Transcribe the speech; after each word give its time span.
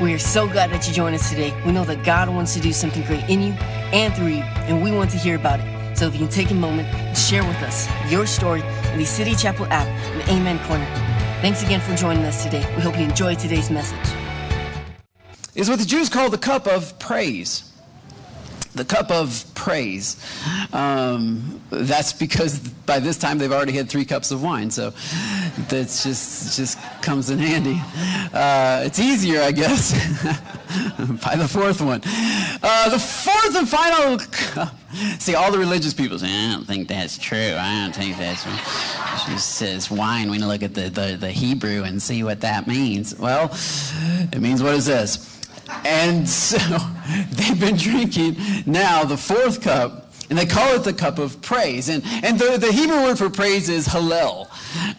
We 0.00 0.14
are 0.14 0.18
so 0.18 0.48
glad 0.48 0.70
that 0.70 0.88
you 0.88 0.94
joined 0.94 1.14
us 1.14 1.28
today. 1.28 1.54
We 1.66 1.72
know 1.72 1.84
that 1.84 2.04
God 2.04 2.30
wants 2.30 2.54
to 2.54 2.60
do 2.60 2.72
something 2.72 3.02
great 3.02 3.28
in 3.28 3.42
you 3.42 3.52
and 3.92 4.14
through 4.14 4.28
you, 4.28 4.42
and 4.42 4.82
we 4.82 4.92
want 4.92 5.10
to 5.10 5.18
hear 5.18 5.36
about 5.36 5.60
it. 5.60 5.98
So 5.98 6.06
if 6.06 6.14
you 6.14 6.20
can 6.20 6.28
take 6.28 6.50
a 6.50 6.54
moment 6.54 6.88
and 6.88 7.18
share 7.18 7.44
with 7.44 7.58
us 7.58 7.86
your 8.10 8.26
story 8.26 8.62
in 8.92 8.98
the 8.98 9.04
City 9.04 9.34
Chapel 9.34 9.66
app 9.66 9.86
the 10.16 10.32
Amen 10.32 10.58
Corner. 10.60 10.86
Thanks 11.42 11.62
again 11.62 11.82
for 11.82 11.94
joining 11.96 12.24
us 12.24 12.42
today. 12.42 12.64
We 12.76 12.82
hope 12.82 12.96
you 12.96 13.04
enjoyed 13.04 13.38
today's 13.38 13.70
message. 13.70 13.98
Is 15.54 15.68
what 15.68 15.78
the 15.78 15.84
Jews 15.84 16.08
call 16.08 16.30
the 16.30 16.38
cup 16.38 16.66
of 16.66 16.98
praise 16.98 17.69
the 18.74 18.84
cup 18.84 19.10
of 19.10 19.44
praise. 19.54 20.16
Um, 20.72 21.60
that's 21.70 22.12
because 22.12 22.58
by 22.58 22.98
this 23.00 23.16
time 23.16 23.38
they've 23.38 23.52
already 23.52 23.72
had 23.72 23.88
three 23.88 24.04
cups 24.04 24.30
of 24.30 24.42
wine, 24.42 24.70
so 24.70 24.90
that's 25.68 26.02
just 26.04 26.56
just 26.56 26.78
comes 27.02 27.30
in 27.30 27.38
handy. 27.38 27.80
Uh, 28.32 28.82
it's 28.84 28.98
easier, 28.98 29.42
I 29.42 29.52
guess, 29.52 29.92
by 31.24 31.36
the 31.36 31.48
fourth 31.48 31.80
one. 31.80 32.00
Uh, 32.62 32.88
the 32.90 32.98
fourth 32.98 33.56
and 33.56 33.68
final. 33.68 34.18
See, 35.18 35.34
all 35.34 35.52
the 35.52 35.58
religious 35.58 35.94
people 35.94 36.18
say, 36.18 36.28
"I 36.28 36.52
don't 36.52 36.66
think 36.66 36.88
that's 36.88 37.18
true. 37.18 37.54
I 37.58 37.82
don't 37.82 37.94
think 37.94 38.16
that's." 38.16 38.44
True. 38.44 39.32
She 39.32 39.38
says 39.38 39.90
wine. 39.90 40.30
We 40.30 40.38
need 40.38 40.42
to 40.42 40.48
look 40.48 40.62
at 40.62 40.74
the, 40.74 40.88
the 40.88 41.16
the 41.18 41.30
Hebrew 41.30 41.82
and 41.82 42.00
see 42.00 42.22
what 42.22 42.40
that 42.40 42.66
means. 42.66 43.16
Well, 43.16 43.50
it 44.32 44.40
means 44.40 44.62
what 44.62 44.74
it 44.74 44.82
says. 44.82 45.39
And 45.84 46.28
so 46.28 46.58
they've 47.30 47.58
been 47.58 47.76
drinking 47.76 48.36
now 48.66 49.04
the 49.04 49.16
fourth 49.16 49.60
cup, 49.62 50.09
and 50.30 50.38
they 50.38 50.46
call 50.46 50.74
it 50.76 50.84
the 50.84 50.92
cup 50.92 51.18
of 51.18 51.42
praise. 51.42 51.88
And, 51.88 52.04
and 52.22 52.38
the, 52.38 52.56
the 52.56 52.72
Hebrew 52.72 53.02
word 53.02 53.18
for 53.18 53.28
praise 53.28 53.68
is 53.68 53.88
hallel. 53.88 54.48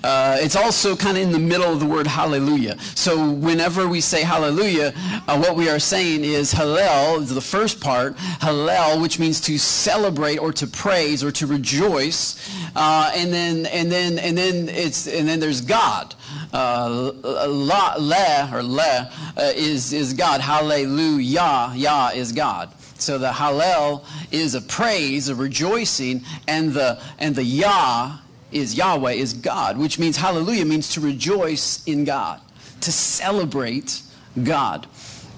Uh, 0.04 0.38
it's 0.40 0.58
also 0.58 0.96
kind 0.96 1.18
of 1.18 1.24
in 1.24 1.32
the 1.32 1.40
middle 1.40 1.72
of 1.72 1.80
the 1.80 1.86
word 1.86 2.06
hallelujah. 2.06 2.78
So 2.96 3.32
whenever 3.32 3.88
we 3.88 4.02
say 4.02 4.24
hallelujah, 4.24 4.94
uh, 5.28 5.40
what 5.40 5.56
we 5.56 5.70
are 5.70 5.80
saying 5.80 6.26
is 6.26 6.54
hallel, 6.54 7.22
is 7.22 7.34
the 7.34 7.40
first 7.40 7.80
part, 7.80 8.18
hallel, 8.18 9.02
which 9.02 9.20
means 9.20 9.40
to 9.42 9.58
celebrate 9.58 10.38
or 10.38 10.52
to 10.52 10.68
praise 10.68 11.24
or 11.24 11.32
to 11.32 11.48
rejoice. 11.48 12.38
Uh, 12.76 13.12
and 13.16 13.32
then 13.34 13.66
and 13.68 13.90
then 13.90 14.20
and 14.20 14.38
then 14.38 14.68
it's 14.68 15.08
and 15.08 15.28
then 15.28 15.40
there's 15.40 15.62
God. 15.62 16.14
Uh, 16.54 17.12
la, 17.24 17.96
le 17.98 18.50
or 18.54 18.64
le 18.64 19.10
uh, 19.38 19.52
is 19.56 19.94
is 19.94 20.14
God. 20.14 20.42
Hallelujah, 20.42 21.72
Yah 21.74 22.10
is 22.10 22.34
God. 22.34 22.74
So 23.02 23.18
the 23.18 23.32
Hallel 23.32 24.06
is 24.32 24.54
a 24.54 24.62
praise, 24.62 25.28
a 25.28 25.36
rejoicing, 25.36 26.24
and 26.48 26.72
the 26.74 27.02
and 27.18 27.36
the 27.36 27.44
Yah 27.44 28.18
is 28.52 28.76
Yahweh 28.76 29.14
is 29.14 29.34
God, 29.34 29.78
which 29.78 29.98
means 29.98 30.18
Hallelujah 30.18 30.66
means 30.66 30.94
to 30.94 31.02
rejoice 31.02 31.84
in 31.88 32.06
God, 32.06 32.40
to 32.82 32.92
celebrate 32.92 34.02
God, 34.44 34.88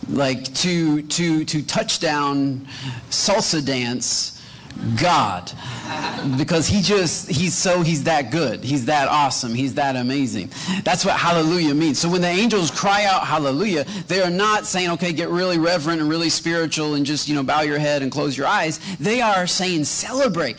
like 0.10 0.54
to 0.56 1.04
to 1.04 1.46
to 1.46 1.62
touchdown 1.64 2.68
salsa 3.10 3.66
dance 3.66 4.43
God. 5.00 5.52
Because 6.38 6.68
he 6.68 6.82
just, 6.82 7.30
he's 7.30 7.54
so, 7.54 7.82
he's 7.82 8.04
that 8.04 8.32
good. 8.32 8.64
He's 8.64 8.86
that 8.86 9.08
awesome. 9.08 9.54
He's 9.54 9.76
that 9.76 9.96
amazing. 9.96 10.52
That's 10.84 11.06
what 11.06 11.16
hallelujah 11.16 11.74
means. 11.74 12.00
So 12.00 12.10
when 12.10 12.22
the 12.22 12.28
angels 12.28 12.72
cry 12.72 13.06
out 13.06 13.26
hallelujah, 13.26 13.86
they 14.08 14.22
are 14.22 14.30
not 14.30 14.66
saying, 14.66 14.92
okay, 14.92 15.14
get 15.14 15.30
really 15.30 15.58
reverent 15.58 16.02
and 16.02 16.10
really 16.10 16.30
spiritual 16.30 16.96
and 16.96 17.06
just, 17.06 17.28
you 17.28 17.36
know, 17.36 17.44
bow 17.44 17.62
your 17.62 17.80
head 17.80 18.02
and 18.02 18.12
close 18.12 18.38
your 18.38 18.48
eyes. 18.48 18.80
They 18.98 19.22
are 19.22 19.48
saying, 19.48 19.86
celebrate 19.86 20.58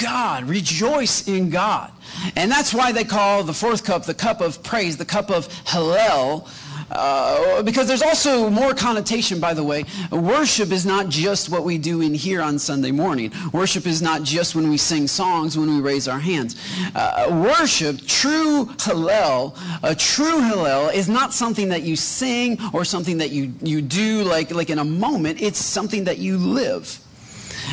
God, 0.00 0.44
rejoice 0.44 1.26
in 1.26 1.50
God. 1.50 1.92
And 2.34 2.50
that's 2.50 2.72
why 2.72 2.92
they 2.92 3.04
call 3.04 3.42
the 3.42 3.52
fourth 3.52 3.84
cup 3.84 4.04
the 4.04 4.14
cup 4.14 4.40
of 4.40 4.62
praise, 4.62 4.96
the 4.96 5.04
cup 5.04 5.30
of 5.30 5.48
Hallel 5.64 6.48
uh, 6.90 7.62
because 7.62 7.88
there's 7.88 8.02
also 8.02 8.50
more 8.50 8.74
connotation, 8.74 9.40
by 9.40 9.54
the 9.54 9.64
way. 9.64 9.84
Worship 10.10 10.70
is 10.70 10.86
not 10.86 11.08
just 11.08 11.48
what 11.48 11.64
we 11.64 11.78
do 11.78 12.00
in 12.00 12.14
here 12.14 12.40
on 12.40 12.58
Sunday 12.58 12.90
morning. 12.90 13.32
Worship 13.52 13.86
is 13.86 14.02
not 14.02 14.22
just 14.22 14.54
when 14.54 14.68
we 14.68 14.76
sing 14.76 15.06
songs, 15.06 15.56
when 15.58 15.68
we 15.68 15.80
raise 15.80 16.08
our 16.08 16.20
hands. 16.20 16.56
Uh, 16.94 17.26
worship, 17.30 18.00
true 18.06 18.66
Hallel, 18.76 19.56
a 19.82 19.94
true 19.94 20.40
Hallel 20.40 20.92
is 20.92 21.08
not 21.08 21.32
something 21.32 21.68
that 21.68 21.82
you 21.82 21.96
sing 21.96 22.58
or 22.72 22.84
something 22.84 23.18
that 23.18 23.30
you, 23.30 23.52
you 23.62 23.82
do 23.82 24.22
like, 24.22 24.50
like 24.50 24.70
in 24.70 24.78
a 24.78 24.84
moment. 24.84 25.40
It's 25.40 25.58
something 25.58 26.04
that 26.04 26.18
you 26.18 26.38
live. 26.38 27.00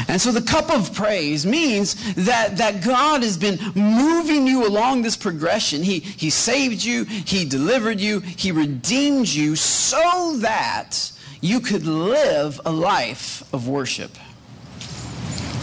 And 0.08 0.20
so 0.20 0.32
the 0.32 0.42
cup 0.42 0.72
of 0.72 0.94
praise 0.94 1.46
means 1.46 2.14
that, 2.16 2.58
that 2.58 2.84
God 2.84 3.24
has 3.24 3.38
been 3.38 3.60
moving 3.76 4.48
you 4.48 4.68
along 4.68 5.02
this 5.02 5.18
progression. 5.18 5.84
He, 5.84 6.00
he 6.00 6.30
saved 6.30 6.84
you, 6.84 7.06
He 7.06 7.46
delivered 7.46 8.00
you, 8.00 8.20
He 8.20 8.52
redeemed 8.52 9.28
you 9.28 9.56
so 9.56 10.38
that 10.38 11.12
you 11.42 11.60
could 11.60 11.86
live 11.86 12.60
a 12.66 12.72
life 12.72 13.44
of 13.54 13.68
worship. 13.68 14.12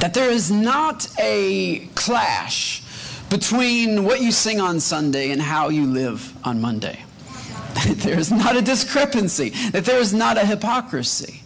That 0.00 0.14
there 0.14 0.31
is 0.31 0.50
not 0.50 1.08
a 1.19 1.88
clash 1.94 2.82
between 3.28 4.04
what 4.04 4.20
you 4.20 4.32
sing 4.32 4.60
on 4.60 4.81
Sunday 4.81 5.31
and 5.31 5.41
how 5.41 5.69
you 5.69 5.87
live 5.87 6.34
on 6.44 6.60
Monday. 6.60 7.04
That 7.75 7.97
there 7.98 8.19
is 8.19 8.31
not 8.31 8.56
a 8.56 8.62
discrepancy, 8.62 9.50
that 9.70 9.84
there 9.84 9.98
is 9.98 10.12
not 10.12 10.37
a 10.37 10.44
hypocrisy 10.44 11.40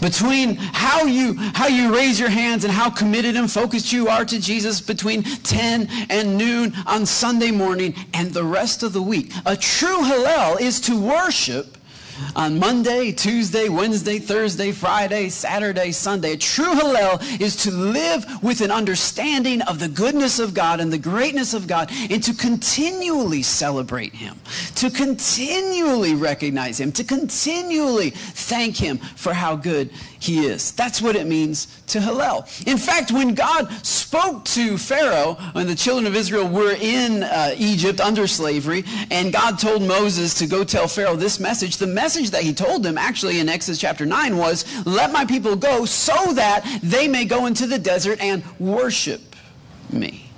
between 0.00 0.56
how 0.56 1.04
you 1.04 1.34
how 1.54 1.66
you 1.66 1.94
raise 1.94 2.18
your 2.18 2.30
hands 2.30 2.64
and 2.64 2.72
how 2.72 2.90
committed 2.90 3.36
and 3.36 3.50
focused 3.50 3.92
you 3.92 4.08
are 4.08 4.24
to 4.24 4.40
Jesus 4.40 4.80
between 4.80 5.22
10 5.22 5.88
and 6.10 6.36
noon 6.36 6.72
on 6.86 7.06
Sunday 7.06 7.50
morning 7.50 7.94
and 8.14 8.32
the 8.32 8.44
rest 8.44 8.82
of 8.82 8.92
the 8.92 9.02
week. 9.02 9.32
A 9.46 9.56
true 9.56 10.02
Hallel 10.02 10.60
is 10.60 10.80
to 10.82 11.00
worship 11.00 11.78
on 12.36 12.58
Monday, 12.58 13.12
Tuesday, 13.12 13.68
Wednesday, 13.68 14.18
Thursday, 14.18 14.72
Friday, 14.72 15.28
Saturday, 15.28 15.92
Sunday. 15.92 16.32
A 16.32 16.36
true 16.36 16.74
Hallel 16.74 17.40
is 17.40 17.56
to 17.64 17.70
live 17.70 18.24
with 18.42 18.60
an 18.60 18.70
understanding 18.70 19.62
of 19.62 19.78
the 19.78 19.88
goodness 19.88 20.38
of 20.38 20.54
God 20.54 20.80
and 20.80 20.92
the 20.92 20.98
greatness 20.98 21.54
of 21.54 21.66
God 21.66 21.90
and 22.10 22.22
to 22.22 22.34
continually 22.34 23.42
celebrate 23.42 24.14
Him, 24.14 24.40
to 24.76 24.90
continually 24.90 26.14
recognize 26.14 26.80
Him, 26.80 26.92
to 26.92 27.04
continually 27.04 28.10
thank 28.10 28.76
Him 28.76 28.98
for 28.98 29.32
how 29.32 29.56
good 29.56 29.90
He 30.22 30.46
is. 30.46 30.70
That's 30.70 31.02
what 31.02 31.16
it 31.16 31.26
means 31.26 31.66
to 31.88 31.98
Hallel. 31.98 32.46
In 32.64 32.78
fact, 32.78 33.10
when 33.10 33.34
God 33.34 33.68
spoke 33.84 34.44
to 34.44 34.78
Pharaoh 34.78 35.34
when 35.50 35.66
the 35.66 35.74
children 35.74 36.06
of 36.06 36.14
Israel 36.14 36.48
were 36.48 36.76
in 36.80 37.24
uh, 37.24 37.56
Egypt 37.56 38.00
under 38.00 38.28
slavery, 38.28 38.84
and 39.10 39.32
God 39.32 39.58
told 39.58 39.82
Moses 39.82 40.34
to 40.34 40.46
go 40.46 40.62
tell 40.62 40.86
Pharaoh 40.86 41.16
this 41.16 41.40
message, 41.40 41.78
the 41.78 41.88
message 41.88 42.30
that 42.30 42.44
he 42.44 42.54
told 42.54 42.84
them 42.84 42.96
actually 42.96 43.40
in 43.40 43.48
Exodus 43.48 43.80
chapter 43.80 44.06
9 44.06 44.36
was, 44.36 44.64
Let 44.86 45.10
my 45.10 45.24
people 45.24 45.56
go 45.56 45.86
so 45.86 46.34
that 46.34 46.64
they 46.84 47.08
may 47.08 47.24
go 47.24 47.46
into 47.46 47.66
the 47.66 47.80
desert 47.80 48.20
and 48.20 48.44
worship 48.60 49.34
me. 49.90 50.30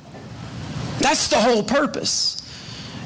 That's 0.99 1.29
the 1.29 1.37
whole 1.37 1.63
purpose. 1.63 2.34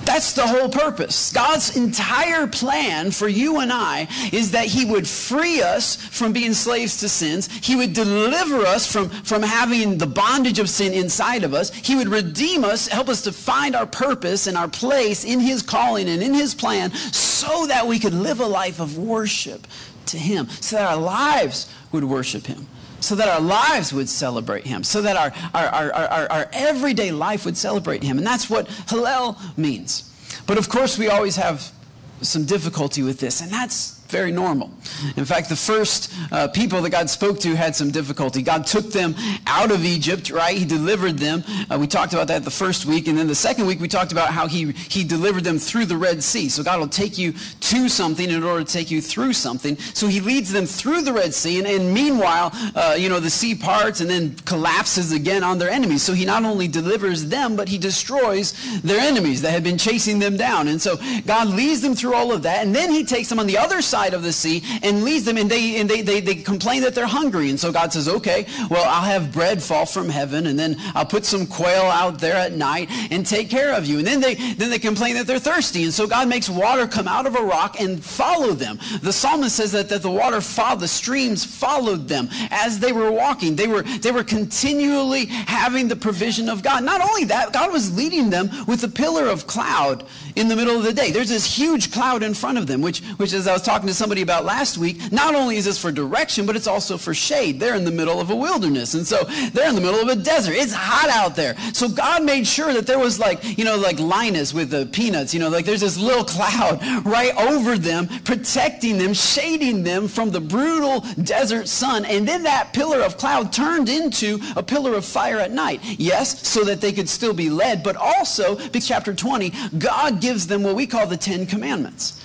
That's 0.08 0.32
the 0.32 0.46
whole 0.46 0.70
purpose. 0.70 1.30
God's 1.34 1.76
entire 1.76 2.46
plan 2.46 3.10
for 3.10 3.28
you 3.28 3.60
and 3.60 3.70
I 3.70 4.08
is 4.32 4.52
that 4.52 4.64
He 4.64 4.86
would 4.86 5.06
free 5.06 5.60
us 5.60 5.96
from 5.96 6.32
being 6.32 6.54
slaves 6.54 7.00
to 7.00 7.10
sins. 7.10 7.46
He 7.62 7.76
would 7.76 7.92
deliver 7.92 8.64
us 8.64 8.90
from, 8.90 9.10
from 9.10 9.42
having 9.42 9.98
the 9.98 10.06
bondage 10.06 10.60
of 10.60 10.70
sin 10.70 10.94
inside 10.94 11.44
of 11.44 11.52
us. 11.52 11.70
He 11.74 11.94
would 11.94 12.08
redeem 12.08 12.64
us, 12.64 12.88
help 12.88 13.10
us 13.10 13.20
to 13.24 13.32
find 13.32 13.76
our 13.76 13.84
purpose 13.84 14.46
and 14.46 14.56
our 14.56 14.66
place 14.66 15.26
in 15.26 15.40
His 15.40 15.60
calling 15.60 16.08
and 16.08 16.22
in 16.22 16.32
His 16.32 16.54
plan 16.54 16.90
so 16.92 17.66
that 17.66 17.86
we 17.86 17.98
could 17.98 18.14
live 18.14 18.40
a 18.40 18.46
life 18.46 18.80
of 18.80 18.96
worship 18.96 19.66
to 20.06 20.16
Him, 20.16 20.48
so 20.48 20.76
that 20.76 20.90
our 20.90 20.96
lives 20.96 21.70
would 21.92 22.04
worship 22.04 22.46
Him 22.46 22.66
so 23.08 23.14
that 23.14 23.28
our 23.28 23.40
lives 23.40 23.90
would 23.92 24.08
celebrate 24.08 24.66
him, 24.66 24.84
so 24.84 25.00
that 25.00 25.16
our, 25.16 25.32
our, 25.54 25.66
our, 25.66 25.92
our, 25.92 26.30
our 26.30 26.50
everyday 26.52 27.10
life 27.10 27.46
would 27.46 27.56
celebrate 27.56 28.02
him. 28.02 28.18
And 28.18 28.26
that's 28.26 28.50
what 28.50 28.68
Hallel 28.86 29.38
means. 29.56 30.04
But 30.46 30.58
of 30.58 30.68
course, 30.68 30.98
we 30.98 31.08
always 31.08 31.36
have 31.36 31.72
some 32.20 32.44
difficulty 32.44 33.02
with 33.02 33.18
this, 33.18 33.40
and 33.40 33.50
that's 33.50 33.97
very 34.08 34.32
normal. 34.32 34.70
In 35.16 35.24
fact, 35.24 35.48
the 35.48 35.56
first 35.56 36.12
uh, 36.32 36.48
people 36.48 36.80
that 36.82 36.90
God 36.90 37.10
spoke 37.10 37.38
to 37.40 37.54
had 37.54 37.76
some 37.76 37.90
difficulty. 37.90 38.42
God 38.42 38.66
took 38.66 38.90
them 38.90 39.14
out 39.46 39.70
of 39.70 39.84
Egypt, 39.84 40.30
right? 40.30 40.56
He 40.56 40.64
delivered 40.64 41.18
them. 41.18 41.44
Uh, 41.70 41.78
we 41.78 41.86
talked 41.86 42.14
about 42.14 42.28
that 42.28 42.44
the 42.44 42.50
first 42.50 42.86
week. 42.86 43.06
And 43.06 43.18
then 43.18 43.26
the 43.26 43.34
second 43.34 43.66
week, 43.66 43.80
we 43.80 43.88
talked 43.88 44.12
about 44.12 44.30
how 44.30 44.46
he, 44.46 44.72
he 44.72 45.04
delivered 45.04 45.44
them 45.44 45.58
through 45.58 45.84
the 45.86 45.96
Red 45.96 46.22
Sea. 46.22 46.48
So 46.48 46.62
God 46.62 46.80
will 46.80 46.88
take 46.88 47.18
you 47.18 47.32
to 47.32 47.88
something 47.88 48.30
in 48.30 48.42
order 48.42 48.64
to 48.64 48.72
take 48.72 48.90
you 48.90 49.02
through 49.02 49.34
something. 49.34 49.76
So 49.76 50.06
he 50.06 50.20
leads 50.20 50.52
them 50.52 50.64
through 50.64 51.02
the 51.02 51.12
Red 51.12 51.34
Sea. 51.34 51.58
And, 51.58 51.66
and 51.66 51.92
meanwhile, 51.92 52.50
uh, 52.74 52.96
you 52.98 53.10
know, 53.10 53.20
the 53.20 53.30
sea 53.30 53.54
parts 53.54 54.00
and 54.00 54.08
then 54.08 54.36
collapses 54.46 55.12
again 55.12 55.44
on 55.44 55.58
their 55.58 55.70
enemies. 55.70 56.02
So 56.02 56.14
he 56.14 56.24
not 56.24 56.44
only 56.44 56.66
delivers 56.66 57.26
them, 57.26 57.56
but 57.56 57.68
he 57.68 57.76
destroys 57.76 58.54
their 58.80 59.00
enemies 59.00 59.42
that 59.42 59.50
had 59.50 59.62
been 59.62 59.78
chasing 59.78 60.18
them 60.18 60.38
down. 60.38 60.68
And 60.68 60.80
so 60.80 60.96
God 61.26 61.48
leads 61.48 61.82
them 61.82 61.94
through 61.94 62.14
all 62.14 62.32
of 62.32 62.42
that. 62.44 62.64
And 62.64 62.74
then 62.74 62.90
he 62.90 63.04
takes 63.04 63.28
them 63.28 63.38
on 63.38 63.46
the 63.46 63.58
other 63.58 63.82
side 63.82 63.97
side 63.98 64.14
of 64.14 64.22
the 64.22 64.32
sea 64.32 64.62
and 64.82 65.02
leads 65.02 65.24
them, 65.24 65.36
and 65.36 65.50
they, 65.50 65.80
and 65.80 65.90
they, 65.90 66.02
they, 66.02 66.20
they 66.20 66.36
complain 66.36 66.82
that 66.82 66.94
they're 66.94 67.06
hungry. 67.06 67.50
And 67.50 67.58
so 67.58 67.72
God 67.72 67.92
says, 67.92 68.08
okay, 68.08 68.46
well, 68.70 68.84
I'll 68.84 69.02
have 69.02 69.32
bread 69.32 69.60
fall 69.60 69.86
from 69.86 70.08
heaven, 70.08 70.46
and 70.46 70.56
then 70.58 70.76
I'll 70.94 71.06
put 71.06 71.24
some 71.24 71.46
quail 71.46 71.82
out 71.82 72.20
there 72.20 72.36
at 72.36 72.52
night 72.52 72.88
and 73.10 73.26
take 73.26 73.50
care 73.50 73.74
of 73.74 73.86
you. 73.86 73.98
And 73.98 74.06
then 74.06 74.20
they, 74.20 74.34
then 74.54 74.70
they 74.70 74.78
complain 74.78 75.14
that 75.14 75.26
they're 75.26 75.40
thirsty. 75.40 75.82
And 75.82 75.92
so 75.92 76.06
God 76.06 76.28
makes 76.28 76.48
water 76.48 76.86
come 76.86 77.08
out 77.08 77.26
of 77.26 77.34
a 77.34 77.42
rock 77.42 77.80
and 77.80 78.02
follow 78.02 78.52
them. 78.52 78.78
The 79.02 79.12
psalmist 79.12 79.56
says 79.56 79.72
that, 79.72 79.88
that 79.88 80.02
the 80.02 80.10
water 80.10 80.40
followed, 80.40 80.80
the 80.80 80.88
streams 80.88 81.44
followed 81.44 82.06
them 82.06 82.28
as 82.50 82.78
they 82.78 82.92
were 82.92 83.10
walking. 83.10 83.56
They 83.56 83.66
were, 83.66 83.82
they 83.82 84.12
were 84.12 84.24
continually 84.24 85.26
having 85.26 85.88
the 85.88 85.96
provision 85.96 86.48
of 86.48 86.62
God. 86.62 86.84
Not 86.84 87.00
only 87.00 87.24
that, 87.24 87.52
God 87.52 87.72
was 87.72 87.96
leading 87.96 88.30
them 88.30 88.48
with 88.66 88.84
a 88.84 88.88
pillar 88.88 89.26
of 89.26 89.48
cloud 89.48 90.06
in 90.36 90.46
the 90.46 90.54
middle 90.54 90.76
of 90.76 90.84
the 90.84 90.92
day. 90.92 91.10
There's 91.10 91.30
this 91.30 91.58
huge 91.58 91.90
cloud 91.90 92.22
in 92.22 92.34
front 92.34 92.58
of 92.58 92.68
them, 92.68 92.80
which, 92.80 93.00
which 93.18 93.32
as 93.32 93.48
I 93.48 93.52
was 93.52 93.62
talking 93.62 93.87
to 93.88 93.94
somebody 93.94 94.22
about 94.22 94.44
last 94.44 94.78
week, 94.78 95.10
not 95.10 95.34
only 95.34 95.56
is 95.56 95.64
this 95.64 95.78
for 95.78 95.90
direction, 95.90 96.46
but 96.46 96.56
it's 96.56 96.66
also 96.66 96.96
for 96.96 97.14
shade. 97.14 97.58
They're 97.58 97.74
in 97.74 97.84
the 97.84 97.90
middle 97.90 98.20
of 98.20 98.30
a 98.30 98.36
wilderness. 98.36 98.94
And 98.94 99.06
so 99.06 99.24
they're 99.52 99.68
in 99.68 99.74
the 99.74 99.80
middle 99.80 100.00
of 100.00 100.08
a 100.08 100.16
desert. 100.16 100.54
It's 100.54 100.72
hot 100.72 101.10
out 101.10 101.36
there. 101.36 101.56
So 101.72 101.88
God 101.88 102.24
made 102.24 102.46
sure 102.46 102.72
that 102.72 102.86
there 102.86 102.98
was 102.98 103.18
like, 103.18 103.58
you 103.58 103.64
know, 103.64 103.76
like 103.76 103.98
Linus 103.98 104.54
with 104.54 104.70
the 104.70 104.86
peanuts, 104.86 105.34
you 105.34 105.40
know, 105.40 105.48
like 105.48 105.64
there's 105.64 105.80
this 105.80 105.98
little 105.98 106.24
cloud 106.24 106.80
right 107.04 107.34
over 107.36 107.76
them, 107.76 108.08
protecting 108.24 108.98
them, 108.98 109.14
shading 109.14 109.82
them 109.82 110.08
from 110.08 110.30
the 110.30 110.40
brutal 110.40 111.00
desert 111.22 111.68
sun. 111.68 112.04
And 112.04 112.26
then 112.26 112.42
that 112.44 112.72
pillar 112.72 113.00
of 113.00 113.16
cloud 113.16 113.52
turned 113.52 113.88
into 113.88 114.38
a 114.56 114.62
pillar 114.62 114.94
of 114.94 115.04
fire 115.04 115.38
at 115.38 115.50
night. 115.50 115.80
Yes, 115.82 116.46
so 116.46 116.64
that 116.64 116.80
they 116.80 116.92
could 116.92 117.08
still 117.08 117.34
be 117.34 117.50
led, 117.50 117.82
but 117.82 117.96
also, 117.96 118.56
because 118.56 118.86
chapter 118.86 119.14
20, 119.14 119.52
God 119.78 120.20
gives 120.20 120.46
them 120.46 120.62
what 120.62 120.74
we 120.74 120.86
call 120.86 121.06
the 121.06 121.16
Ten 121.16 121.46
Commandments. 121.46 122.22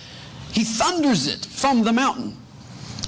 He 0.54 0.64
thunders 0.64 1.28
it 1.28 1.46
from 1.46 1.84
the 1.84 1.92
mountain. 1.92 2.38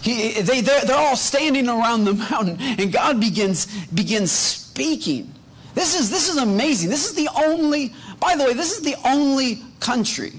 He, 0.02 0.42
they, 0.42 0.62
they're, 0.62 0.82
they're 0.82 0.98
all 0.98 1.16
standing 1.16 1.70
around 1.70 2.06
the 2.06 2.14
mountain, 2.32 2.58
and 2.60 2.92
God 2.92 3.20
begins, 3.20 3.68
begins 3.88 4.32
speaking. 4.32 5.32
This 5.76 6.00
is, 6.00 6.10
this 6.10 6.28
is 6.30 6.38
amazing. 6.38 6.90
This 6.90 7.08
is 7.08 7.14
the 7.14 7.30
only, 7.36 7.94
by 8.20 8.36
the 8.36 8.46
way, 8.46 8.54
this 8.54 8.72
is 8.72 8.82
the 8.82 8.96
only 9.06 9.62
country 9.80 10.34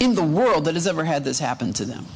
in 0.00 0.14
the 0.14 0.22
world 0.22 0.64
that 0.64 0.74
has 0.74 0.86
ever 0.86 1.04
had 1.04 1.22
this 1.22 1.38
happen 1.38 1.72
to 1.74 1.84
them. 1.84 2.06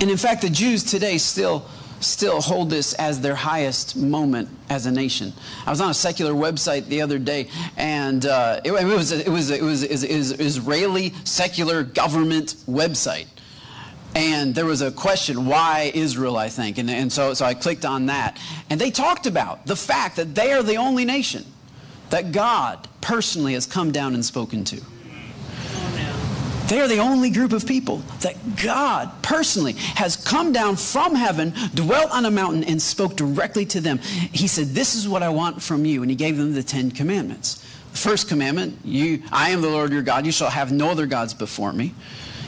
And 0.00 0.10
in 0.10 0.16
fact, 0.16 0.42
the 0.42 0.50
Jews 0.50 0.82
today 0.82 1.18
still 1.18 1.66
still 2.00 2.40
hold 2.40 2.70
this 2.70 2.94
as 2.94 3.20
their 3.20 3.34
highest 3.34 3.96
moment 3.96 4.48
as 4.68 4.86
a 4.86 4.90
nation. 4.90 5.32
I 5.66 5.70
was 5.70 5.80
on 5.80 5.90
a 5.90 5.94
secular 5.94 6.32
website 6.32 6.86
the 6.86 7.02
other 7.02 7.18
day, 7.18 7.48
and 7.76 8.24
uh, 8.26 8.60
it, 8.64 8.72
it, 8.72 8.84
was 8.84 9.12
it 9.12 9.28
was 9.28 9.50
it 9.50 9.62
was 9.62 9.82
it 9.82 10.16
was 10.16 10.32
Israeli 10.32 11.12
secular 11.24 11.82
government 11.82 12.56
website. 12.68 13.26
And 14.14 14.54
there 14.56 14.66
was 14.66 14.82
a 14.82 14.90
question, 14.90 15.46
why 15.46 15.92
Israel, 15.94 16.36
I 16.36 16.48
think. 16.48 16.78
And, 16.78 16.90
and 16.90 17.12
so, 17.12 17.32
so 17.32 17.44
I 17.44 17.54
clicked 17.54 17.84
on 17.84 18.06
that. 18.06 18.40
And 18.68 18.80
they 18.80 18.90
talked 18.90 19.26
about 19.26 19.66
the 19.66 19.76
fact 19.76 20.16
that 20.16 20.34
they 20.34 20.52
are 20.52 20.64
the 20.64 20.76
only 20.76 21.04
nation 21.04 21.44
that 22.10 22.32
God 22.32 22.88
personally 23.00 23.54
has 23.54 23.66
come 23.66 23.92
down 23.92 24.14
and 24.14 24.24
spoken 24.24 24.64
to. 24.64 24.80
They 26.70 26.80
are 26.80 26.86
the 26.86 26.98
only 26.98 27.30
group 27.30 27.52
of 27.52 27.66
people 27.66 27.96
that 28.20 28.36
God 28.62 29.10
personally 29.22 29.72
has 29.72 30.14
come 30.14 30.52
down 30.52 30.76
from 30.76 31.16
heaven, 31.16 31.52
dwelt 31.74 32.12
on 32.12 32.26
a 32.26 32.30
mountain, 32.30 32.62
and 32.62 32.80
spoke 32.80 33.16
directly 33.16 33.66
to 33.66 33.80
them. 33.80 33.98
He 33.98 34.46
said, 34.46 34.68
This 34.68 34.94
is 34.94 35.08
what 35.08 35.24
I 35.24 35.30
want 35.30 35.60
from 35.60 35.84
you. 35.84 36.02
And 36.02 36.10
he 36.10 36.16
gave 36.16 36.36
them 36.36 36.54
the 36.54 36.62
Ten 36.62 36.92
Commandments. 36.92 37.56
The 37.90 37.98
first 37.98 38.28
commandment, 38.28 38.78
you, 38.84 39.20
I 39.32 39.50
am 39.50 39.62
the 39.62 39.68
Lord 39.68 39.90
your 39.90 40.02
God. 40.02 40.24
You 40.24 40.30
shall 40.30 40.48
have 40.48 40.70
no 40.70 40.90
other 40.90 41.06
gods 41.06 41.34
before 41.34 41.72
me. 41.72 41.92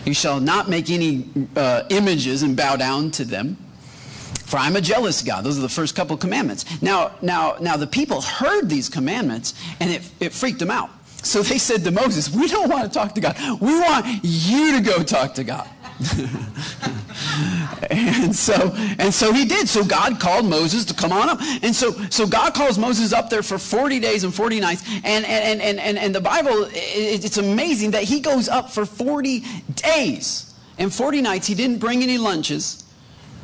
You 0.05 0.15
shall 0.15 0.39
not 0.39 0.69
make 0.69 0.89
any 0.89 1.29
uh, 1.57 1.83
images 1.89 2.45
and 2.45 2.57
bow 2.57 2.77
down 2.77 3.11
to 3.13 3.25
them. 3.25 3.57
For 4.45 4.57
I'm 4.57 4.77
a 4.77 4.81
jealous 4.81 5.21
God. 5.23 5.43
Those 5.43 5.59
are 5.59 5.63
the 5.63 5.69
first 5.69 5.97
couple 5.97 6.17
commandments. 6.17 6.81
Now, 6.81 7.11
now, 7.23 7.57
now 7.61 7.77
the 7.77 7.89
people 7.89 8.21
heard 8.21 8.69
these 8.69 8.89
commandments 8.89 9.55
and 9.81 9.91
it, 9.91 10.09
it 10.21 10.33
freaked 10.33 10.61
them 10.61 10.71
out. 10.71 10.91
So 11.23 11.43
they 11.43 11.59
said 11.59 11.85
to 11.85 11.91
Moses, 11.91 12.31
We 12.31 12.49
don't 12.49 12.69
want 12.69 12.85
to 12.85 12.99
talk 12.99 13.15
to 13.15 13.21
God. 13.21 13.37
We 13.61 13.79
want 13.79 14.07
you 14.23 14.77
to 14.77 14.83
go 14.83 15.03
talk 15.03 15.35
to 15.35 15.45
God. 15.45 15.69
and 17.91 18.35
so 18.35 18.73
and 18.99 19.15
so 19.15 19.33
he 19.33 19.45
did. 19.45 19.69
So 19.69 19.85
God 19.85 20.19
called 20.19 20.47
Moses 20.47 20.85
to 20.87 20.95
come 20.95 21.13
on 21.13 21.29
up. 21.29 21.41
And 21.63 21.75
so 21.75 21.93
so 22.11 22.27
God 22.27 22.55
calls 22.55 22.79
Moses 22.79 23.13
up 23.13 23.31
there 23.31 23.43
for 23.43 23.59
40 23.59 24.01
days 24.01 24.25
and 24.25 24.35
40 24.35 24.61
nights. 24.61 24.83
And 25.05 25.25
and 25.25 25.61
and 25.61 25.79
and, 25.79 25.99
and 25.99 26.15
the 26.15 26.21
Bible 26.21 26.67
it's 26.73 27.37
amazing 27.39 27.93
that 27.93 28.03
he 28.03 28.21
goes 28.21 28.49
up 28.49 28.71
for 28.71 28.85
40 28.85 29.45
days 29.75 30.53
and 30.79 30.93
40 30.93 31.23
nights. 31.23 31.47
He 31.47 31.55
didn't 31.55 31.79
bring 31.79 32.03
any 32.03 32.19
lunches. 32.19 32.85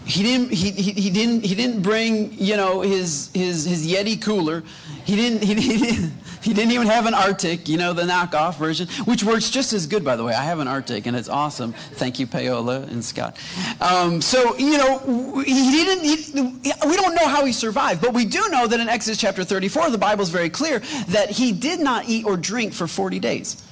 He 0.04 0.22
didn't 0.22 0.50
he, 0.50 0.70
he, 0.70 0.92
he 0.92 1.10
didn't 1.10 1.44
he 1.44 1.54
didn't 1.54 1.82
bring, 1.82 2.32
you 2.32 2.56
know, 2.56 2.80
his 2.80 3.30
his 3.34 3.64
his 3.66 3.86
Yeti 3.86 4.20
cooler. 4.20 4.64
He 5.08 5.16
didn't 5.16 5.42
he, 5.42 5.54
didn't 5.54 6.12
he 6.42 6.52
didn't 6.52 6.72
even 6.72 6.86
have 6.86 7.06
an 7.06 7.14
RTIC, 7.14 7.66
you 7.66 7.78
know, 7.78 7.94
the 7.94 8.02
knockoff 8.02 8.58
version, 8.58 8.88
which 9.06 9.24
works 9.24 9.48
just 9.48 9.72
as 9.72 9.86
good, 9.86 10.04
by 10.04 10.16
the 10.16 10.22
way. 10.22 10.34
I 10.34 10.44
have 10.44 10.58
an 10.58 10.68
RTIC, 10.68 11.06
and 11.06 11.16
it's 11.16 11.30
awesome. 11.30 11.72
Thank 11.72 12.18
you, 12.18 12.26
Paola 12.26 12.82
and 12.82 13.02
Scott. 13.02 13.38
Um, 13.80 14.20
so, 14.20 14.54
you 14.58 14.76
know, 14.76 14.98
he 15.46 15.70
didn't, 15.70 16.04
he, 16.04 16.42
we 16.86 16.96
don't 16.96 17.14
know 17.14 17.26
how 17.26 17.46
he 17.46 17.52
survived, 17.52 18.02
but 18.02 18.12
we 18.12 18.26
do 18.26 18.50
know 18.50 18.66
that 18.66 18.80
in 18.80 18.90
Exodus 18.90 19.18
chapter 19.18 19.44
34, 19.44 19.88
the 19.88 19.96
Bible 19.96 20.24
is 20.24 20.28
very 20.28 20.50
clear 20.50 20.80
that 21.08 21.30
he 21.30 21.52
did 21.52 21.80
not 21.80 22.06
eat 22.06 22.26
or 22.26 22.36
drink 22.36 22.74
for 22.74 22.86
40 22.86 23.18
days. 23.18 23.62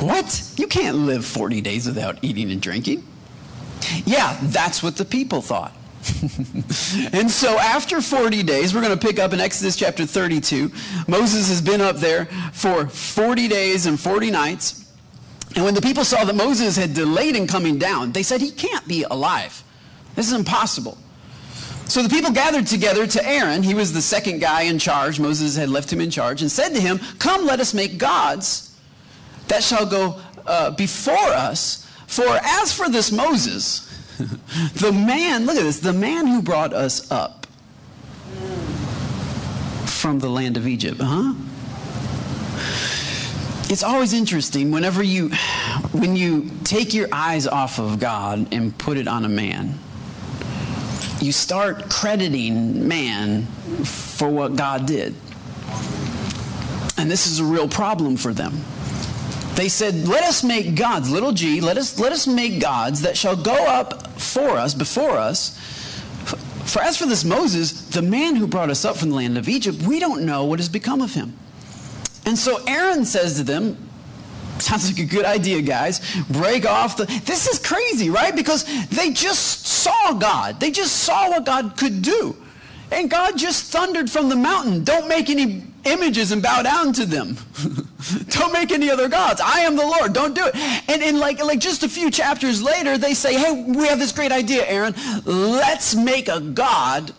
What? 0.00 0.50
You 0.56 0.66
can't 0.66 0.96
live 0.96 1.26
40 1.26 1.60
days 1.60 1.86
without 1.86 2.16
eating 2.22 2.50
and 2.50 2.62
drinking. 2.62 3.06
Yeah, 4.06 4.38
that's 4.44 4.82
what 4.82 4.96
the 4.96 5.04
people 5.04 5.42
thought. 5.42 5.76
and 7.12 7.30
so 7.30 7.58
after 7.58 8.00
40 8.00 8.42
days, 8.42 8.74
we're 8.74 8.80
going 8.80 8.98
to 8.98 9.06
pick 9.06 9.18
up 9.18 9.32
in 9.32 9.40
Exodus 9.40 9.76
chapter 9.76 10.06
32. 10.06 10.70
Moses 11.06 11.48
has 11.48 11.60
been 11.60 11.80
up 11.80 11.96
there 11.96 12.26
for 12.52 12.86
40 12.88 13.48
days 13.48 13.86
and 13.86 14.00
40 14.00 14.30
nights. 14.30 14.90
And 15.56 15.64
when 15.64 15.74
the 15.74 15.82
people 15.82 16.04
saw 16.04 16.24
that 16.24 16.34
Moses 16.34 16.76
had 16.76 16.94
delayed 16.94 17.36
in 17.36 17.46
coming 17.46 17.78
down, 17.78 18.12
they 18.12 18.22
said, 18.22 18.40
He 18.40 18.50
can't 18.50 18.86
be 18.88 19.04
alive. 19.04 19.62
This 20.14 20.26
is 20.26 20.32
impossible. 20.32 20.96
So 21.84 22.02
the 22.02 22.08
people 22.08 22.30
gathered 22.30 22.66
together 22.66 23.06
to 23.06 23.28
Aaron. 23.28 23.62
He 23.62 23.74
was 23.74 23.92
the 23.92 24.00
second 24.00 24.38
guy 24.38 24.62
in 24.62 24.78
charge. 24.78 25.18
Moses 25.18 25.56
had 25.56 25.68
left 25.68 25.92
him 25.92 26.00
in 26.00 26.10
charge 26.10 26.40
and 26.40 26.50
said 26.50 26.70
to 26.70 26.80
him, 26.80 27.00
Come, 27.18 27.44
let 27.44 27.58
us 27.58 27.74
make 27.74 27.98
gods 27.98 28.76
that 29.48 29.62
shall 29.62 29.84
go 29.84 30.20
uh, 30.46 30.70
before 30.70 31.16
us. 31.16 31.86
For 32.06 32.26
as 32.42 32.72
for 32.72 32.88
this 32.88 33.10
Moses, 33.10 33.89
the 34.74 34.92
man, 34.92 35.46
look 35.46 35.56
at 35.56 35.62
this, 35.62 35.80
the 35.80 35.92
man 35.92 36.26
who 36.26 36.42
brought 36.42 36.72
us 36.72 37.10
up 37.10 37.46
from 39.86 40.18
the 40.18 40.28
land 40.28 40.56
of 40.56 40.66
Egypt, 40.66 41.00
huh? 41.00 41.34
It's 43.70 43.84
always 43.84 44.12
interesting 44.12 44.72
whenever 44.72 45.02
you 45.02 45.28
when 45.92 46.16
you 46.16 46.50
take 46.64 46.92
your 46.92 47.08
eyes 47.12 47.46
off 47.46 47.78
of 47.78 48.00
God 48.00 48.52
and 48.52 48.76
put 48.76 48.96
it 48.96 49.06
on 49.06 49.24
a 49.24 49.28
man. 49.28 49.78
You 51.20 51.32
start 51.32 51.88
crediting 51.88 52.88
man 52.88 53.46
for 53.84 54.28
what 54.28 54.56
God 54.56 54.86
did. 54.86 55.14
And 56.96 57.10
this 57.10 57.26
is 57.26 57.38
a 57.38 57.44
real 57.44 57.68
problem 57.68 58.16
for 58.16 58.32
them. 58.32 58.52
They 59.54 59.68
said, 59.68 60.08
Let 60.08 60.24
us 60.24 60.42
make 60.42 60.74
gods, 60.74 61.10
little 61.10 61.32
g, 61.32 61.60
let 61.60 61.76
us, 61.76 61.98
let 61.98 62.12
us 62.12 62.26
make 62.26 62.60
gods 62.60 63.02
that 63.02 63.16
shall 63.16 63.36
go 63.36 63.54
up 63.54 63.99
for 64.20 64.50
us, 64.50 64.74
before 64.74 65.16
us. 65.16 65.58
For 66.64 66.82
as 66.82 66.96
for 66.96 67.06
this 67.06 67.24
Moses, 67.24 67.88
the 67.88 68.02
man 68.02 68.36
who 68.36 68.46
brought 68.46 68.70
us 68.70 68.84
up 68.84 68.96
from 68.96 69.10
the 69.10 69.16
land 69.16 69.36
of 69.36 69.48
Egypt, 69.48 69.82
we 69.82 69.98
don't 69.98 70.24
know 70.24 70.44
what 70.44 70.58
has 70.58 70.68
become 70.68 71.00
of 71.00 71.14
him. 71.14 71.36
And 72.26 72.38
so 72.38 72.62
Aaron 72.66 73.04
says 73.04 73.36
to 73.38 73.42
them, 73.42 73.76
Sounds 74.58 74.90
like 74.90 74.98
a 74.98 75.10
good 75.10 75.24
idea, 75.24 75.62
guys. 75.62 76.00
Break 76.28 76.66
off 76.66 76.98
the. 76.98 77.06
This 77.24 77.46
is 77.46 77.58
crazy, 77.58 78.10
right? 78.10 78.36
Because 78.36 78.64
they 78.88 79.10
just 79.10 79.66
saw 79.66 80.12
God. 80.12 80.60
They 80.60 80.70
just 80.70 80.96
saw 80.96 81.30
what 81.30 81.46
God 81.46 81.78
could 81.78 82.02
do. 82.02 82.36
And 82.92 83.10
God 83.10 83.38
just 83.38 83.72
thundered 83.72 84.10
from 84.10 84.28
the 84.28 84.36
mountain, 84.36 84.84
Don't 84.84 85.08
make 85.08 85.30
any 85.30 85.64
images 85.84 86.32
and 86.32 86.42
bow 86.42 86.62
down 86.62 86.92
to 86.94 87.06
them. 87.06 87.36
don't 88.28 88.52
make 88.52 88.72
any 88.72 88.90
other 88.90 89.08
gods. 89.08 89.40
I 89.40 89.60
am 89.60 89.76
the 89.76 89.84
Lord. 89.84 90.12
Don't 90.12 90.34
do 90.34 90.46
it. 90.46 90.56
And 90.88 91.02
in 91.02 91.18
like, 91.18 91.42
like 91.42 91.60
just 91.60 91.82
a 91.82 91.88
few 91.88 92.10
chapters 92.10 92.62
later, 92.62 92.98
they 92.98 93.14
say, 93.14 93.34
hey, 93.34 93.64
we 93.66 93.86
have 93.86 93.98
this 93.98 94.12
great 94.12 94.32
idea, 94.32 94.66
Aaron. 94.66 94.94
Let's 95.24 95.94
make 95.94 96.28
a 96.28 96.40
God 96.40 97.12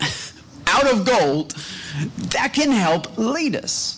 out 0.66 0.90
of 0.90 1.04
gold 1.04 1.54
that 2.32 2.52
can 2.52 2.70
help 2.70 3.18
lead 3.18 3.56
us. 3.56 3.96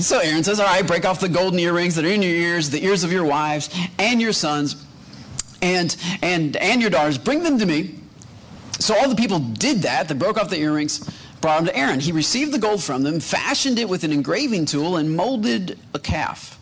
So 0.00 0.18
Aaron 0.18 0.44
says, 0.44 0.60
all 0.60 0.66
right, 0.66 0.86
break 0.86 1.06
off 1.06 1.20
the 1.20 1.28
golden 1.28 1.58
earrings 1.58 1.94
that 1.94 2.04
are 2.04 2.08
in 2.08 2.22
your 2.22 2.32
ears, 2.32 2.68
the 2.68 2.84
ears 2.84 3.02
of 3.02 3.12
your 3.12 3.24
wives 3.24 3.74
and 3.98 4.20
your 4.20 4.32
sons 4.32 4.84
and, 5.62 5.96
and, 6.20 6.56
and 6.56 6.82
your 6.82 6.90
daughters. 6.90 7.16
Bring 7.16 7.42
them 7.42 7.58
to 7.58 7.66
me. 7.66 7.94
So 8.78 8.94
all 8.94 9.08
the 9.08 9.16
people 9.16 9.38
did 9.38 9.82
that. 9.82 10.08
They 10.08 10.14
broke 10.14 10.36
off 10.36 10.50
the 10.50 10.58
earrings 10.58 11.08
brought 11.40 11.58
them 11.58 11.66
to 11.66 11.76
Aaron. 11.76 12.00
He 12.00 12.12
received 12.12 12.52
the 12.52 12.58
gold 12.58 12.82
from 12.82 13.02
them, 13.02 13.20
fashioned 13.20 13.78
it 13.78 13.88
with 13.88 14.04
an 14.04 14.12
engraving 14.12 14.66
tool, 14.66 14.96
and 14.96 15.16
molded 15.16 15.78
a 15.94 15.98
calf. 15.98 16.58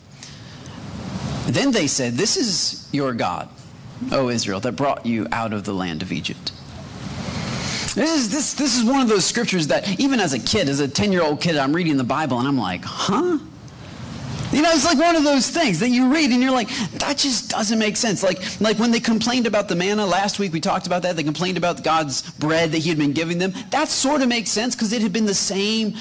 Then 1.46 1.72
they 1.72 1.86
said, 1.86 2.14
This 2.14 2.36
is 2.36 2.88
your 2.92 3.12
God, 3.12 3.48
O 4.12 4.28
Israel, 4.28 4.60
that 4.60 4.72
brought 4.72 5.04
you 5.04 5.26
out 5.30 5.52
of 5.52 5.64
the 5.64 5.74
land 5.74 6.02
of 6.02 6.12
Egypt. 6.12 6.52
This 7.94 8.10
is, 8.10 8.30
this, 8.30 8.54
this 8.54 8.76
is 8.76 8.84
one 8.84 9.00
of 9.00 9.08
those 9.08 9.24
scriptures 9.24 9.68
that, 9.68 10.00
even 10.00 10.18
as 10.18 10.32
a 10.32 10.38
kid, 10.38 10.68
as 10.68 10.80
a 10.80 10.88
10 10.88 11.12
year 11.12 11.22
old 11.22 11.40
kid, 11.40 11.56
I'm 11.56 11.72
reading 11.74 11.96
the 11.96 12.04
Bible 12.04 12.38
and 12.40 12.48
I'm 12.48 12.58
like, 12.58 12.84
huh? 12.84 13.38
You 14.52 14.62
know, 14.62 14.70
it's 14.70 14.84
like 14.84 14.98
one 14.98 15.16
of 15.16 15.24
those 15.24 15.48
things 15.48 15.80
that 15.80 15.88
you 15.90 16.12
read 16.12 16.30
and 16.30 16.40
you're 16.40 16.52
like, 16.52 16.68
that 16.98 17.18
just 17.18 17.50
doesn't 17.50 17.78
make 17.78 17.96
sense. 17.96 18.22
Like, 18.22 18.60
like 18.60 18.78
when 18.78 18.90
they 18.90 19.00
complained 19.00 19.46
about 19.46 19.68
the 19.68 19.74
manna 19.74 20.06
last 20.06 20.38
week, 20.38 20.52
we 20.52 20.60
talked 20.60 20.86
about 20.86 21.02
that. 21.02 21.16
They 21.16 21.24
complained 21.24 21.56
about 21.56 21.82
God's 21.82 22.22
bread 22.32 22.70
that 22.72 22.78
He 22.78 22.88
had 22.88 22.98
been 22.98 23.12
giving 23.12 23.38
them. 23.38 23.52
That 23.70 23.88
sort 23.88 24.22
of 24.22 24.28
makes 24.28 24.50
sense 24.50 24.74
because 24.76 24.92
it 24.92 25.02
had 25.02 25.12
been 25.12 25.26
the 25.26 25.34
same 25.34 25.94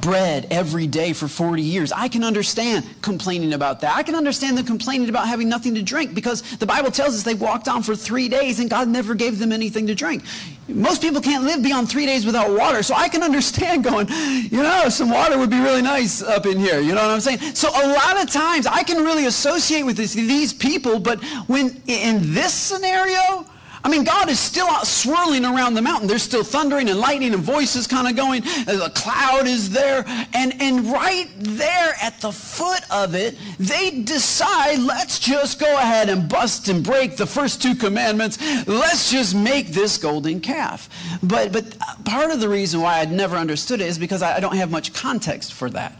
bread 0.00 0.46
every 0.50 0.86
day 0.86 1.12
for 1.12 1.28
40 1.28 1.62
years. 1.62 1.92
I 1.92 2.08
can 2.08 2.24
understand 2.24 2.86
complaining 3.02 3.52
about 3.52 3.80
that. 3.80 3.96
I 3.96 4.02
can 4.02 4.14
understand 4.14 4.56
them 4.56 4.64
complaining 4.64 5.08
about 5.08 5.28
having 5.28 5.48
nothing 5.48 5.74
to 5.74 5.82
drink 5.82 6.14
because 6.14 6.42
the 6.56 6.66
Bible 6.66 6.90
tells 6.90 7.14
us 7.14 7.22
they 7.22 7.34
walked 7.34 7.68
on 7.68 7.82
for 7.82 7.94
three 7.94 8.28
days 8.28 8.58
and 8.60 8.70
God 8.70 8.88
never 8.88 9.14
gave 9.14 9.38
them 9.38 9.52
anything 9.52 9.86
to 9.86 9.94
drink. 9.94 10.24
Most 10.68 11.02
people 11.02 11.20
can't 11.20 11.44
live 11.44 11.62
beyond 11.62 11.90
three 11.90 12.06
days 12.06 12.24
without 12.24 12.56
water, 12.56 12.82
so 12.82 12.94
I 12.94 13.08
can 13.08 13.22
understand 13.22 13.84
going, 13.90 14.08
you 14.08 14.62
know, 14.62 14.88
some 14.88 15.10
water 15.10 15.36
would 15.38 15.50
be 15.50 15.60
really 15.60 15.82
nice 15.82 16.22
up 16.22 16.46
in 16.46 16.58
here. 16.58 16.80
You 16.80 16.94
know 16.94 17.02
what 17.02 17.10
I'm 17.10 17.20
saying? 17.20 17.40
So 17.54 17.68
a 17.68 17.86
lot 17.92 18.22
of 18.22 18.30
times 18.30 18.66
I 18.66 18.82
can 18.82 19.04
really 19.04 19.26
associate 19.26 19.82
with 19.82 19.96
this, 19.96 20.14
these 20.14 20.52
people, 20.52 20.98
but 20.98 21.22
when 21.48 21.82
in 21.86 22.32
this 22.32 22.54
scenario, 22.54 23.46
I 23.84 23.88
mean, 23.88 24.04
God 24.04 24.30
is 24.30 24.38
still 24.38 24.66
out 24.66 24.86
swirling 24.86 25.44
around 25.44 25.74
the 25.74 25.82
mountain. 25.82 26.06
There's 26.06 26.22
still 26.22 26.44
thundering 26.44 26.88
and 26.88 27.00
lightning 27.00 27.34
and 27.34 27.42
voices 27.42 27.86
kind 27.86 28.06
of 28.06 28.14
going. 28.14 28.42
Uh, 28.44 28.76
the 28.76 28.92
cloud 28.94 29.46
is 29.46 29.70
there. 29.70 30.04
And, 30.32 30.60
and 30.62 30.86
right 30.86 31.28
there 31.38 31.94
at 32.00 32.20
the 32.20 32.30
foot 32.30 32.82
of 32.90 33.14
it, 33.14 33.36
they 33.58 34.02
decide, 34.02 34.78
let's 34.78 35.18
just 35.18 35.58
go 35.58 35.76
ahead 35.78 36.08
and 36.08 36.28
bust 36.28 36.68
and 36.68 36.84
break 36.84 37.16
the 37.16 37.26
first 37.26 37.60
two 37.60 37.74
commandments. 37.74 38.38
Let's 38.68 39.10
just 39.10 39.34
make 39.34 39.68
this 39.68 39.98
golden 39.98 40.40
calf. 40.40 40.88
But, 41.22 41.52
but 41.52 41.76
uh, 41.80 42.02
part 42.04 42.30
of 42.30 42.40
the 42.40 42.48
reason 42.48 42.80
why 42.80 43.00
I'd 43.00 43.10
never 43.10 43.36
understood 43.36 43.80
it 43.80 43.88
is 43.88 43.98
because 43.98 44.22
I 44.22 44.38
don't 44.38 44.56
have 44.56 44.70
much 44.70 44.92
context 44.92 45.52
for 45.52 45.68
that. 45.70 45.96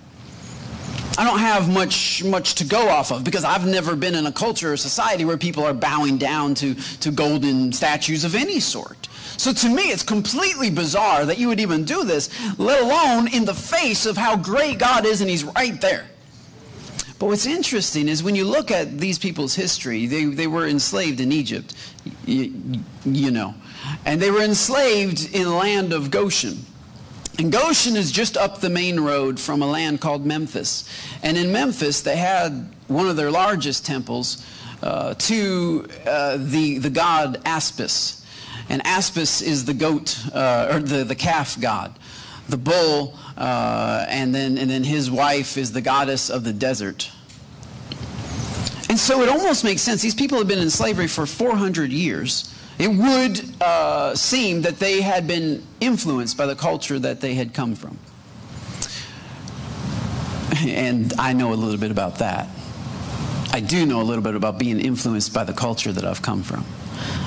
I 1.18 1.24
don't 1.24 1.40
have 1.40 1.72
much 1.72 2.24
much 2.24 2.54
to 2.56 2.64
go 2.64 2.88
off 2.88 3.12
of 3.12 3.22
because 3.22 3.44
I've 3.44 3.66
never 3.66 3.94
been 3.94 4.14
in 4.14 4.26
a 4.26 4.32
culture 4.32 4.72
or 4.72 4.76
society 4.76 5.24
where 5.24 5.36
people 5.36 5.62
are 5.64 5.74
bowing 5.74 6.16
down 6.16 6.54
to, 6.56 6.74
to 6.74 7.10
golden 7.10 7.72
statues 7.72 8.24
of 8.24 8.34
any 8.34 8.60
sort. 8.60 9.08
So 9.36 9.52
to 9.52 9.68
me, 9.68 9.90
it's 9.90 10.02
completely 10.02 10.70
bizarre 10.70 11.26
that 11.26 11.38
you 11.38 11.48
would 11.48 11.60
even 11.60 11.84
do 11.84 12.04
this, 12.04 12.30
let 12.58 12.82
alone 12.82 13.28
in 13.28 13.44
the 13.44 13.54
face 13.54 14.06
of 14.06 14.16
how 14.16 14.36
great 14.36 14.78
God 14.78 15.04
is 15.04 15.20
and 15.20 15.28
He's 15.28 15.44
right 15.44 15.78
there. 15.80 16.06
But 17.18 17.26
what's 17.26 17.46
interesting 17.46 18.08
is 18.08 18.22
when 18.22 18.34
you 18.34 18.44
look 18.44 18.70
at 18.70 18.98
these 18.98 19.18
people's 19.18 19.54
history, 19.54 20.06
they, 20.06 20.24
they 20.24 20.46
were 20.46 20.66
enslaved 20.66 21.20
in 21.20 21.30
Egypt, 21.30 21.74
you, 22.26 22.52
you 23.04 23.30
know, 23.30 23.54
and 24.04 24.20
they 24.20 24.30
were 24.30 24.42
enslaved 24.42 25.32
in 25.32 25.44
the 25.44 25.54
land 25.54 25.92
of 25.92 26.10
Goshen. 26.10 26.66
And 27.38 27.50
Goshen 27.50 27.96
is 27.96 28.12
just 28.12 28.36
up 28.36 28.60
the 28.60 28.68
main 28.68 29.00
road 29.00 29.40
from 29.40 29.62
a 29.62 29.66
land 29.66 30.00
called 30.00 30.26
Memphis. 30.26 30.88
And 31.22 31.36
in 31.36 31.50
Memphis, 31.50 32.02
they 32.02 32.16
had 32.16 32.68
one 32.88 33.08
of 33.08 33.16
their 33.16 33.30
largest 33.30 33.86
temples 33.86 34.44
uh, 34.82 35.14
to 35.14 35.86
uh, 36.06 36.36
the, 36.38 36.78
the 36.78 36.90
god 36.90 37.42
Aspis. 37.44 38.22
And 38.68 38.82
Aspis 38.84 39.42
is 39.42 39.64
the 39.64 39.74
goat, 39.74 40.18
uh, 40.32 40.68
or 40.72 40.78
the, 40.80 41.04
the 41.04 41.14
calf 41.14 41.58
god. 41.60 41.98
The 42.48 42.58
bull, 42.58 43.16
uh, 43.36 44.04
and, 44.08 44.34
then, 44.34 44.58
and 44.58 44.70
then 44.70 44.84
his 44.84 45.10
wife 45.10 45.56
is 45.56 45.72
the 45.72 45.80
goddess 45.80 46.28
of 46.28 46.44
the 46.44 46.52
desert. 46.52 47.10
And 48.90 48.98
so 48.98 49.22
it 49.22 49.28
almost 49.30 49.64
makes 49.64 49.80
sense. 49.80 50.02
These 50.02 50.14
people 50.14 50.36
have 50.36 50.48
been 50.48 50.58
in 50.58 50.68
slavery 50.68 51.08
for 51.08 51.24
400 51.24 51.90
years. 51.90 52.51
It 52.82 52.90
would 52.90 53.62
uh, 53.62 54.16
seem 54.16 54.62
that 54.62 54.80
they 54.80 55.02
had 55.02 55.28
been 55.28 55.64
influenced 55.80 56.36
by 56.36 56.46
the 56.46 56.56
culture 56.56 56.98
that 56.98 57.20
they 57.20 57.34
had 57.34 57.54
come 57.54 57.76
from. 57.76 57.96
And 60.66 61.12
I 61.16 61.32
know 61.32 61.52
a 61.52 61.54
little 61.54 61.78
bit 61.78 61.92
about 61.92 62.16
that. 62.18 62.48
I 63.52 63.60
do 63.60 63.86
know 63.86 64.00
a 64.00 64.02
little 64.02 64.24
bit 64.24 64.34
about 64.34 64.58
being 64.58 64.80
influenced 64.80 65.32
by 65.32 65.44
the 65.44 65.52
culture 65.52 65.92
that 65.92 66.04
I've 66.04 66.22
come 66.22 66.42
from. 66.42 66.64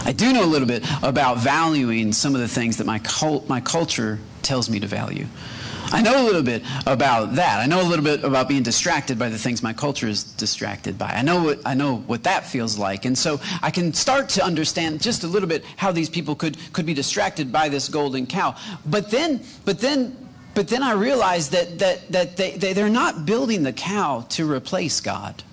I 0.04 0.12
do 0.12 0.34
know 0.34 0.44
a 0.44 0.46
little 0.46 0.68
bit 0.68 0.84
about 1.02 1.38
valuing 1.38 2.12
some 2.12 2.36
of 2.36 2.42
the 2.42 2.50
things 2.50 2.76
that 2.78 2.86
my, 2.86 3.00
cult, 3.00 3.48
my 3.48 3.62
culture 3.62 4.20
tells 4.42 4.70
me 4.70 4.82
to 4.82 4.88
value. 4.88 5.26
I 5.92 6.02
know 6.02 6.24
a 6.24 6.26
little 6.26 6.44
bit 6.44 6.64
about 6.86 7.36
that. 7.36 7.60
I 7.60 7.66
know 7.66 7.82
a 7.82 7.88
little 7.88 8.04
bit 8.04 8.24
about 8.24 8.48
being 8.48 8.64
distracted 8.64 9.20
by 9.20 9.30
the 9.30 9.38
things 9.38 9.62
my 9.62 9.74
culture 9.74 10.08
is 10.08 10.24
distracted 10.24 10.98
by. 10.98 11.08
I 11.08 11.22
know 11.22 11.44
what, 11.44 11.60
I 11.66 11.74
know 11.74 11.98
what 11.98 12.24
that 12.24 12.46
feels 12.46 12.78
like. 12.78 13.06
And 13.06 13.18
so 13.18 13.40
I 13.62 13.72
can 13.72 13.94
start 13.94 14.30
to 14.30 14.44
understand 14.44 15.02
just 15.02 15.24
a 15.24 15.28
little 15.28 15.50
bit 15.50 15.64
how 15.78 15.92
these 15.92 16.10
people 16.10 16.36
could, 16.36 16.58
could 16.74 16.86
be 16.86 16.94
distracted 16.94 17.52
by 17.52 17.70
this 17.70 17.88
golden 17.90 18.26
cow. 18.26 18.56
But 18.86 19.12
then, 19.12 19.42
but 19.64 19.80
then, 19.80 20.18
but 20.56 20.68
then 20.68 20.82
I 20.84 20.94
realized 20.94 21.52
that, 21.52 21.80
that, 21.80 22.12
that 22.12 22.38
they, 22.38 22.52
they, 22.52 22.74
they're 22.74 22.90
not 22.90 23.26
building 23.26 23.64
the 23.64 23.74
cow 23.74 24.26
to 24.30 24.50
replace 24.50 25.02
God. 25.02 25.44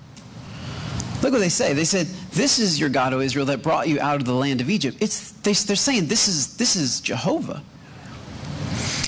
Look 1.22 1.32
what 1.32 1.38
they 1.38 1.48
say. 1.48 1.72
They 1.72 1.84
said, 1.84 2.06
This 2.32 2.58
is 2.58 2.80
your 2.80 2.88
God, 2.88 3.12
O 3.14 3.20
Israel, 3.20 3.46
that 3.46 3.62
brought 3.62 3.86
you 3.86 4.00
out 4.00 4.16
of 4.16 4.24
the 4.24 4.34
land 4.34 4.60
of 4.60 4.68
Egypt. 4.68 4.96
It's, 5.00 5.30
they, 5.32 5.52
they're 5.52 5.76
saying 5.76 6.06
this 6.06 6.26
is, 6.26 6.56
this 6.56 6.74
is 6.74 7.00
Jehovah. 7.00 7.62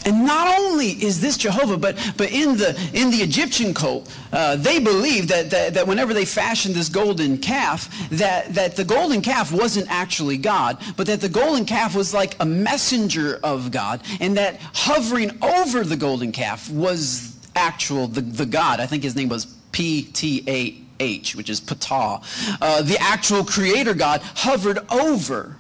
And 0.05 0.27
not 0.27 0.59
only 0.59 0.89
is 0.89 1.21
this 1.21 1.37
Jehovah, 1.37 1.77
but, 1.77 1.97
but 2.17 2.31
in, 2.31 2.57
the, 2.57 2.79
in 2.93 3.11
the 3.11 3.19
Egyptian 3.19 3.73
cult, 3.73 4.15
uh, 4.33 4.57
they 4.57 4.79
believed 4.79 5.29
that, 5.31 5.51
that, 5.51 5.75
that 5.75 5.87
whenever 5.87 6.13
they 6.13 6.25
fashioned 6.25 6.75
this 6.75 6.89
golden 6.89 7.39
calf, 7.39 7.89
that, 8.11 8.55
that 8.55 8.77
the 8.77 8.85
golden 8.85 9.23
calf 9.23 9.51
wasn't 9.51 9.91
actually 9.91 10.37
God, 10.37 10.79
but 10.97 11.07
that 11.07 11.21
the 11.21 11.29
golden 11.29 11.65
calf 11.65 11.95
was 11.95 12.13
like 12.13 12.37
a 12.41 12.45
messenger 12.45 13.41
of 13.43 13.71
God, 13.71 14.03
and 14.21 14.37
that 14.37 14.61
hovering 14.75 15.39
over 15.43 15.85
the 15.85 15.97
golden 15.97 16.33
calf 16.33 16.71
was 16.71 17.35
actual, 17.57 18.07
the, 18.07 18.21
the 18.21 18.47
God. 18.47 18.81
I 18.81 18.87
think 18.87 19.03
his 19.03 19.17
name 19.17 19.29
was 19.29 19.47
P-T-A-H, 19.73 21.35
which 21.35 21.49
is 21.49 21.61
Ptah. 21.61 22.23
Uh, 22.61 22.83
the 22.83 22.99
actual 23.01 23.45
creator 23.45 23.95
God 23.95 24.21
hovered 24.23 24.79
over 24.91 25.57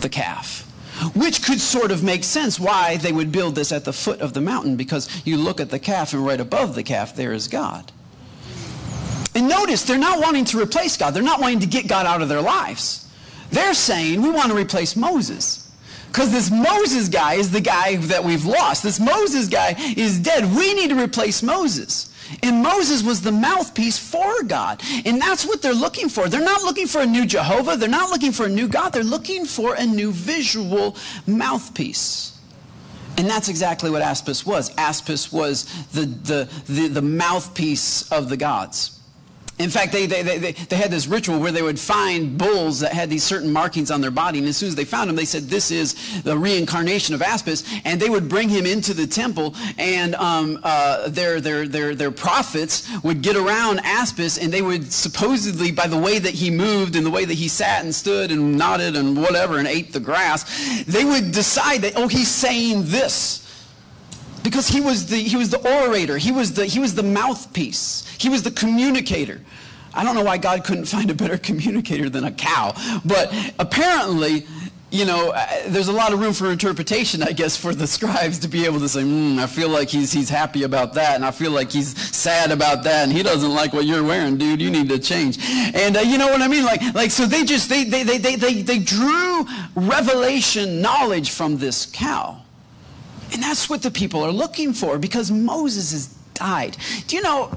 the 0.00 0.08
calf 0.08 0.69
which 1.14 1.42
could 1.42 1.60
sort 1.60 1.90
of 1.90 2.02
make 2.02 2.24
sense 2.24 2.60
why 2.60 2.96
they 2.96 3.12
would 3.12 3.32
build 3.32 3.54
this 3.54 3.72
at 3.72 3.84
the 3.84 3.92
foot 3.92 4.20
of 4.20 4.34
the 4.34 4.40
mountain 4.40 4.76
because 4.76 5.24
you 5.26 5.36
look 5.36 5.60
at 5.60 5.70
the 5.70 5.78
calf 5.78 6.12
and 6.12 6.24
right 6.24 6.40
above 6.40 6.74
the 6.74 6.82
calf 6.82 7.16
there 7.16 7.32
is 7.32 7.48
God. 7.48 7.92
And 9.34 9.48
notice 9.48 9.84
they're 9.84 9.98
not 9.98 10.20
wanting 10.20 10.44
to 10.46 10.60
replace 10.60 10.96
God. 10.96 11.14
They're 11.14 11.22
not 11.22 11.40
wanting 11.40 11.60
to 11.60 11.66
get 11.66 11.86
God 11.88 12.06
out 12.06 12.20
of 12.20 12.28
their 12.28 12.40
lives. 12.40 13.08
They're 13.50 13.74
saying 13.74 14.22
we 14.22 14.30
want 14.30 14.50
to 14.50 14.56
replace 14.56 14.96
Moses. 14.96 15.70
Because 16.08 16.32
this 16.32 16.50
Moses 16.50 17.08
guy 17.08 17.34
is 17.34 17.52
the 17.52 17.60
guy 17.60 17.96
that 17.96 18.24
we've 18.24 18.44
lost. 18.44 18.82
This 18.82 18.98
Moses 18.98 19.48
guy 19.48 19.76
is 19.96 20.18
dead. 20.18 20.44
We 20.56 20.74
need 20.74 20.90
to 20.90 21.00
replace 21.00 21.40
Moses. 21.42 22.09
And 22.42 22.62
Moses 22.62 23.02
was 23.02 23.22
the 23.22 23.32
mouthpiece 23.32 23.98
for 23.98 24.42
God. 24.42 24.82
And 25.04 25.20
that's 25.20 25.46
what 25.46 25.62
they're 25.62 25.74
looking 25.74 26.08
for. 26.08 26.28
They're 26.28 26.44
not 26.44 26.62
looking 26.62 26.86
for 26.86 27.00
a 27.00 27.06
new 27.06 27.26
Jehovah. 27.26 27.76
They're 27.76 27.88
not 27.88 28.10
looking 28.10 28.32
for 28.32 28.46
a 28.46 28.48
new 28.48 28.68
God. 28.68 28.92
They're 28.92 29.02
looking 29.02 29.44
for 29.44 29.74
a 29.74 29.84
new 29.84 30.12
visual 30.12 30.96
mouthpiece. 31.26 32.38
And 33.16 33.28
that's 33.28 33.48
exactly 33.48 33.90
what 33.90 34.02
Aspis 34.02 34.46
was. 34.46 34.70
Aspis 34.76 35.32
was 35.32 35.64
the, 35.88 36.06
the, 36.06 36.48
the, 36.66 36.88
the 36.88 37.02
mouthpiece 37.02 38.10
of 38.10 38.28
the 38.28 38.36
gods. 38.36 38.99
In 39.60 39.68
fact, 39.68 39.92
they, 39.92 40.06
they, 40.06 40.22
they, 40.22 40.52
they 40.52 40.76
had 40.76 40.90
this 40.90 41.06
ritual 41.06 41.38
where 41.38 41.52
they 41.52 41.60
would 41.60 41.78
find 41.78 42.38
bulls 42.38 42.80
that 42.80 42.94
had 42.94 43.10
these 43.10 43.22
certain 43.22 43.52
markings 43.52 43.90
on 43.90 44.00
their 44.00 44.10
body. 44.10 44.38
And 44.38 44.48
as 44.48 44.56
soon 44.56 44.68
as 44.68 44.74
they 44.74 44.86
found 44.86 45.10
them, 45.10 45.16
they 45.16 45.26
said, 45.26 45.44
this 45.44 45.70
is 45.70 46.22
the 46.22 46.36
reincarnation 46.36 47.14
of 47.14 47.20
Aspis. 47.20 47.62
And 47.84 48.00
they 48.00 48.08
would 48.08 48.26
bring 48.26 48.48
him 48.48 48.64
into 48.64 48.94
the 48.94 49.06
temple. 49.06 49.54
And 49.76 50.14
um, 50.14 50.60
uh, 50.62 51.10
their, 51.10 51.42
their, 51.42 51.68
their, 51.68 51.94
their 51.94 52.10
prophets 52.10 52.88
would 53.02 53.20
get 53.20 53.36
around 53.36 53.80
Aspis, 53.80 54.42
And 54.42 54.50
they 54.50 54.62
would 54.62 54.90
supposedly, 54.90 55.72
by 55.72 55.86
the 55.86 55.98
way 55.98 56.18
that 56.18 56.32
he 56.32 56.50
moved 56.50 56.96
and 56.96 57.04
the 57.04 57.10
way 57.10 57.26
that 57.26 57.34
he 57.34 57.48
sat 57.48 57.84
and 57.84 57.94
stood 57.94 58.30
and 58.30 58.56
nodded 58.56 58.96
and 58.96 59.14
whatever 59.14 59.58
and 59.58 59.68
ate 59.68 59.92
the 59.92 60.00
grass, 60.00 60.84
they 60.84 61.04
would 61.04 61.32
decide 61.32 61.82
that, 61.82 61.92
oh, 61.96 62.08
he's 62.08 62.28
saying 62.28 62.84
this 62.86 63.46
because 64.42 64.68
he 64.68 64.80
was 64.80 65.06
the 65.06 65.16
he 65.16 65.36
was 65.36 65.50
the 65.50 65.82
orator 65.82 66.18
he 66.18 66.32
was 66.32 66.52
the 66.54 66.66
he 66.66 66.78
was 66.78 66.94
the 66.94 67.02
mouthpiece 67.02 68.06
he 68.18 68.28
was 68.28 68.42
the 68.42 68.50
communicator 68.50 69.40
I 69.92 70.04
don't 70.04 70.14
know 70.14 70.24
why 70.24 70.38
God 70.38 70.64
couldn't 70.64 70.86
find 70.86 71.10
a 71.10 71.14
better 71.14 71.38
communicator 71.48 72.08
than 72.08 72.24
a 72.24 72.32
cow, 72.32 72.72
but 73.04 73.32
apparently, 73.58 74.46
you 74.90 75.04
know, 75.04 75.30
uh, 75.30 75.46
there's 75.68 75.88
a 75.88 75.92
lot 75.92 76.12
of 76.12 76.20
room 76.20 76.32
for 76.32 76.50
interpretation, 76.50 77.22
I 77.22 77.32
guess, 77.32 77.56
for 77.56 77.74
the 77.74 77.86
scribes 77.96 78.38
to 78.40 78.48
be 78.48 78.64
able 78.64 78.80
to 78.80 78.88
say, 78.88 79.02
mm, 79.02 79.38
I 79.38 79.46
feel 79.46 79.68
like 79.68 79.88
he's, 79.88 80.12
he's 80.12 80.28
happy 80.28 80.64
about 80.64 80.94
that, 80.94 81.16
and 81.16 81.24
I 81.24 81.30
feel 81.30 81.50
like 81.50 81.70
he's 81.70 81.96
sad 82.16 82.50
about 82.50 82.84
that, 82.84 83.04
and 83.04 83.12
he 83.12 83.22
doesn't 83.22 83.52
like 83.52 83.72
what 83.72 83.84
you're 83.84 84.04
wearing, 84.04 84.36
dude. 84.36 84.60
You 84.60 84.70
need 84.70 84.88
to 84.88 84.98
change. 84.98 85.38
And 85.74 85.96
uh, 85.96 86.00
you 86.00 86.18
know 86.18 86.28
what 86.28 86.42
I 86.42 86.48
mean? 86.48 86.64
Like, 86.64 86.82
like 86.94 87.10
so 87.10 87.26
they 87.26 87.44
just, 87.44 87.68
they, 87.68 87.84
they, 87.84 88.02
they, 88.02 88.18
they, 88.18 88.36
they, 88.36 88.62
they 88.62 88.78
drew 88.78 89.46
revelation 89.74 90.80
knowledge 90.80 91.30
from 91.30 91.58
this 91.58 91.86
cow. 91.86 92.42
And 93.32 93.42
that's 93.42 93.70
what 93.70 93.82
the 93.82 93.90
people 93.90 94.22
are 94.24 94.32
looking 94.32 94.72
for 94.72 94.98
because 94.98 95.30
Moses 95.30 95.92
has 95.92 96.06
died. 96.34 96.76
Do 97.06 97.16
you 97.16 97.22
know, 97.22 97.56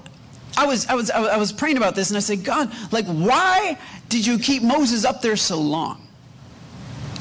I 0.55 0.65
was, 0.65 0.85
I 0.87 0.93
was, 0.93 1.09
I 1.09 1.37
was 1.37 1.51
praying 1.51 1.77
about 1.77 1.95
this 1.95 2.09
and 2.09 2.17
I 2.17 2.19
said, 2.19 2.43
God, 2.43 2.71
like, 2.91 3.05
why 3.05 3.77
did 4.09 4.25
you 4.25 4.37
keep 4.37 4.61
Moses 4.61 5.05
up 5.05 5.21
there 5.21 5.35
so 5.35 5.59
long? 5.59 6.07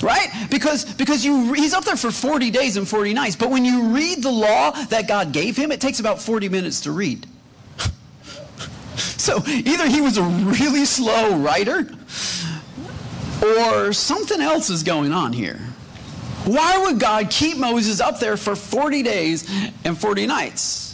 Right? 0.02 0.28
Because, 0.50 0.84
because 0.94 1.24
you, 1.24 1.52
he's 1.52 1.72
up 1.72 1.84
there 1.84 1.96
for 1.96 2.10
40 2.10 2.50
days 2.50 2.76
and 2.76 2.86
40 2.86 3.14
nights. 3.14 3.36
But 3.36 3.50
when 3.50 3.64
you 3.64 3.94
read 3.94 4.22
the 4.22 4.32
law 4.32 4.72
that 4.72 5.06
God 5.06 5.32
gave 5.32 5.56
him, 5.56 5.70
it 5.70 5.80
takes 5.80 6.00
about 6.00 6.20
40 6.20 6.48
minutes 6.48 6.80
to 6.82 6.90
read. 6.90 7.26
so 8.96 9.42
either 9.46 9.88
he 9.88 10.00
was 10.00 10.18
a 10.18 10.22
really 10.22 10.84
slow 10.84 11.38
writer 11.38 11.88
or 13.42 13.92
something 13.92 14.40
else 14.40 14.70
is 14.70 14.82
going 14.82 15.12
on 15.12 15.32
here. 15.32 15.60
Why 16.44 16.78
would 16.84 16.98
God 16.98 17.30
keep 17.30 17.56
Moses 17.56 18.00
up 18.00 18.18
there 18.18 18.36
for 18.36 18.56
40 18.56 19.02
days 19.02 19.48
and 19.84 19.96
40 19.96 20.26
nights? 20.26 20.91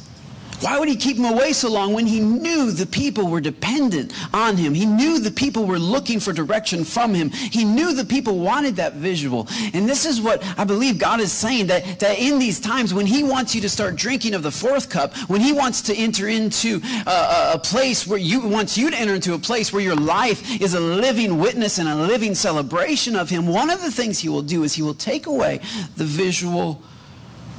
Why 0.61 0.79
would 0.79 0.89
he 0.89 0.97
keep 0.97 1.17
him 1.17 1.25
away 1.25 1.53
so 1.53 1.71
long 1.71 1.93
when 1.93 2.07
he 2.07 2.19
knew 2.19 2.73
the 2.73 2.87
people 2.87 3.29
were 3.29 3.41
dependent 3.41 4.13
on 4.35 4.57
him? 4.57 4.75
He 4.75 4.87
knew 4.87 5.21
the 5.21 5.31
people 5.31 5.67
were 5.67 5.79
looking 5.79 6.19
for 6.19 6.33
direction 6.33 6.85
from 6.85 7.15
him. 7.15 7.31
He 7.31 7.65
knew 7.65 7.95
the 7.95 8.05
people 8.05 8.39
wanted 8.39 8.77
that 8.77 8.95
visual. 8.95 9.47
And 9.73 9.89
this 9.89 10.05
is 10.05 10.21
what 10.21 10.45
I 10.59 10.65
believe 10.65 10.99
God 10.99 11.21
is 11.21 11.33
saying 11.33 11.69
that, 11.69 12.01
that 12.01 12.19
in 12.19 12.41
these 12.41 12.59
times 12.59 12.93
when 12.93 13.07
he 13.07 13.23
wants 13.23 13.55
you 13.55 13.61
to 13.61 13.69
start 13.69 13.95
drinking 13.95 14.35
of 14.35 14.43
the 14.43 14.51
fourth 14.51 14.91
cup, 14.91 15.17
when 15.29 15.41
he 15.41 15.53
wants 15.53 15.83
to 15.83 15.95
enter 15.95 16.27
into 16.27 16.81
uh, 17.07 17.53
a, 17.53 17.57
a 17.57 17.59
place 17.61 18.07
where 18.07 18.19
you 18.19 18.41
wants 18.49 18.77
you 18.77 18.91
to 18.91 18.97
enter 18.97 19.15
into 19.15 19.35
a 19.35 19.39
place 19.39 19.73
where 19.73 19.83
your 19.83 19.97
life 19.97 20.61
is 20.61 20.75
a 20.75 20.81
living 20.81 21.39
witness 21.39 21.79
and 21.79 21.89
a 21.89 21.95
living 21.95 22.35
celebration 22.35 23.15
of 23.15 23.31
him, 23.31 23.47
one 23.47 23.71
of 23.71 23.81
the 23.81 23.93
things 23.93 24.19
he 24.19 24.29
will 24.29 24.43
do 24.43 24.65
is 24.65 24.75
he 24.75 24.83
will 24.83 24.95
take 24.95 25.27
away 25.27 25.61
the 25.97 26.05
visual 26.05 26.83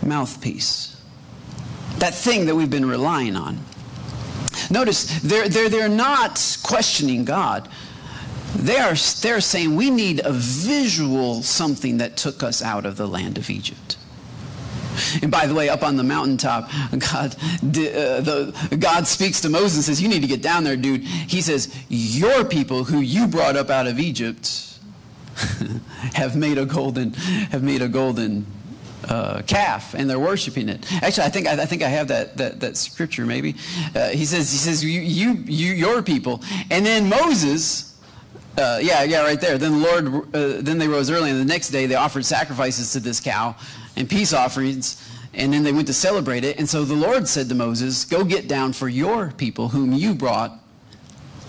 mouthpiece 0.03 0.88
that 1.99 2.15
thing 2.15 2.45
that 2.45 2.55
we've 2.55 2.69
been 2.69 2.87
relying 2.87 3.35
on. 3.35 3.59
Notice, 4.69 5.19
they're, 5.21 5.49
they're, 5.49 5.69
they're 5.69 5.89
not 5.89 6.57
questioning 6.63 7.25
God. 7.25 7.69
They 8.55 8.77
are 8.77 8.95
they're 9.21 9.41
saying 9.41 9.75
we 9.75 9.89
need 9.89 10.21
a 10.25 10.31
visual 10.31 11.43
something 11.43 11.97
that 11.97 12.17
took 12.17 12.41
us 12.41 12.63
out 12.63 12.85
of 12.85 12.97
the 12.97 13.07
land 13.07 13.37
of 13.37 13.49
Egypt. 13.49 13.97
And 15.21 15.31
by 15.31 15.45
the 15.45 15.53
way, 15.53 15.69
up 15.69 15.83
on 15.83 15.95
the 15.95 16.03
mountaintop, 16.03 16.69
God, 16.97 17.35
uh, 17.35 18.19
the, 18.21 18.77
God 18.79 19.07
speaks 19.07 19.41
to 19.41 19.49
Moses 19.49 19.75
and 19.75 19.83
says, 19.85 20.01
You 20.01 20.09
need 20.09 20.21
to 20.21 20.27
get 20.27 20.41
down 20.41 20.63
there, 20.63 20.75
dude. 20.75 21.03
He 21.03 21.41
says, 21.41 21.73
Your 21.89 22.43
people 22.43 22.83
who 22.83 22.99
you 22.99 23.27
brought 23.27 23.55
up 23.55 23.69
out 23.69 23.87
of 23.87 23.99
Egypt 23.99 24.79
have 26.15 26.35
made 26.35 26.57
a 26.57 26.65
golden, 26.65 27.13
have 27.13 27.63
made 27.63 27.81
a 27.81 27.87
golden 27.87 28.45
uh, 29.07 29.41
calf 29.47 29.93
and 29.93 30.09
they're 30.09 30.19
worshiping 30.19 30.69
it. 30.69 30.91
Actually, 31.01 31.25
I 31.25 31.29
think 31.29 31.47
I, 31.47 31.53
I 31.61 31.65
think 31.65 31.81
I 31.81 31.89
have 31.89 32.07
that 32.09 32.37
that, 32.37 32.59
that 32.59 32.77
scripture. 32.77 33.25
Maybe 33.25 33.55
uh, 33.95 34.09
he 34.09 34.25
says 34.25 34.51
he 34.51 34.57
says 34.57 34.83
you, 34.83 35.01
you 35.01 35.33
you 35.45 35.73
your 35.73 36.01
people, 36.01 36.41
and 36.69 36.85
then 36.85 37.09
Moses. 37.09 37.85
Uh, 38.57 38.77
yeah, 38.81 39.03
yeah, 39.03 39.21
right 39.21 39.39
there. 39.39 39.57
Then 39.57 39.79
the 39.79 39.87
Lord, 39.87 40.35
uh, 40.35 40.61
then 40.61 40.79
they 40.79 40.87
rose 40.87 41.09
early, 41.09 41.29
and 41.29 41.39
the 41.39 41.45
next 41.45 41.69
day 41.69 41.85
they 41.85 41.95
offered 41.95 42.25
sacrifices 42.25 42.91
to 42.91 42.99
this 42.99 43.21
cow 43.21 43.55
and 43.95 44.09
peace 44.09 44.33
offerings, 44.33 45.01
and 45.33 45.53
then 45.53 45.63
they 45.63 45.71
went 45.71 45.87
to 45.87 45.93
celebrate 45.93 46.43
it. 46.43 46.59
And 46.59 46.67
so 46.67 46.83
the 46.83 46.95
Lord 46.95 47.25
said 47.27 47.47
to 47.49 47.55
Moses, 47.55 48.03
"Go 48.03 48.25
get 48.25 48.49
down 48.49 48.73
for 48.73 48.89
your 48.89 49.31
people, 49.31 49.69
whom 49.69 49.93
you 49.93 50.13
brought 50.13 50.59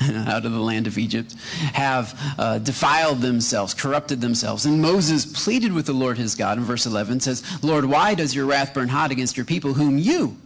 out 0.27 0.45
of 0.45 0.53
the 0.53 0.61
land 0.61 0.87
of 0.87 0.99
Egypt 0.99 1.35
have 1.73 2.19
uh, 2.39 2.59
defiled 2.59 3.21
themselves, 3.21 3.75
corrupted 3.75 4.21
themselves. 4.21 4.67
And 4.67 4.81
Moses 4.81 5.27
pleaded 5.27 5.73
with 5.73 5.87
the 5.87 5.93
Lord 5.93 6.19
his 6.19 6.35
God 6.35 6.59
in 6.59 6.65
verse 6.65 6.87
11 6.87 7.21
says, 7.21 7.43
Lord, 7.63 7.85
why 7.85 8.15
does 8.15 8.35
your 8.35 8.47
wrath 8.47 8.73
burn 8.73 8.89
hot 8.89 9.11
against 9.11 9.37
your 9.37 9.47
people 9.47 9.75
whom 9.75 9.99
you 9.99 10.37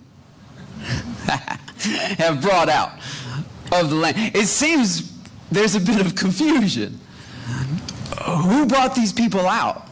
have 0.78 2.42
brought 2.42 2.68
out 2.68 2.92
of 3.72 3.90
the 3.90 3.96
land? 3.96 4.16
It 4.34 4.46
seems 4.46 5.12
there's 5.50 5.74
a 5.74 5.80
bit 5.80 6.00
of 6.00 6.14
confusion. 6.14 6.98
Who 8.24 8.66
brought 8.66 8.94
these 8.94 9.12
people 9.12 9.46
out? 9.46 9.88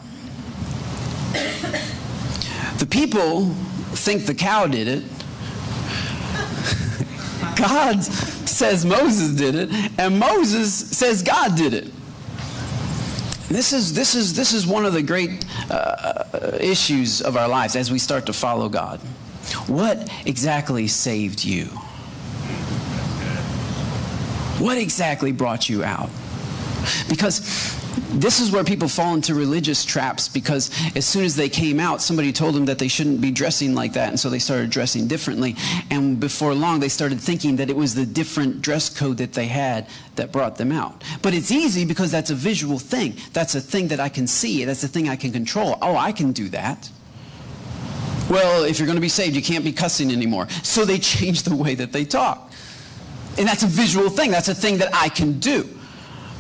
The 2.79 2.87
people 2.89 3.51
think 3.95 4.27
the 4.27 4.35
cow 4.35 4.67
did 4.67 4.89
it. 4.89 5.03
God 7.57 8.03
says 8.63 8.87
Moses 8.87 9.33
did 9.33 9.57
it, 9.57 9.71
and 9.99 10.21
Moses 10.21 10.73
says 10.97 11.21
God 11.21 11.57
did 11.57 11.75
it. 11.75 11.91
This 13.49 13.73
is, 13.73 13.93
this 13.93 14.15
is, 14.15 14.35
this 14.35 14.53
is 14.53 14.69
one 14.69 14.87
of 14.87 14.93
the 14.93 15.03
great 15.03 15.45
uh, 15.69 16.59
issues 16.61 17.23
of 17.23 17.37
our 17.37 17.49
lives 17.49 17.75
as 17.75 17.91
we 17.91 17.99
start 17.99 18.25
to 18.27 18.33
follow 18.33 18.69
God. 18.69 19.01
What 19.67 20.09
exactly 20.27 20.87
saved 20.87 21.45
you? 21.45 21.65
What 24.65 24.79
exactly 24.79 25.33
brought 25.33 25.69
you 25.69 25.83
out? 25.83 26.11
Because 27.09 27.41
this 28.13 28.41
is 28.41 28.51
where 28.51 28.65
people 28.65 28.89
fall 28.89 29.15
into 29.15 29.35
religious 29.35 29.85
traps 29.85 30.29
because 30.29 30.71
as 30.97 31.07
soon 31.07 31.25
as 31.25 31.37
they 31.37 31.49
came 31.49 31.81
out, 31.81 32.01
somebody 32.01 32.33
told 32.33 32.55
them 32.55 32.67
that 32.67 32.79
they 32.79 32.89
shouldn't 32.89 33.21
be 33.21 33.31
dressing 33.31 33.75
like 33.75 33.95
that, 33.95 34.09
and 34.09 34.21
so 34.21 34.31
they 34.31 34.39
started 34.39 34.71
dressing 34.71 35.07
differently. 35.07 35.57
And 35.91 36.19
before 36.21 36.55
long, 36.55 36.81
they 36.81 36.89
started 36.89 37.21
thinking 37.21 37.57
that 37.57 37.71
it 37.71 37.77
was 37.77 37.95
the 37.95 38.07
different 38.07 38.63
dress 38.63 38.89
code 38.89 39.19
that 39.19 39.33
they 39.33 39.47
had 39.47 39.89
that 40.17 40.33
brought 40.33 40.57
them 40.57 40.73
out. 40.73 41.03
But 41.23 41.35
it's 41.35 41.51
easy 41.51 41.85
because 41.85 42.11
that's 42.11 42.31
a 42.31 42.35
visual 42.35 42.79
thing. 42.79 43.17
That's 43.33 43.55
a 43.55 43.61
thing 43.61 43.89
that 43.89 44.01
I 44.01 44.09
can 44.09 44.27
see. 44.27 44.65
That's 44.65 44.85
a 44.85 44.89
thing 44.89 45.09
I 45.09 45.17
can 45.17 45.33
control. 45.33 45.79
Oh, 45.83 45.97
I 45.97 46.13
can 46.13 46.33
do 46.33 46.49
that. 46.51 46.91
Well, 48.31 48.65
if 48.65 48.79
you're 48.79 48.87
going 48.87 48.97
to 48.97 49.03
be 49.03 49.09
saved, 49.09 49.37
you 49.37 49.43
can't 49.43 49.65
be 49.65 49.73
cussing 49.73 50.11
anymore. 50.11 50.49
So 50.63 50.85
they 50.85 50.99
changed 51.17 51.47
the 51.47 51.57
way 51.57 51.75
that 51.75 51.93
they 51.93 52.05
talk. 52.05 52.51
And 53.39 53.49
that's 53.49 53.63
a 53.63 53.67
visual 53.67 54.11
thing. 54.11 54.31
That's 54.31 54.49
a 54.49 54.55
thing 54.55 54.79
that 54.79 54.95
I 54.95 55.09
can 55.09 55.39
do. 55.39 55.69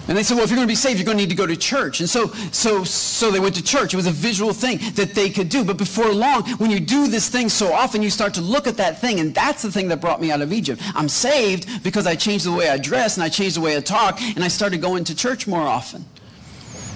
And 0.08 0.18
they 0.18 0.24
said, 0.24 0.34
well, 0.34 0.44
if 0.44 0.50
you're 0.50 0.56
going 0.56 0.66
to 0.66 0.72
be 0.72 0.74
saved, 0.74 0.98
you're 0.98 1.04
going 1.04 1.16
to 1.16 1.22
need 1.22 1.30
to 1.30 1.36
go 1.36 1.46
to 1.46 1.56
church. 1.56 2.00
And 2.00 2.08
so, 2.08 2.26
so, 2.50 2.82
so 2.82 3.30
they 3.30 3.38
went 3.38 3.54
to 3.54 3.62
church. 3.62 3.94
It 3.94 3.96
was 3.96 4.08
a 4.08 4.10
visual 4.10 4.52
thing 4.52 4.78
that 4.94 5.14
they 5.14 5.30
could 5.30 5.48
do. 5.48 5.64
But 5.64 5.76
before 5.76 6.12
long, 6.12 6.42
when 6.58 6.72
you 6.72 6.80
do 6.80 7.06
this 7.06 7.28
thing 7.28 7.48
so 7.48 7.72
often, 7.72 8.02
you 8.02 8.10
start 8.10 8.34
to 8.34 8.40
look 8.40 8.66
at 8.66 8.76
that 8.78 9.00
thing. 9.00 9.20
And 9.20 9.32
that's 9.32 9.62
the 9.62 9.70
thing 9.70 9.88
that 9.88 10.00
brought 10.00 10.20
me 10.20 10.32
out 10.32 10.40
of 10.40 10.52
Egypt. 10.52 10.82
I'm 10.96 11.08
saved 11.08 11.84
because 11.84 12.06
I 12.06 12.16
changed 12.16 12.46
the 12.46 12.52
way 12.52 12.68
I 12.68 12.78
dress 12.78 13.16
and 13.16 13.22
I 13.22 13.28
changed 13.28 13.56
the 13.56 13.60
way 13.60 13.76
I 13.76 13.80
talk. 13.80 14.20
And 14.20 14.42
I 14.42 14.48
started 14.48 14.80
going 14.80 15.04
to 15.04 15.14
church 15.14 15.46
more 15.46 15.62
often. 15.62 16.04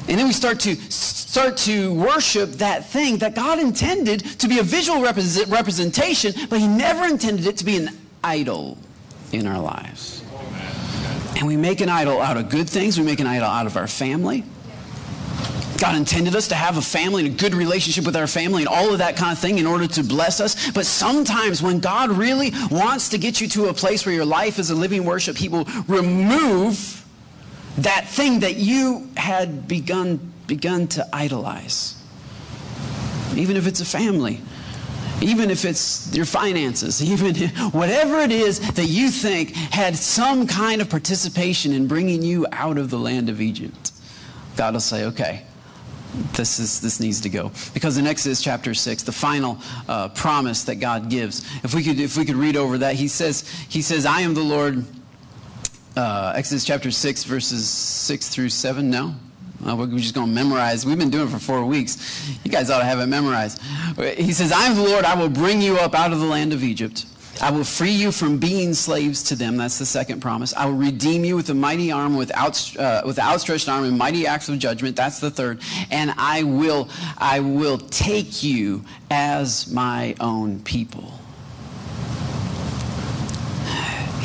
And 0.09 0.19
then 0.19 0.27
we 0.27 0.33
start 0.33 0.61
to 0.61 0.77
start 0.91 1.57
to 1.59 1.93
worship 1.95 2.53
that 2.53 2.89
thing 2.89 3.19
that 3.19 3.35
God 3.35 3.59
intended 3.59 4.21
to 4.41 4.49
be 4.49 4.59
a 4.59 4.63
visual 4.63 5.03
representation, 5.03 6.33
but 6.49 6.61
he 6.61 6.69
never 6.69 7.05
intended 7.05 7.47
it 7.47 7.57
to 7.59 7.65
be 7.65 7.77
an 7.77 7.91
idol 8.23 8.79
in 9.33 9.47
our 9.47 9.61
lives. 9.61 10.16
And 11.37 11.47
we 11.47 11.57
make 11.57 11.83
an 11.83 11.91
idol 11.91 12.21
out 12.21 12.39
of 12.39 12.49
good 12.49 12.69
things. 12.69 12.99
We 12.99 13.05
make 13.05 13.21
an 13.21 13.27
idol 13.27 13.49
out 13.49 13.67
of 13.67 13.77
our 13.77 13.87
family. 13.87 14.43
God 15.79 15.95
intended 15.95 16.35
us 16.35 16.49
to 16.49 16.55
have 16.55 16.79
a 16.79 16.83
family 16.83 17.27
and 17.27 17.35
a 17.35 17.37
good 17.37 17.55
relationship 17.55 18.07
with 18.07 18.17
our 18.17 18.27
family 18.27 18.63
and 18.63 18.69
all 18.69 18.93
of 18.93 18.99
that 18.99 19.17
kind 19.17 19.33
of 19.33 19.39
thing 19.39 19.59
in 19.59 19.67
order 19.67 19.87
to 19.87 20.03
bless 20.03 20.41
us. 20.41 20.71
But 20.71 20.87
sometimes 20.87 21.63
when 21.63 21.81
God 21.81 22.11
really 22.11 22.53
wants 22.71 23.11
to 23.11 23.19
get 23.19 23.43
you 23.43 23.49
to 23.49 23.67
a 23.67 23.75
place 23.75 24.07
where 24.07 24.15
your 24.15 24.25
life 24.25 24.59
is 24.59 24.71
a 24.71 24.75
living 24.75 25.05
worship, 25.05 25.37
he 25.37 25.51
will 25.51 25.67
remove 25.87 27.05
that 27.77 28.09
thing 28.09 28.41
that 28.41 28.57
you 28.57 29.11
had 29.19 29.69
begun, 29.69 30.33
begun 30.47 30.89
to 30.89 31.07
idolize. 31.15 32.03
Even 33.35 33.57
if 33.57 33.67
it's 33.67 33.83
a 33.83 33.85
family 33.85 34.41
even 35.21 35.51
if 35.51 35.65
it's 35.65 36.15
your 36.15 36.27
finances, 36.27 37.03
even 37.11 37.35
whatever 37.71 38.21
it 38.21 38.33
is 38.33 38.61
that 38.73 38.87
you 38.87 39.11
think 39.11 39.51
had 39.55 39.97
some 39.97 40.47
kind 40.47 40.81
of 40.81 40.91
participation 40.91 41.73
in 41.73 41.87
bringing 41.87 42.23
you 42.23 42.47
out 42.53 42.79
of 42.79 42.91
the 42.91 42.99
land 42.99 43.29
of 43.29 43.41
Egypt, 43.41 43.93
God 44.57 44.75
will 44.75 44.81
say, 44.81 45.05
okay, 45.07 45.43
this 46.35 46.59
is 46.59 46.81
this 46.81 46.99
needs 47.01 47.21
to 47.23 47.29
go. 47.29 47.51
Because 47.75 47.99
in 47.99 48.07
exodus 48.07 48.41
chapter 48.41 48.75
6 48.75 49.03
the 49.03 49.13
final 49.13 49.59
uh, 49.89 50.09
promise 50.11 50.65
that 50.65 50.77
god 50.77 51.11
gives 51.11 51.45
if 51.63 51.75
we 51.75 51.83
could 51.83 52.01
if 52.01 52.17
we 52.17 52.25
could 52.25 52.37
read 52.37 52.57
over 52.57 52.79
that 52.79 52.95
he 52.95 53.07
says 53.09 53.47
he 53.69 53.83
says 53.83 54.07
i 54.07 54.21
am 54.23 54.33
the 54.33 54.41
lord 54.41 54.85
uh, 55.97 56.33
exodus 56.35 56.65
chapter 56.65 56.91
6 56.91 57.25
verses 57.25 57.69
6 57.69 58.29
through 58.31 58.49
7 58.49 58.89
no 58.89 59.15
uh, 59.65 59.77
we're 59.77 59.87
just 59.99 60.15
going 60.15 60.29
to 60.29 60.33
memorize. 60.33 60.85
We've 60.85 60.99
been 60.99 61.11
doing 61.11 61.29
it 61.29 61.31
for 61.31 61.39
four 61.39 61.65
weeks. 61.65 62.29
You 62.45 62.51
guys 62.51 62.71
ought 62.71 62.79
to 62.81 62.85
have 62.85 63.01
it 63.01 63.07
memorized. 63.07 63.61
He 64.17 64.33
says, 64.33 64.53
I 64.53 64.67
am 64.67 64.77
the 64.77 64.83
Lord. 64.83 65.05
I 65.05 65.15
will 65.15 65.29
bring 65.29 65.63
you 65.63 65.77
up 65.79 65.95
out 65.95 66.13
of 66.13 66.21
the 66.21 66.27
land 66.27 66.53
of 66.53 66.63
Egypt. 66.63 67.07
I 67.41 67.51
will 67.51 67.65
free 67.65 67.91
you 67.91 68.13
from 68.13 68.39
being 68.39 68.73
slaves 68.73 69.23
to 69.25 69.37
them. 69.37 69.59
That's 69.59 69.79
the 69.79 69.87
second 69.87 70.21
promise. 70.21 70.55
I 70.55 70.67
will 70.67 70.75
redeem 70.75 71.25
you 71.25 71.37
with 71.37 71.51
a 71.51 71.55
mighty 71.55 71.93
arm, 71.93 72.17
with, 72.17 72.31
out, 72.33 72.77
uh, 72.79 73.03
with 73.05 73.19
outstretched 73.19 73.69
arm 73.69 73.85
and 73.85 73.99
mighty 73.99 74.27
acts 74.27 74.49
of 74.49 74.59
judgment. 74.59 74.97
That's 74.97 75.21
the 75.21 75.31
third. 75.31 75.61
And 75.91 76.15
I 76.17 76.45
will, 76.45 76.89
I 77.19 77.41
will 77.41 77.79
take 77.79 78.43
you 78.43 78.85
as 79.11 79.71
my 79.71 80.15
own 80.19 80.61
people 80.61 81.16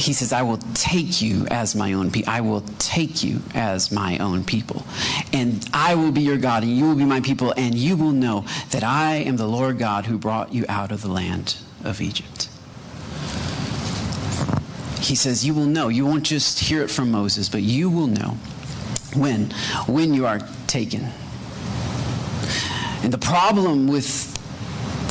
he 0.02 0.14
says, 0.14 0.34
I 0.34 0.42
will 0.42 0.58
take 0.74 1.22
you 1.22 1.46
as 1.48 1.76
my 1.76 1.94
own 1.94 2.12
people. 2.12 2.32
I 2.32 2.42
will 2.42 2.62
take 2.80 3.24
you 3.24 3.42
as 3.54 3.92
my 3.92 4.18
own 4.18 4.44
people. 4.44 4.86
And 5.32 5.68
I 5.74 5.96
will 5.96 6.12
be 6.12 6.22
your 6.22 6.38
God, 6.38 6.64
and 6.64 6.76
you 6.76 6.86
will 6.86 6.96
be 6.96 7.06
my 7.06 7.22
people, 7.22 7.54
and 7.56 7.76
you 7.76 7.96
will 7.96 8.12
know 8.12 8.46
that 8.72 8.84
I 8.84 9.16
am 9.16 9.38
the 9.38 9.48
Lord 9.48 9.78
God 9.78 10.06
who 10.06 10.18
brought 10.18 10.54
you 10.54 10.66
out 10.68 10.92
of 10.92 11.02
the 11.02 11.10
land 11.10 11.58
of 11.84 12.02
Egypt. 12.02 12.50
He 15.00 15.16
says, 15.16 15.46
You 15.46 15.54
will 15.54 15.66
know. 15.66 15.88
You 15.88 16.06
won't 16.06 16.24
just 16.24 16.60
hear 16.60 16.82
it 16.82 16.90
from 16.90 17.12
Moses, 17.12 17.50
but 17.50 17.62
you 17.62 17.90
will 17.90 18.08
know 18.08 18.38
When? 19.16 19.52
When 19.88 20.14
you 20.14 20.26
are 20.26 20.40
taken. 20.68 21.10
And 23.04 23.12
the 23.12 23.18
problem 23.18 23.88
with 23.88 24.31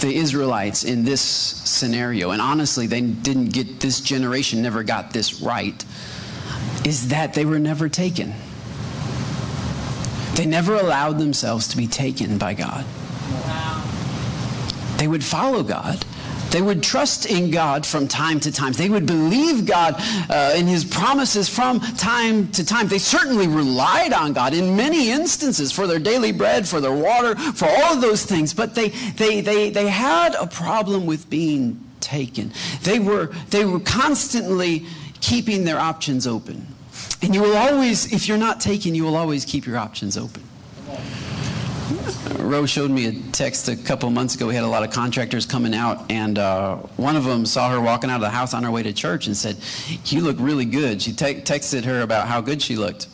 the 0.01 0.15
Israelites 0.15 0.85
in 0.85 1.05
this 1.05 1.21
scenario, 1.21 2.31
and 2.31 2.41
honestly, 2.41 2.87
they 2.87 3.01
didn't 3.01 3.53
get 3.53 3.81
this 3.81 4.01
generation, 4.01 4.63
never 4.63 4.83
got 4.83 5.13
this 5.13 5.41
right, 5.41 5.85
is 6.85 7.09
that 7.09 7.35
they 7.35 7.45
were 7.45 7.59
never 7.59 7.89
taken. 7.89 8.35
They 10.35 10.47
never 10.47 10.75
allowed 10.75 11.19
themselves 11.19 11.69
to 11.69 11.77
be 11.77 11.87
taken 11.87 12.39
by 12.39 12.55
God. 12.55 12.85
They 14.97 15.09
would 15.09 15.25
follow 15.25 15.63
God. 15.63 16.05
They 16.51 16.63
would 16.63 16.83
trust 16.83 17.27
in 17.27 17.51
God 17.51 17.87
from 17.87 18.09
time 18.09 18.41
to 18.41 18.51
time. 18.51 18.73
They 18.73 18.89
would 18.89 19.07
believe 19.07 19.67
God 19.67 19.95
uh, 20.29 20.55
in 20.57 20.67
His 20.67 20.85
promises 20.85 21.49
from 21.49 21.81
time 21.81 22.51
to 22.53 22.65
time. 22.65 22.89
They 22.89 22.99
certainly 22.99 23.47
relied 23.47 24.13
on 24.13 24.33
God 24.33 24.53
in 24.53 24.77
many 24.77 25.11
instances 25.11 25.71
for 25.71 25.87
their 25.87 26.01
daily 26.01 26.33
bread, 26.33 26.69
for 26.69 26.81
their 26.81 26.93
water, 26.93 27.37
for 27.37 27.67
all 27.69 27.95
of 27.95 28.01
those 28.01 28.25
things. 28.25 28.53
But 28.53 28.75
they, 28.75 28.89
they, 28.89 29.41
they, 29.41 29.71
they 29.71 29.89
had 29.89 30.35
a 30.35 30.47
problem 30.47 31.07
with 31.07 31.31
being 31.31 31.85
taken. 32.01 32.53
They 32.83 32.99
were, 32.99 33.27
they 33.51 33.65
were 33.65 33.81
constantly 33.81 34.87
keeping 35.21 35.65
their 35.65 35.79
options 35.79 36.27
open. 36.27 36.67
And 37.23 37.35
you 37.35 37.43
will 37.43 37.57
always, 37.57 38.13
if 38.13 38.27
you're 38.27 38.39
not 38.39 38.61
taken, 38.61 38.95
you 38.95 39.05
will 39.05 39.17
always 39.17 39.45
keep 39.45 39.67
your 39.67 39.77
options 39.77 40.17
open. 40.17 40.43
Rose 42.39 42.71
showed 42.71 42.91
me 42.91 43.07
a 43.07 43.13
text 43.33 43.69
a 43.69 43.77
couple 43.77 44.11
months 44.11 44.35
ago. 44.35 44.47
We 44.47 44.55
had 44.55 44.65
a 44.65 44.69
lot 44.69 44.83
of 44.83 44.91
contractors 44.91 45.47
coming 45.47 45.75
out, 45.75 46.11
and 46.11 46.39
uh, 46.39 46.77
one 46.97 47.17
of 47.17 47.25
them 47.25 47.47
saw 47.47 47.71
her 47.71 47.81
walking 47.81 48.11
out 48.11 48.17
of 48.17 48.21
the 48.21 48.31
house 48.31 48.55
on 48.55 48.63
her 48.63 48.71
way 48.71 48.83
to 48.83 48.93
church 48.93 49.27
and 49.27 49.37
said, 49.37 49.57
You 50.07 50.21
look 50.21 50.37
really 50.39 50.65
good. 50.65 51.03
She 51.03 51.13
te- 51.13 51.41
texted 51.41 51.85
her 51.85 52.03
about 52.03 52.29
how 52.29 52.41
good 52.41 52.63
she 52.63 52.77
looked. 52.77 53.09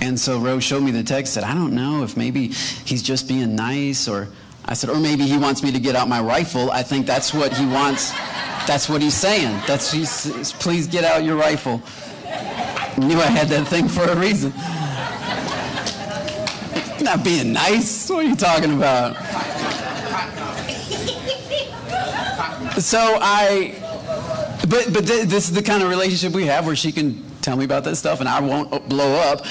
And 0.00 0.20
so 0.20 0.38
Rose 0.38 0.62
showed 0.62 0.82
me 0.82 0.90
the 0.90 1.02
text, 1.02 1.34
said, 1.34 1.44
I 1.44 1.54
don't 1.54 1.74
know 1.74 2.04
if 2.04 2.16
maybe 2.16 2.48
he's 2.48 3.02
just 3.02 3.26
being 3.26 3.56
nice, 3.56 4.06
or 4.06 4.28
I 4.64 4.74
said, 4.74 4.90
or 4.90 5.00
maybe 5.00 5.24
he 5.24 5.38
wants 5.38 5.62
me 5.62 5.72
to 5.72 5.80
get 5.80 5.96
out 5.96 6.08
my 6.08 6.20
rifle. 6.20 6.70
I 6.70 6.82
think 6.82 7.06
that's 7.06 7.32
what 7.34 7.52
he 7.52 7.66
wants. 7.66 8.12
That's 8.66 8.88
what 8.88 9.02
he's 9.02 9.14
saying. 9.14 9.60
That's 9.66 9.90
he's, 9.90 10.52
please 10.54 10.86
get 10.86 11.04
out 11.04 11.24
your 11.24 11.36
rifle. 11.36 11.82
Knew 12.98 13.18
I 13.18 13.26
had 13.26 13.48
that 13.48 13.66
thing 13.68 13.88
for 13.88 14.04
a 14.04 14.16
reason 14.16 14.52
not 17.04 17.22
being 17.22 17.52
nice. 17.52 18.08
What 18.10 18.24
are 18.24 18.28
you 18.28 18.34
talking 18.36 18.72
about? 18.72 19.14
so 22.80 23.18
I, 23.20 23.74
but 24.68 24.92
but 24.92 25.06
th- 25.06 25.28
this 25.28 25.48
is 25.48 25.52
the 25.52 25.62
kind 25.62 25.82
of 25.82 25.88
relationship 25.88 26.32
we 26.32 26.46
have 26.46 26.66
where 26.66 26.74
she 26.74 26.90
can 26.90 27.22
tell 27.42 27.56
me 27.56 27.64
about 27.64 27.84
that 27.84 27.96
stuff 27.96 28.20
and 28.20 28.28
I 28.28 28.40
won't 28.40 28.88
blow 28.88 29.14
up. 29.14 29.46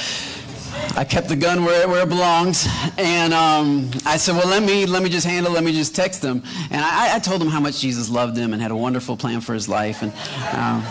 I 0.95 1.03
kept 1.03 1.27
the 1.27 1.35
gun 1.35 1.63
where, 1.65 1.87
where 1.87 2.03
it 2.03 2.09
belongs, 2.09 2.67
and 2.97 3.33
um, 3.33 3.91
I 4.05 4.17
said, 4.17 4.35
"Well, 4.35 4.47
let 4.47 4.63
me 4.63 4.85
let 4.85 5.03
me 5.03 5.09
just 5.09 5.25
handle. 5.25 5.51
Let 5.51 5.63
me 5.63 5.71
just 5.71 5.95
text 5.95 6.21
them." 6.21 6.43
And 6.71 6.81
I, 6.83 7.15
I 7.15 7.19
told 7.19 7.41
him 7.41 7.47
how 7.47 7.59
much 7.59 7.79
Jesus 7.79 8.09
loved 8.09 8.35
him 8.35 8.53
and 8.53 8.61
had 8.61 8.71
a 8.71 8.75
wonderful 8.75 9.15
plan 9.15 9.41
for 9.41 9.53
his 9.53 9.69
life. 9.69 10.01
And 10.01 10.11
um, 10.51 10.83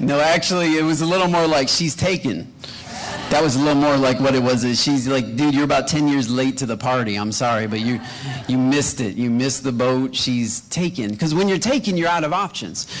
no, 0.06 0.20
actually, 0.20 0.76
it 0.76 0.82
was 0.82 1.00
a 1.00 1.06
little 1.06 1.28
more 1.28 1.46
like 1.46 1.68
she's 1.68 1.94
taken 1.96 2.52
that 3.32 3.42
was 3.42 3.56
a 3.56 3.58
little 3.58 3.80
more 3.80 3.96
like 3.96 4.20
what 4.20 4.34
it 4.34 4.42
was. 4.42 4.60
She's 4.78 5.08
like, 5.08 5.36
dude, 5.36 5.54
you're 5.54 5.64
about 5.64 5.88
10 5.88 6.06
years 6.06 6.28
late 6.28 6.58
to 6.58 6.66
the 6.66 6.76
party. 6.76 7.16
I'm 7.16 7.32
sorry, 7.32 7.66
but 7.66 7.80
you, 7.80 7.98
you 8.46 8.58
missed 8.58 9.00
it. 9.00 9.16
You 9.16 9.30
missed 9.30 9.64
the 9.64 9.72
boat. 9.72 10.14
She's 10.14 10.60
taken. 10.68 11.10
Because 11.10 11.34
when 11.34 11.48
you're 11.48 11.56
taken, 11.56 11.96
you're 11.96 12.10
out 12.10 12.24
of 12.24 12.34
options. 12.34 12.92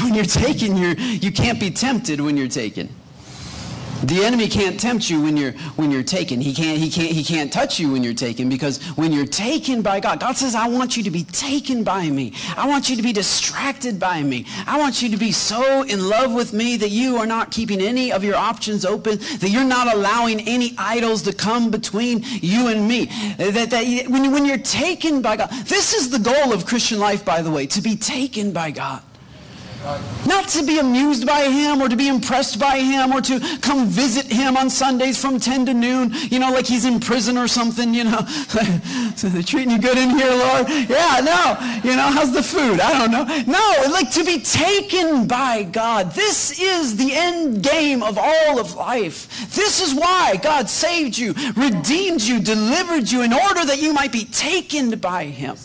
When 0.00 0.14
you're 0.14 0.24
taken, 0.24 0.78
you're, 0.78 0.96
you 0.98 1.30
can't 1.30 1.60
be 1.60 1.70
tempted 1.70 2.22
when 2.22 2.38
you're 2.38 2.48
taken. 2.48 2.88
The 4.04 4.24
enemy 4.24 4.48
can't 4.48 4.78
tempt 4.78 5.10
you 5.10 5.20
when 5.20 5.36
you're 5.36 5.52
when 5.76 5.90
you're 5.90 6.04
taken. 6.04 6.40
He 6.40 6.54
can't 6.54 6.78
he 6.78 6.90
can't 6.90 7.10
he 7.10 7.24
can't 7.24 7.52
touch 7.52 7.80
you 7.80 7.90
when 7.92 8.04
you're 8.04 8.14
taken 8.14 8.48
because 8.48 8.82
when 8.96 9.12
you're 9.12 9.26
taken 9.26 9.82
by 9.82 9.98
God, 10.00 10.20
God 10.20 10.36
says, 10.36 10.54
"I 10.54 10.68
want 10.68 10.96
you 10.96 11.02
to 11.02 11.10
be 11.10 11.24
taken 11.24 11.82
by 11.82 12.08
me. 12.08 12.32
I 12.56 12.68
want 12.68 12.88
you 12.88 12.96
to 12.96 13.02
be 13.02 13.12
distracted 13.12 13.98
by 13.98 14.22
me. 14.22 14.46
I 14.66 14.78
want 14.78 15.02
you 15.02 15.08
to 15.10 15.16
be 15.16 15.32
so 15.32 15.82
in 15.82 16.08
love 16.08 16.32
with 16.32 16.52
me 16.52 16.76
that 16.76 16.90
you 16.90 17.16
are 17.16 17.26
not 17.26 17.50
keeping 17.50 17.80
any 17.80 18.12
of 18.12 18.22
your 18.22 18.36
options 18.36 18.84
open, 18.84 19.18
that 19.18 19.50
you're 19.50 19.64
not 19.64 19.92
allowing 19.92 20.40
any 20.48 20.74
idols 20.78 21.22
to 21.22 21.32
come 21.32 21.70
between 21.70 22.22
you 22.40 22.68
and 22.68 22.86
me. 22.86 23.06
That, 23.36 23.70
that 23.70 24.08
when, 24.08 24.30
when 24.30 24.44
you're 24.44 24.58
taken 24.58 25.22
by 25.22 25.36
God, 25.36 25.50
this 25.66 25.92
is 25.92 26.10
the 26.10 26.18
goal 26.18 26.52
of 26.52 26.66
Christian 26.66 26.98
life, 26.98 27.24
by 27.24 27.42
the 27.42 27.50
way, 27.50 27.66
to 27.66 27.80
be 27.80 27.96
taken 27.96 28.52
by 28.52 28.70
God. 28.70 29.02
Not 30.26 30.48
to 30.48 30.64
be 30.64 30.78
amused 30.78 31.26
by 31.26 31.48
him 31.48 31.80
or 31.80 31.88
to 31.88 31.96
be 31.96 32.08
impressed 32.08 32.58
by 32.58 32.78
him 32.78 33.12
or 33.12 33.20
to 33.22 33.40
come 33.60 33.86
visit 33.86 34.26
him 34.26 34.56
on 34.56 34.70
Sundays 34.70 35.20
from 35.20 35.38
10 35.38 35.66
to 35.66 35.74
noon, 35.74 36.12
you 36.30 36.38
know, 36.38 36.50
like 36.50 36.66
he's 36.66 36.84
in 36.84 37.00
prison 37.00 37.38
or 37.38 37.48
something, 37.48 37.94
you 37.94 38.04
know. 38.04 38.24
so 39.16 39.28
they're 39.28 39.42
treating 39.42 39.70
you 39.70 39.78
good 39.78 39.96
in 39.96 40.10
here, 40.10 40.30
Lord? 40.30 40.68
Yeah, 40.68 41.20
no. 41.22 41.80
You 41.88 41.96
know, 41.96 42.08
how's 42.10 42.32
the 42.32 42.42
food? 42.42 42.80
I 42.80 42.98
don't 42.98 43.10
know. 43.10 43.24
No, 43.46 43.92
like 43.92 44.10
to 44.12 44.24
be 44.24 44.40
taken 44.40 45.26
by 45.26 45.62
God. 45.62 46.12
This 46.12 46.60
is 46.60 46.96
the 46.96 47.12
end 47.12 47.62
game 47.62 48.02
of 48.02 48.18
all 48.18 48.58
of 48.58 48.74
life. 48.74 49.50
This 49.54 49.80
is 49.80 49.94
why 49.94 50.38
God 50.42 50.68
saved 50.68 51.16
you, 51.16 51.34
redeemed 51.56 52.22
you, 52.22 52.40
delivered 52.40 53.10
you 53.10 53.22
in 53.22 53.32
order 53.32 53.64
that 53.64 53.80
you 53.80 53.92
might 53.92 54.12
be 54.12 54.24
taken 54.24 54.98
by 54.98 55.24
him. 55.24 55.56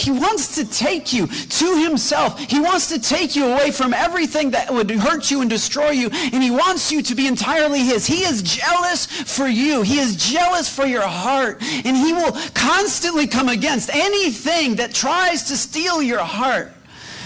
He 0.00 0.10
wants 0.10 0.54
to 0.56 0.64
take 0.64 1.12
you 1.12 1.26
to 1.26 1.76
himself. 1.82 2.38
He 2.38 2.58
wants 2.58 2.88
to 2.88 2.98
take 2.98 3.36
you 3.36 3.46
away 3.46 3.70
from 3.70 3.92
everything 3.92 4.50
that 4.52 4.72
would 4.72 4.90
hurt 4.90 5.30
you 5.30 5.42
and 5.42 5.50
destroy 5.50 5.90
you. 5.90 6.08
And 6.12 6.42
he 6.42 6.50
wants 6.50 6.90
you 6.90 7.02
to 7.02 7.14
be 7.14 7.26
entirely 7.26 7.80
his. 7.80 8.06
He 8.06 8.24
is 8.24 8.42
jealous 8.42 9.06
for 9.06 9.46
you. 9.46 9.82
He 9.82 9.98
is 9.98 10.16
jealous 10.16 10.74
for 10.74 10.86
your 10.86 11.06
heart. 11.06 11.62
And 11.84 11.96
he 11.96 12.12
will 12.12 12.32
constantly 12.54 13.26
come 13.26 13.48
against 13.48 13.90
anything 13.94 14.76
that 14.76 14.94
tries 14.94 15.44
to 15.44 15.56
steal 15.56 16.02
your 16.02 16.24
heart. 16.24 16.72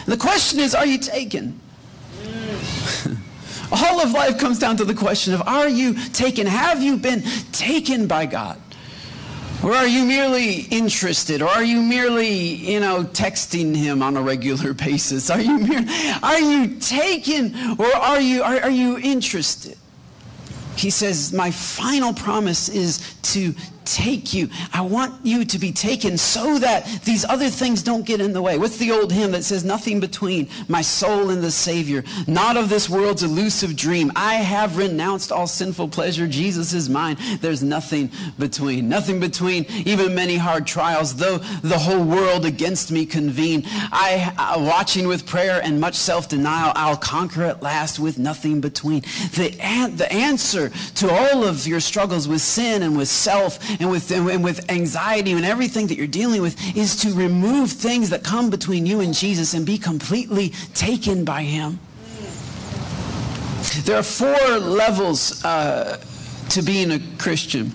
The 0.06 0.16
question 0.16 0.58
is, 0.58 0.74
are 0.74 0.86
you 0.86 0.98
taken? 0.98 1.60
All 3.72 4.00
of 4.00 4.12
life 4.12 4.38
comes 4.38 4.58
down 4.58 4.76
to 4.78 4.84
the 4.84 4.94
question 4.94 5.32
of, 5.32 5.42
are 5.42 5.68
you 5.68 5.94
taken? 6.10 6.46
Have 6.46 6.82
you 6.82 6.96
been 6.96 7.22
taken 7.52 8.06
by 8.06 8.26
God? 8.26 8.60
Or 9.64 9.72
are 9.72 9.86
you 9.86 10.04
merely 10.04 10.60
interested? 10.70 11.40
Or 11.40 11.48
are 11.48 11.64
you 11.64 11.80
merely, 11.80 12.36
you 12.36 12.80
know, 12.80 13.02
texting 13.02 13.74
him 13.74 14.02
on 14.02 14.14
a 14.18 14.20
regular 14.22 14.74
basis? 14.86 15.30
Are 15.30 15.40
you, 15.40 15.58
mere, 15.58 15.86
are 16.22 16.38
you 16.38 16.76
taken 16.76 17.54
or 17.78 17.86
are 17.86 18.20
you, 18.20 18.42
are, 18.42 18.60
are 18.60 18.70
you 18.70 18.98
interested? 18.98 19.78
He 20.76 20.90
says, 20.90 21.32
My 21.32 21.50
final 21.50 22.12
promise 22.12 22.68
is 22.68 23.14
to 23.22 23.54
take 23.86 24.32
you. 24.32 24.48
I 24.72 24.82
want 24.82 25.24
you 25.24 25.44
to 25.44 25.58
be 25.58 25.72
taken 25.72 26.18
so 26.18 26.58
that 26.58 26.86
these 27.04 27.24
other 27.24 27.48
things 27.48 27.82
don't 27.82 28.04
get 28.06 28.20
in 28.20 28.32
the 28.32 28.42
way. 28.42 28.58
What's 28.58 28.78
the 28.78 28.92
old 28.92 29.12
hymn 29.12 29.32
that 29.32 29.44
says, 29.44 29.64
Nothing 29.64 30.00
between 30.00 30.48
my 30.68 30.82
soul 30.82 31.30
and 31.30 31.42
the 31.42 31.50
Savior, 31.50 32.04
not 32.26 32.56
of 32.56 32.68
this 32.68 32.88
world's 32.88 33.22
elusive 33.22 33.76
dream. 33.76 34.12
I 34.16 34.34
have 34.34 34.76
renounced 34.76 35.32
all 35.32 35.46
sinful 35.46 35.88
pleasure. 35.88 36.26
Jesus 36.26 36.72
is 36.72 36.88
mine. 36.88 37.16
There's 37.40 37.62
nothing 37.62 38.10
between. 38.38 38.88
Nothing 38.88 39.20
between, 39.20 39.66
even 39.86 40.14
many 40.14 40.36
hard 40.36 40.66
trials, 40.66 41.16
though 41.16 41.38
the 41.38 41.78
whole 41.78 42.04
world 42.04 42.44
against 42.44 42.90
me 42.90 43.06
convene. 43.06 43.62
I, 43.66 44.32
uh, 44.38 44.60
watching 44.60 45.08
with 45.08 45.26
prayer 45.26 45.60
and 45.62 45.80
much 45.80 45.94
self 45.94 46.28
denial, 46.28 46.72
I'll 46.74 46.96
conquer 46.96 47.44
at 47.44 47.62
last 47.62 47.98
with 47.98 48.18
nothing 48.18 48.60
between. 48.60 49.02
The, 49.34 49.56
an- 49.60 49.96
the 49.96 50.10
answer 50.12 50.70
to 50.96 51.10
all 51.10 51.44
of 51.44 51.66
your 51.66 51.80
struggles 51.80 52.28
with 52.28 52.40
sin 52.40 52.82
and 52.82 52.96
with 52.96 53.08
self 53.08 53.58
and 53.80 53.90
with, 53.90 54.10
and 54.10 54.44
with 54.44 54.70
anxiety 54.70 55.32
and 55.32 55.44
everything 55.44 55.86
that 55.88 55.96
you're 55.96 56.06
dealing 56.06 56.42
with 56.42 56.56
is 56.76 56.96
to 56.96 57.12
remove 57.12 57.70
things 57.70 58.10
that 58.10 58.22
come 58.24 58.50
between 58.50 58.86
you 58.86 59.00
and 59.00 59.14
Jesus 59.14 59.54
and 59.54 59.64
be 59.64 59.78
completely 59.78 60.50
taken 60.74 61.24
by 61.24 61.42
him. 61.42 61.78
There 63.84 63.98
are 63.98 64.02
four 64.02 64.58
levels 64.58 65.44
uh, 65.44 66.02
to 66.50 66.62
being 66.62 66.92
a 66.92 67.00
Christian. 67.18 67.72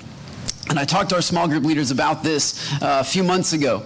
And 0.70 0.78
I 0.78 0.86
talked 0.86 1.10
to 1.10 1.16
our 1.16 1.22
small 1.24 1.48
group 1.48 1.64
leaders 1.64 1.90
about 1.90 2.22
this 2.22 2.72
uh, 2.74 3.00
a 3.02 3.04
few 3.04 3.24
months 3.24 3.54
ago. 3.54 3.84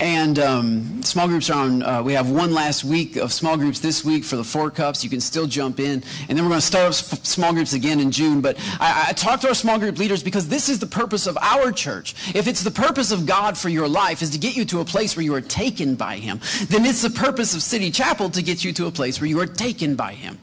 And 0.00 0.40
um, 0.40 1.02
small 1.04 1.28
groups 1.28 1.48
are 1.50 1.64
on, 1.64 1.82
uh, 1.84 2.02
we 2.02 2.14
have 2.14 2.28
one 2.28 2.52
last 2.52 2.82
week 2.82 3.14
of 3.14 3.32
small 3.32 3.56
groups 3.56 3.78
this 3.78 4.04
week 4.04 4.24
for 4.24 4.34
the 4.34 4.42
four 4.42 4.70
cups. 4.72 5.04
You 5.04 5.10
can 5.10 5.20
still 5.20 5.46
jump 5.46 5.78
in. 5.78 6.02
And 6.28 6.36
then 6.36 6.44
we're 6.44 6.50
going 6.50 6.60
to 6.60 6.66
start 6.66 6.88
up 6.88 6.94
small 7.24 7.52
groups 7.52 7.74
again 7.74 8.00
in 8.00 8.10
June. 8.10 8.40
But 8.40 8.58
I, 8.80 9.06
I 9.08 9.12
talked 9.12 9.42
to 9.42 9.48
our 9.48 9.54
small 9.54 9.78
group 9.78 9.98
leaders 9.98 10.24
because 10.24 10.48
this 10.48 10.68
is 10.68 10.80
the 10.80 10.86
purpose 10.86 11.28
of 11.28 11.38
our 11.40 11.70
church. 11.70 12.16
If 12.34 12.48
it's 12.48 12.64
the 12.64 12.72
purpose 12.72 13.12
of 13.12 13.24
God 13.24 13.56
for 13.56 13.68
your 13.68 13.88
life 13.88 14.20
is 14.20 14.30
to 14.30 14.38
get 14.38 14.56
you 14.56 14.64
to 14.64 14.80
a 14.80 14.84
place 14.84 15.16
where 15.16 15.24
you 15.24 15.34
are 15.34 15.40
taken 15.40 15.94
by 15.94 16.16
Him, 16.16 16.40
then 16.68 16.84
it's 16.84 17.02
the 17.02 17.10
purpose 17.10 17.54
of 17.54 17.62
City 17.62 17.92
Chapel 17.92 18.30
to 18.30 18.42
get 18.42 18.64
you 18.64 18.72
to 18.72 18.86
a 18.86 18.90
place 18.90 19.20
where 19.20 19.28
you 19.28 19.38
are 19.38 19.46
taken 19.46 19.94
by 19.94 20.12
Him. 20.12 20.38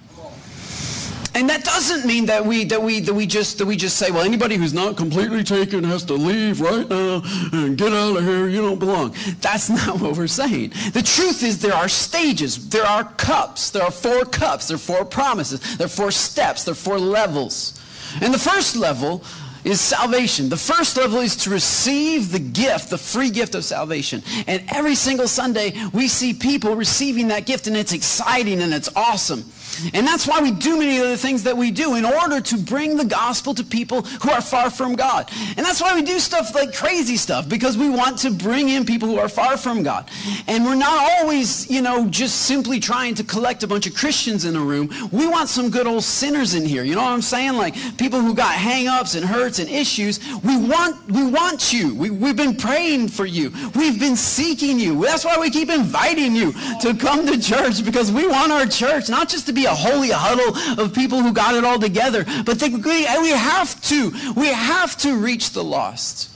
And 1.35 1.49
that 1.49 1.63
doesn't 1.63 2.05
mean 2.05 2.27
that 2.27 2.45
we 2.45 2.65
that 2.65 2.81
we 2.81 2.99
that 3.01 3.13
we 3.13 3.25
just 3.25 3.57
that 3.57 3.65
we 3.65 3.75
just 3.75 3.97
say, 3.97 4.11
well, 4.11 4.21
anybody 4.21 4.55
who's 4.55 4.73
not 4.73 4.95
completely 4.97 5.43
taken 5.43 5.83
has 5.83 6.03
to 6.05 6.13
leave 6.13 6.61
right 6.61 6.87
now 6.87 7.21
and 7.51 7.77
get 7.77 7.91
out 7.91 8.17
of 8.17 8.23
here. 8.23 8.47
You 8.47 8.61
don't 8.61 8.79
belong. 8.79 9.15
That's 9.41 9.69
not 9.85 9.99
what 9.99 10.15
we're 10.15 10.27
saying. 10.27 10.73
The 10.93 11.01
truth 11.01 11.41
is 11.43 11.59
there 11.59 11.73
are 11.73 11.89
stages, 11.89 12.69
there 12.69 12.85
are 12.85 13.03
cups, 13.03 13.71
there 13.71 13.83
are 13.83 13.91
four 13.91 14.25
cups, 14.25 14.67
there 14.67 14.75
are 14.75 14.79
four 14.79 15.05
promises, 15.05 15.77
there 15.77 15.85
are 15.85 15.89
four 15.89 16.11
steps, 16.11 16.65
there 16.65 16.73
are 16.73 16.75
four 16.75 16.99
levels. 16.99 17.79
And 18.21 18.31
the 18.31 18.39
first 18.39 18.75
level 18.75 19.23
is 19.63 19.79
salvation. 19.79 20.49
The 20.49 20.57
first 20.57 20.97
level 20.97 21.19
is 21.19 21.35
to 21.37 21.49
receive 21.49 22.31
the 22.31 22.39
gift, 22.39 22.89
the 22.89 22.97
free 22.97 23.29
gift 23.29 23.55
of 23.55 23.63
salvation. 23.63 24.21
And 24.45 24.63
every 24.67 24.95
single 24.95 25.27
Sunday, 25.27 25.73
we 25.93 26.07
see 26.07 26.33
people 26.33 26.75
receiving 26.75 27.29
that 27.29 27.45
gift, 27.45 27.67
and 27.67 27.75
it's 27.75 27.93
exciting 27.93 28.61
and 28.61 28.73
it's 28.73 28.89
awesome. 28.95 29.45
And 29.93 30.05
that's 30.05 30.27
why 30.27 30.41
we 30.41 30.51
do 30.51 30.77
many 30.77 30.97
of 30.99 31.07
the 31.07 31.17
things 31.17 31.43
that 31.43 31.55
we 31.55 31.71
do 31.71 31.95
in 31.95 32.05
order 32.05 32.41
to 32.41 32.57
bring 32.57 32.97
the 32.97 33.05
gospel 33.05 33.53
to 33.55 33.63
people 33.63 34.01
who 34.01 34.29
are 34.31 34.41
far 34.41 34.69
from 34.69 34.95
God. 34.95 35.29
And 35.57 35.65
that's 35.65 35.81
why 35.81 35.93
we 35.95 36.01
do 36.01 36.19
stuff 36.19 36.53
like 36.55 36.73
crazy 36.73 37.17
stuff, 37.17 37.47
because 37.47 37.77
we 37.77 37.89
want 37.89 38.17
to 38.19 38.31
bring 38.31 38.69
in 38.69 38.85
people 38.85 39.07
who 39.07 39.19
are 39.19 39.29
far 39.29 39.57
from 39.57 39.83
God. 39.83 40.09
And 40.47 40.65
we're 40.65 40.75
not 40.75 41.11
always, 41.11 41.69
you 41.69 41.81
know, 41.81 42.07
just 42.07 42.43
simply 42.43 42.79
trying 42.79 43.15
to 43.15 43.23
collect 43.23 43.63
a 43.63 43.67
bunch 43.67 43.87
of 43.87 43.95
Christians 43.95 44.45
in 44.45 44.55
a 44.55 44.61
room. 44.61 44.89
We 45.11 45.27
want 45.27 45.49
some 45.49 45.69
good 45.69 45.87
old 45.87 46.03
sinners 46.03 46.53
in 46.53 46.65
here. 46.65 46.83
You 46.83 46.95
know 46.95 47.03
what 47.03 47.11
I'm 47.11 47.21
saying? 47.21 47.53
Like 47.53 47.75
people 47.97 48.19
who 48.19 48.33
got 48.33 48.53
hang-ups 48.53 49.15
and 49.15 49.25
hurts 49.25 49.59
and 49.59 49.69
issues. 49.69 50.19
We 50.43 50.57
want, 50.57 51.09
we 51.11 51.25
want 51.29 51.73
you. 51.73 51.95
We, 51.95 52.09
we've 52.09 52.35
been 52.35 52.55
praying 52.55 53.09
for 53.09 53.25
you. 53.25 53.51
We've 53.75 53.99
been 53.99 54.15
seeking 54.15 54.79
you. 54.79 55.01
That's 55.03 55.25
why 55.25 55.37
we 55.37 55.49
keep 55.49 55.69
inviting 55.69 56.35
you 56.35 56.53
to 56.81 56.95
come 56.95 57.25
to 57.27 57.39
church, 57.39 57.83
because 57.83 58.11
we 58.11 58.27
want 58.27 58.51
our 58.51 58.65
church 58.65 59.09
not 59.09 59.29
just 59.29 59.45
to 59.47 59.53
be 59.53 59.62
a 59.65 59.73
holy 59.73 60.09
huddle 60.11 60.83
of 60.83 60.93
people 60.93 61.21
who 61.21 61.33
got 61.33 61.55
it 61.55 61.63
all 61.63 61.79
together. 61.79 62.25
But 62.45 62.59
they, 62.59 62.69
we 62.69 63.29
have 63.29 63.81
to, 63.83 64.11
we 64.35 64.47
have 64.47 64.97
to 64.97 65.15
reach 65.15 65.51
the 65.51 65.63
lost. 65.63 66.29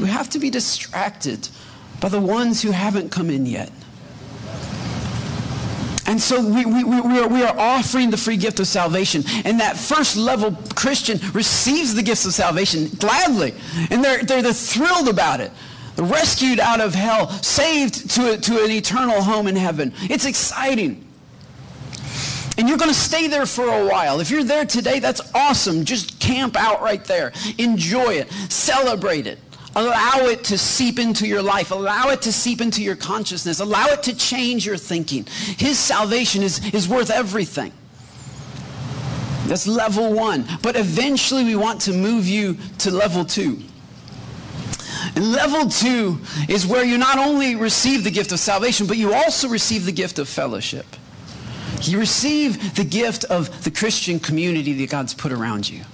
We 0.00 0.08
have 0.08 0.28
to 0.30 0.38
be 0.38 0.50
distracted 0.50 1.48
by 2.00 2.08
the 2.08 2.20
ones 2.20 2.62
who 2.62 2.70
haven't 2.70 3.10
come 3.10 3.30
in 3.30 3.46
yet. 3.46 3.70
And 6.06 6.20
so 6.20 6.40
we, 6.40 6.64
we, 6.64 6.84
we, 6.84 7.18
are, 7.18 7.28
we 7.28 7.42
are 7.42 7.58
offering 7.58 8.10
the 8.10 8.16
free 8.16 8.36
gift 8.36 8.60
of 8.60 8.66
salvation. 8.66 9.24
And 9.44 9.58
that 9.58 9.76
first 9.76 10.16
level 10.16 10.56
Christian 10.74 11.18
receives 11.32 11.94
the 11.94 12.02
gifts 12.02 12.24
of 12.26 12.32
salvation 12.32 12.88
gladly. 12.98 13.54
And 13.90 14.04
they're, 14.04 14.22
they're, 14.22 14.42
they're 14.42 14.52
thrilled 14.52 15.08
about 15.08 15.40
it. 15.40 15.50
Rescued 15.96 16.60
out 16.60 16.80
of 16.80 16.94
hell, 16.94 17.30
saved 17.42 18.10
to, 18.10 18.34
a, 18.34 18.36
to 18.36 18.62
an 18.64 18.70
eternal 18.70 19.22
home 19.22 19.48
in 19.48 19.56
heaven. 19.56 19.94
It's 20.02 20.26
exciting. 20.26 21.05
And 22.58 22.68
you're 22.68 22.78
going 22.78 22.90
to 22.90 22.98
stay 22.98 23.26
there 23.26 23.46
for 23.46 23.64
a 23.68 23.86
while. 23.86 24.20
If 24.20 24.30
you're 24.30 24.44
there 24.44 24.64
today, 24.64 24.98
that's 24.98 25.20
awesome. 25.34 25.84
Just 25.84 26.18
camp 26.20 26.56
out 26.56 26.80
right 26.80 27.04
there. 27.04 27.32
Enjoy 27.58 28.14
it. 28.14 28.30
Celebrate 28.50 29.26
it. 29.26 29.38
Allow 29.74 30.26
it 30.28 30.42
to 30.44 30.56
seep 30.56 30.98
into 30.98 31.26
your 31.26 31.42
life. 31.42 31.70
Allow 31.70 32.08
it 32.08 32.22
to 32.22 32.32
seep 32.32 32.62
into 32.62 32.82
your 32.82 32.96
consciousness. 32.96 33.60
Allow 33.60 33.88
it 33.88 34.02
to 34.04 34.16
change 34.16 34.64
your 34.64 34.78
thinking. 34.78 35.26
His 35.58 35.78
salvation 35.78 36.42
is, 36.42 36.64
is 36.72 36.88
worth 36.88 37.10
everything. 37.10 37.72
That's 39.46 39.66
level 39.66 40.14
one. 40.14 40.46
But 40.62 40.76
eventually 40.76 41.44
we 41.44 41.56
want 41.56 41.82
to 41.82 41.92
move 41.92 42.26
you 42.26 42.56
to 42.78 42.90
level 42.90 43.26
two. 43.26 43.60
And 45.14 45.32
level 45.32 45.68
two 45.68 46.20
is 46.48 46.66
where 46.66 46.84
you 46.84 46.96
not 46.96 47.18
only 47.18 47.54
receive 47.54 48.02
the 48.02 48.10
gift 48.10 48.32
of 48.32 48.38
salvation, 48.38 48.86
but 48.86 48.96
you 48.96 49.12
also 49.12 49.46
receive 49.46 49.84
the 49.84 49.92
gift 49.92 50.18
of 50.18 50.26
fellowship. 50.26 50.86
You 51.82 51.98
receive 51.98 52.74
the 52.74 52.84
gift 52.84 53.24
of 53.24 53.64
the 53.64 53.70
Christian 53.70 54.18
community 54.18 54.72
that 54.74 54.90
God's 54.90 55.14
put 55.14 55.32
around 55.32 55.68
you. 55.68 55.84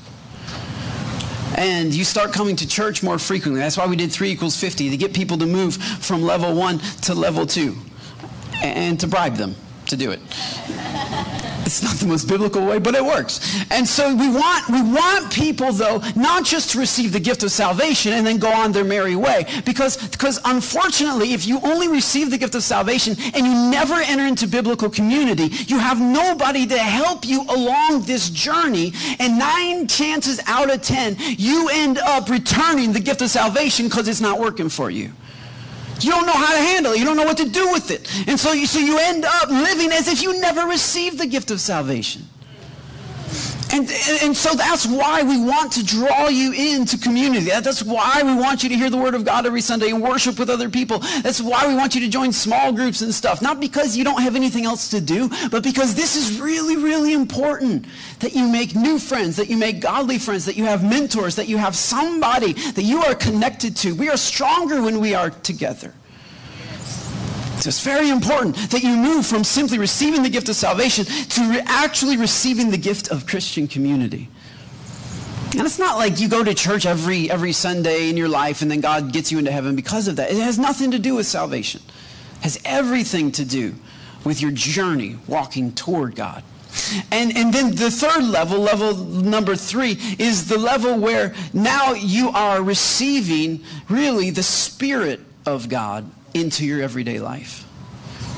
And 1.56 1.92
you 1.92 2.04
start 2.04 2.32
coming 2.32 2.56
to 2.56 2.66
church 2.66 3.02
more 3.02 3.18
frequently. 3.18 3.60
That's 3.60 3.76
why 3.76 3.86
we 3.86 3.96
did 3.96 4.10
3 4.10 4.30
equals 4.30 4.56
50, 4.56 4.90
to 4.90 4.96
get 4.96 5.12
people 5.12 5.36
to 5.38 5.46
move 5.46 5.76
from 5.76 6.22
level 6.22 6.54
1 6.54 6.78
to 7.02 7.14
level 7.14 7.46
2 7.46 7.76
and 8.62 8.98
to 9.00 9.06
bribe 9.06 9.36
them 9.36 9.54
to 9.86 9.96
do 9.96 10.10
it. 10.10 10.20
It's 11.72 11.82
not 11.82 11.94
the 11.94 12.06
most 12.06 12.28
biblical 12.28 12.66
way, 12.66 12.78
but 12.78 12.94
it 12.94 13.02
works. 13.02 13.40
And 13.70 13.88
so 13.88 14.14
we 14.14 14.28
want, 14.28 14.68
we 14.68 14.82
want 14.82 15.32
people, 15.32 15.72
though, 15.72 16.02
not 16.14 16.44
just 16.44 16.72
to 16.72 16.78
receive 16.78 17.14
the 17.14 17.18
gift 17.18 17.42
of 17.44 17.50
salvation 17.50 18.12
and 18.12 18.26
then 18.26 18.36
go 18.36 18.52
on 18.52 18.72
their 18.72 18.84
merry 18.84 19.16
way. 19.16 19.46
Because, 19.64 19.96
because 20.10 20.38
unfortunately, 20.44 21.32
if 21.32 21.46
you 21.46 21.60
only 21.62 21.88
receive 21.88 22.30
the 22.30 22.36
gift 22.36 22.54
of 22.54 22.62
salvation 22.62 23.16
and 23.34 23.46
you 23.46 23.54
never 23.70 23.94
enter 23.94 24.26
into 24.26 24.46
biblical 24.46 24.90
community, 24.90 25.44
you 25.66 25.78
have 25.78 25.98
nobody 25.98 26.66
to 26.66 26.76
help 26.76 27.24
you 27.24 27.40
along 27.48 28.02
this 28.02 28.28
journey. 28.28 28.92
And 29.18 29.38
nine 29.38 29.88
chances 29.88 30.40
out 30.46 30.70
of 30.70 30.82
ten, 30.82 31.16
you 31.18 31.70
end 31.72 31.96
up 31.96 32.28
returning 32.28 32.92
the 32.92 33.00
gift 33.00 33.22
of 33.22 33.30
salvation 33.30 33.86
because 33.86 34.08
it's 34.08 34.20
not 34.20 34.38
working 34.38 34.68
for 34.68 34.90
you. 34.90 35.10
You 36.04 36.10
don't 36.10 36.26
know 36.26 36.32
how 36.32 36.52
to 36.52 36.60
handle 36.60 36.92
it. 36.92 36.98
You 36.98 37.04
don't 37.04 37.16
know 37.16 37.24
what 37.24 37.38
to 37.38 37.48
do 37.48 37.70
with 37.72 37.90
it. 37.90 38.08
And 38.28 38.38
so 38.38 38.52
you, 38.52 38.66
so 38.66 38.78
you 38.78 38.98
end 38.98 39.24
up 39.24 39.48
living 39.48 39.90
as 39.92 40.08
if 40.08 40.22
you 40.22 40.40
never 40.40 40.66
received 40.66 41.18
the 41.18 41.26
gift 41.26 41.50
of 41.50 41.60
salvation. 41.60 42.22
And, 43.72 43.90
and, 44.22 44.36
so 44.36 44.54
that's 44.54 44.86
why 44.86 45.22
we 45.22 45.40
want 45.42 45.72
to 45.72 45.84
draw 45.84 46.28
you 46.28 46.52
into 46.52 46.98
community. 46.98 47.46
That's 47.46 47.82
why 47.82 48.22
we 48.22 48.34
want 48.34 48.62
you 48.62 48.68
to 48.68 48.74
hear 48.74 48.90
the 48.90 48.98
Word 48.98 49.14
of 49.14 49.24
God 49.24 49.46
every 49.46 49.62
Sunday 49.62 49.88
and 49.88 50.02
worship 50.02 50.38
with 50.38 50.50
other 50.50 50.68
people. 50.68 50.98
That's 50.98 51.40
why 51.40 51.66
we 51.66 51.74
want 51.74 51.94
you 51.94 52.02
to 52.02 52.08
join 52.08 52.32
small 52.32 52.72
groups 52.72 53.00
and 53.00 53.14
stuff. 53.14 53.40
Not 53.40 53.60
because 53.60 53.96
you 53.96 54.04
don't 54.04 54.20
have 54.20 54.36
anything 54.36 54.66
else 54.66 54.90
to 54.90 55.00
do, 55.00 55.30
but 55.50 55.62
because 55.62 55.94
this 55.94 56.16
is 56.16 56.38
really, 56.38 56.76
really 56.76 57.14
important. 57.14 57.86
That 58.20 58.34
you 58.34 58.46
make 58.46 58.76
new 58.76 58.98
friends, 58.98 59.36
that 59.36 59.48
you 59.48 59.56
make 59.56 59.80
godly 59.80 60.18
friends, 60.18 60.44
that 60.44 60.56
you 60.56 60.64
have 60.66 60.84
mentors, 60.84 61.36
that 61.36 61.48
you 61.48 61.56
have 61.56 61.74
somebody 61.74 62.52
that 62.52 62.82
you 62.82 63.02
are 63.02 63.14
connected 63.14 63.74
to. 63.78 63.94
We 63.94 64.10
are 64.10 64.18
stronger 64.18 64.82
when 64.82 65.00
we 65.00 65.14
are 65.14 65.30
together. 65.30 65.94
So 67.60 67.68
it's 67.68 67.84
very 67.84 68.10
important 68.10 68.56
that 68.70 68.82
you 68.82 68.96
move 68.96 69.24
from 69.24 69.44
simply 69.44 69.78
receiving 69.78 70.22
the 70.22 70.30
gift 70.30 70.48
of 70.48 70.56
salvation 70.56 71.04
to 71.04 71.50
re- 71.50 71.62
actually 71.66 72.16
receiving 72.16 72.70
the 72.70 72.78
gift 72.78 73.08
of 73.10 73.26
Christian 73.26 73.68
community. 73.68 74.28
And 75.52 75.62
it's 75.62 75.78
not 75.78 75.96
like 75.96 76.18
you 76.18 76.28
go 76.28 76.42
to 76.42 76.54
church 76.54 76.86
every, 76.86 77.30
every 77.30 77.52
Sunday 77.52 78.08
in 78.08 78.16
your 78.16 78.28
life 78.28 78.62
and 78.62 78.70
then 78.70 78.80
God 78.80 79.12
gets 79.12 79.30
you 79.30 79.38
into 79.38 79.52
heaven 79.52 79.76
because 79.76 80.08
of 80.08 80.16
that. 80.16 80.30
It 80.30 80.38
has 80.38 80.58
nothing 80.58 80.90
to 80.92 80.98
do 80.98 81.14
with 81.14 81.26
salvation. 81.26 81.82
It 82.38 82.42
has 82.42 82.58
everything 82.64 83.30
to 83.32 83.44
do 83.44 83.74
with 84.24 84.40
your 84.40 84.50
journey 84.50 85.18
walking 85.28 85.72
toward 85.72 86.16
God. 86.16 86.42
And, 87.10 87.36
and 87.36 87.52
then 87.52 87.74
the 87.74 87.90
third 87.90 88.24
level, 88.24 88.58
level 88.58 88.96
number 88.96 89.54
three, 89.54 89.98
is 90.18 90.48
the 90.48 90.58
level 90.58 90.98
where 90.98 91.34
now 91.52 91.92
you 91.92 92.30
are 92.30 92.62
receiving 92.62 93.62
really 93.90 94.30
the 94.30 94.42
Spirit 94.42 95.20
of 95.44 95.68
God 95.68 96.10
into 96.34 96.64
your 96.64 96.82
everyday 96.82 97.18
life. 97.18 97.66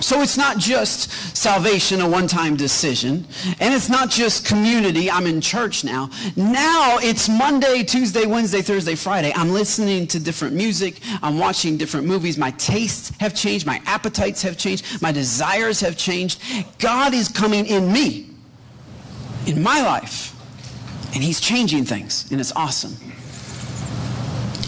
So 0.00 0.20
it's 0.20 0.36
not 0.36 0.58
just 0.58 1.10
salvation, 1.34 2.00
a 2.00 2.08
one-time 2.08 2.56
decision, 2.56 3.26
and 3.58 3.72
it's 3.72 3.88
not 3.88 4.10
just 4.10 4.44
community, 4.44 5.10
I'm 5.10 5.26
in 5.26 5.40
church 5.40 5.82
now. 5.82 6.10
Now 6.36 6.98
it's 7.00 7.28
Monday, 7.28 7.84
Tuesday, 7.84 8.26
Wednesday, 8.26 8.60
Thursday, 8.60 8.96
Friday. 8.96 9.32
I'm 9.34 9.50
listening 9.50 10.06
to 10.08 10.18
different 10.18 10.54
music, 10.54 11.00
I'm 11.22 11.38
watching 11.38 11.78
different 11.78 12.06
movies. 12.06 12.36
My 12.36 12.50
tastes 12.52 13.16
have 13.18 13.34
changed, 13.34 13.66
my 13.66 13.80
appetites 13.86 14.42
have 14.42 14.58
changed, 14.58 15.00
my 15.00 15.12
desires 15.12 15.80
have 15.80 15.96
changed. 15.96 16.42
God 16.78 17.14
is 17.14 17.28
coming 17.28 17.64
in 17.64 17.90
me, 17.90 18.28
in 19.46 19.62
my 19.62 19.80
life, 19.80 20.34
and 21.14 21.22
he's 21.22 21.40
changing 21.40 21.84
things, 21.84 22.30
and 22.30 22.40
it's 22.40 22.52
awesome. 22.56 22.96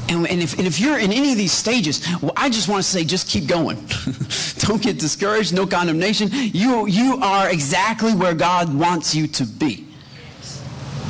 And, 0.09 0.27
and, 0.29 0.41
if, 0.41 0.57
and 0.59 0.67
if 0.67 0.79
you're 0.79 0.99
in 0.99 1.13
any 1.13 1.33
of 1.33 1.39
these 1.39 1.53
stages, 1.53 2.07
well, 2.23 2.33
I 2.37 2.49
just 2.49 2.69
want 2.69 2.83
to 2.83 2.89
say, 2.89 3.05
just 3.05 3.29
keep 3.29 3.49
going. 3.49 3.77
Don't 4.59 4.81
get 4.81 4.99
discouraged, 4.99 5.53
no 5.53 5.67
condemnation. 5.67 6.29
You, 6.33 6.87
you 6.87 7.19
are 7.23 7.51
exactly 7.51 8.15
where 8.15 8.35
God 8.35 8.73
wants 8.73 9.15
you 9.15 9.27
to 9.29 9.45
be. 9.45 9.87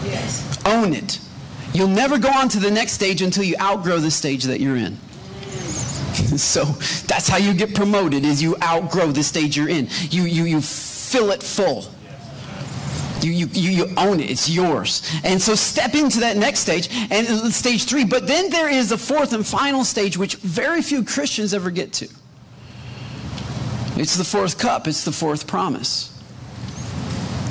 Yes. 0.05 0.59
Own 0.65 0.95
it. 0.95 1.21
You'll 1.75 1.89
never 1.89 2.19
go 2.19 2.31
on 2.31 2.49
to 2.51 2.59
the 2.59 2.71
next 2.71 2.93
stage 2.93 3.21
until 3.21 3.45
you 3.45 3.57
outgrow 3.61 3.99
the 3.99 4.11
stage 4.11 4.45
that 4.45 4.61
you're 4.61 4.77
in. 4.77 4.97
so 6.39 6.65
that's 7.07 7.29
how 7.29 7.37
you 7.37 7.53
get 7.53 7.75
promoted 7.75 8.25
is 8.25 8.43
you 8.43 8.57
outgrow 8.63 9.13
the 9.13 9.23
stage 9.23 9.57
you're 9.57 9.69
in. 9.69 9.89
You, 10.11 10.23
you, 10.23 10.45
you 10.45 10.61
fill 10.63 11.31
it 11.33 11.43
full. 11.43 11.85
You, 13.21 13.31
you, 13.31 13.47
you 13.47 13.95
own 13.97 14.21
it. 14.21 14.31
It's 14.31 14.49
yours. 14.49 15.11
And 15.25 15.41
so 15.41 15.55
step 15.55 15.95
into 15.95 16.21
that 16.21 16.37
next 16.37 16.61
stage, 16.61 16.89
and 17.11 17.53
stage 17.53 17.85
three. 17.85 18.05
But 18.05 18.27
then 18.27 18.51
there 18.51 18.69
is 18.69 18.93
a 18.93 18.99
fourth 18.99 19.33
and 19.33 19.47
final 19.47 19.85
stage, 19.85 20.17
which 20.17 20.37
very 20.37 20.83
few 20.83 21.03
Christians 21.05 21.55
ever 21.55 21.71
get 21.71 21.93
to. 21.95 22.09
It's 23.97 24.17
the 24.17 24.25
fourth 24.25 24.59
cup. 24.59 24.87
It's 24.87 25.05
the 25.05 25.13
fourth 25.13 25.47
promise. 25.47 26.13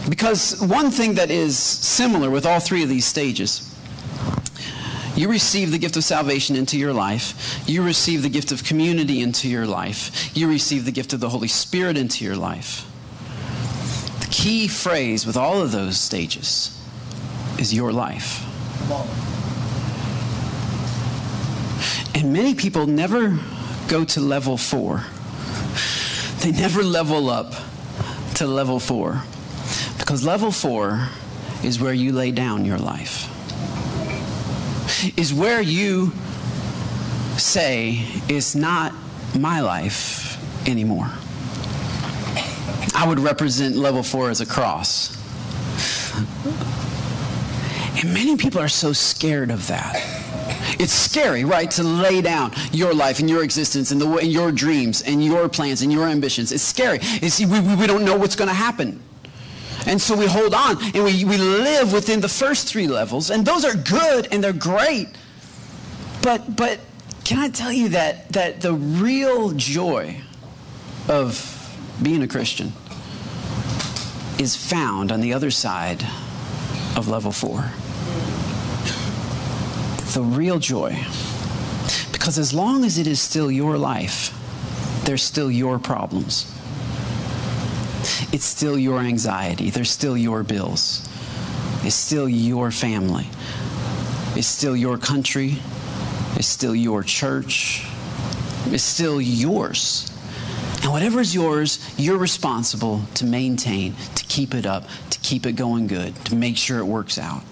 Because 0.08 0.62
one 0.62 0.92
thing 0.92 1.16
that 1.16 1.32
is 1.32 1.58
similar 1.58 2.30
with 2.30 2.46
all 2.46 2.60
three 2.60 2.84
of 2.84 2.90
these 2.90 3.06
stages 3.06 3.72
you 5.16 5.30
receive 5.30 5.72
the 5.72 5.78
gift 5.78 5.96
of 5.96 6.04
salvation 6.04 6.58
into 6.58 6.78
your 6.78 6.92
life. 6.92 7.64
You 7.70 7.84
receive 7.84 8.22
the 8.22 8.28
gift 8.28 8.52
of 8.52 8.66
community 8.66 9.22
into 9.22 9.48
your 9.48 9.66
life. 9.66 10.36
You 10.36 10.50
receive 10.50 10.84
the 10.84 10.92
gift 10.92 11.14
of 11.14 11.22
the 11.22 11.30
Holy 11.30 11.48
Spirit 11.48 11.96
into 11.96 12.26
your 12.26 12.36
life 12.36 12.86
key 14.46 14.68
phrase 14.68 15.26
with 15.26 15.36
all 15.36 15.60
of 15.60 15.72
those 15.72 16.00
stages 16.00 16.80
is 17.58 17.74
your 17.74 17.92
life. 17.92 18.46
And 22.14 22.32
many 22.32 22.54
people 22.54 22.86
never 22.86 23.40
go 23.88 24.06
to 24.06 24.20
level 24.22 24.56
four. 24.56 25.04
They 26.42 26.52
never 26.52 26.84
level 26.84 27.32
up 27.32 27.56
to 28.36 28.46
level 28.46 28.80
four. 28.80 29.24
Because 29.98 30.24
level 30.24 30.52
four 30.52 31.10
is 31.64 31.80
where 31.80 31.94
you 31.94 32.12
lay 32.12 32.30
down 32.30 32.66
your 32.66 32.78
life, 32.78 33.26
is 35.18 35.34
where 35.34 35.60
you 35.60 36.12
say, 37.40 38.06
It's 38.30 38.54
not 38.54 38.94
my 39.36 39.62
life 39.62 40.38
anymore. 40.70 41.10
I 42.96 43.06
would 43.06 43.20
represent 43.20 43.76
level 43.76 44.04
four 44.04 44.30
as 44.30 44.40
a 44.40 44.46
cross. 44.46 45.16
And 48.00 48.14
many 48.14 48.38
people 48.38 48.62
are 48.62 48.70
so 48.70 48.94
scared 48.94 49.52
of 49.52 49.68
that. 49.68 49.96
It's 50.80 50.94
scary, 50.94 51.44
right, 51.44 51.70
to 51.72 51.84
lay 51.84 52.22
down 52.22 52.54
your 52.72 52.94
life 52.94 53.20
and 53.20 53.30
your 53.30 53.44
existence 53.44 53.92
and, 53.92 54.00
the, 54.00 54.10
and 54.18 54.32
your 54.32 54.52
dreams 54.52 55.02
and 55.02 55.24
your 55.24 55.50
plans 55.50 55.82
and 55.82 55.92
your 55.92 56.08
ambitions. 56.08 56.54
It's 56.54 56.64
scary. 56.64 57.00
You 57.22 57.30
see, 57.30 57.46
we, 57.46 57.60
we 57.76 57.86
don't 57.86 58.06
know 58.06 58.18
what's 58.18 58.36
going 58.36 58.48
to 58.48 58.56
happen. 58.56 59.02
And 59.88 60.02
so 60.02 60.16
we 60.16 60.26
hold 60.26 60.54
on 60.54 60.82
and 60.96 61.04
we, 61.04 61.26
we 61.26 61.38
live 61.38 61.92
within 61.92 62.22
the 62.22 62.30
first 62.30 62.68
three 62.68 62.88
levels. 62.88 63.30
And 63.30 63.46
those 63.46 63.66
are 63.66 63.76
good 63.76 64.30
and 64.32 64.44
they're 64.44 64.54
great. 64.54 65.10
But, 66.22 66.56
but 66.56 66.80
can 67.24 67.40
I 67.40 67.50
tell 67.50 67.72
you 67.72 67.90
that, 67.90 68.30
that 68.30 68.62
the 68.62 68.74
real 68.74 69.52
joy 69.52 70.22
of 71.08 71.52
being 72.02 72.24
a 72.24 72.28
Christian 72.28 72.74
is 74.40 74.56
found 74.56 75.12
on 75.12 75.22
the 75.22 75.34
other 75.34 75.52
side 75.52 76.04
of 76.96 77.08
level 77.08 77.32
four? 77.32 77.72
The 80.14 80.22
real 80.22 80.60
joy. 80.60 80.98
Because 82.12 82.38
as 82.38 82.54
long 82.54 82.86
as 82.86 82.98
it 82.98 83.08
is 83.08 83.22
still 83.22 83.52
your 83.52 83.78
life, 83.78 84.34
there's 85.06 85.24
still 85.24 85.52
your 85.52 85.78
problems. 85.80 86.52
It's 88.32 88.46
still 88.46 88.78
your 88.78 89.00
anxiety. 89.00 89.70
There's 89.70 89.90
still 89.92 90.18
your 90.18 90.44
bills. 90.44 91.08
It's 91.84 91.96
still 91.96 92.28
your 92.28 92.72
family. 92.72 93.28
It's 94.36 94.48
still 94.48 94.76
your 94.76 94.98
country. 94.98 95.60
It's 96.36 96.48
still 96.48 96.76
your 96.76 97.04
church. 97.04 97.86
It's 98.66 98.84
still 98.84 99.22
yours. 99.22 100.12
Whatever 100.96 101.20
is 101.20 101.36
yours, 101.36 101.94
you're 101.98 102.18
responsible 102.18 103.02
to 103.16 103.26
maintain, 103.26 103.96
to 104.16 104.24
keep 104.28 104.56
it 104.56 104.66
up, 104.66 104.86
to 105.10 105.20
keep 105.20 105.46
it 105.46 105.58
going 105.58 105.88
good, 105.88 106.16
to 106.24 106.36
make 106.36 106.56
sure 106.56 106.80
it 106.80 106.86
works 106.86 107.18
out. 107.18 107.44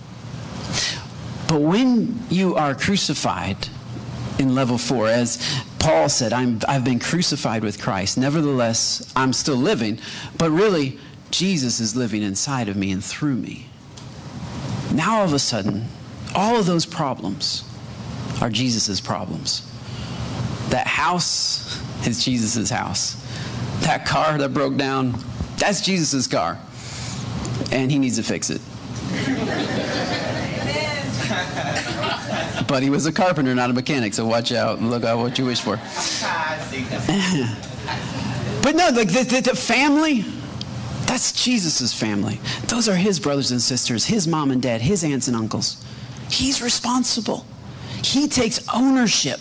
But 1.49 1.59
when 1.59 2.19
you 2.29 2.55
are 2.55 2.73
crucified 2.73 3.67
in 4.39 4.55
level 4.55 4.77
four, 4.77 5.09
as 5.09 5.61
Paul 5.77 6.07
said, 6.07 6.31
i 6.31 6.41
have 6.71 6.85
been 6.85 6.99
crucified 6.99 7.65
with 7.65 7.81
Christ. 7.81 8.17
Nevertheless, 8.17 9.11
I'm 9.13 9.33
still 9.33 9.57
living, 9.57 9.99
but 10.37 10.49
really, 10.49 10.97
Jesus 11.29 11.81
is 11.81 11.97
living 11.97 12.21
inside 12.23 12.69
of 12.69 12.77
me 12.77 12.93
and 12.93 13.03
through 13.03 13.35
me. 13.35 13.67
Now, 14.93 15.17
all 15.17 15.25
of 15.25 15.33
a 15.33 15.39
sudden, 15.39 15.89
all 16.33 16.55
of 16.55 16.65
those 16.65 16.85
problems 16.85 17.65
are 18.41 18.49
Jesus' 18.49 19.01
problems. 19.01 19.69
That 20.69 20.87
house 20.87 21.77
is 22.07 22.23
Jesus' 22.23 22.69
house. 22.69 23.19
That 23.83 24.05
car 24.05 24.37
that 24.37 24.53
broke 24.53 24.77
down, 24.77 25.15
that's 25.57 25.81
Jesus' 25.81 26.27
car. 26.27 26.59
And 27.71 27.91
he 27.91 27.99
needs 27.99 28.17
to 28.17 28.23
fix 28.23 28.49
it. 28.49 28.61
but 32.67 32.83
he 32.83 32.89
was 32.89 33.05
a 33.05 33.11
carpenter, 33.11 33.53
not 33.53 33.69
a 33.69 33.73
mechanic, 33.73 34.13
so 34.13 34.25
watch 34.25 34.51
out 34.51 34.79
and 34.79 34.89
look 34.89 35.03
out 35.03 35.19
what 35.19 35.37
you 35.37 35.45
wish 35.45 35.61
for. 35.61 35.75
but 38.63 38.75
no, 38.75 38.89
like 38.89 39.09
the, 39.09 39.25
the, 39.29 39.41
the 39.41 39.55
family, 39.55 40.25
that's 41.05 41.43
Jesus' 41.43 41.93
family. 41.93 42.39
Those 42.67 42.89
are 42.89 42.95
his 42.95 43.19
brothers 43.19 43.51
and 43.51 43.61
sisters, 43.61 44.05
his 44.05 44.27
mom 44.27 44.51
and 44.51 44.61
dad, 44.61 44.81
his 44.81 45.03
aunts 45.03 45.27
and 45.27 45.37
uncles. 45.37 45.83
He's 46.29 46.61
responsible. 46.61 47.45
He 48.03 48.27
takes 48.27 48.67
ownership 48.73 49.39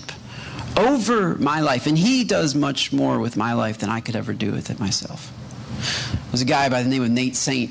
over 0.76 1.36
my 1.36 1.60
life, 1.60 1.86
and 1.86 1.96
he 1.96 2.24
does 2.24 2.54
much 2.54 2.92
more 2.92 3.18
with 3.18 3.36
my 3.36 3.52
life 3.52 3.78
than 3.78 3.90
I 3.90 4.00
could 4.00 4.16
ever 4.16 4.32
do 4.32 4.52
with 4.52 4.70
it 4.70 4.80
myself. 4.80 5.32
There's 6.30 6.42
a 6.42 6.46
guy 6.46 6.68
by 6.68 6.82
the 6.82 6.88
name 6.88 7.02
of 7.02 7.10
Nate 7.10 7.36
Saint. 7.36 7.70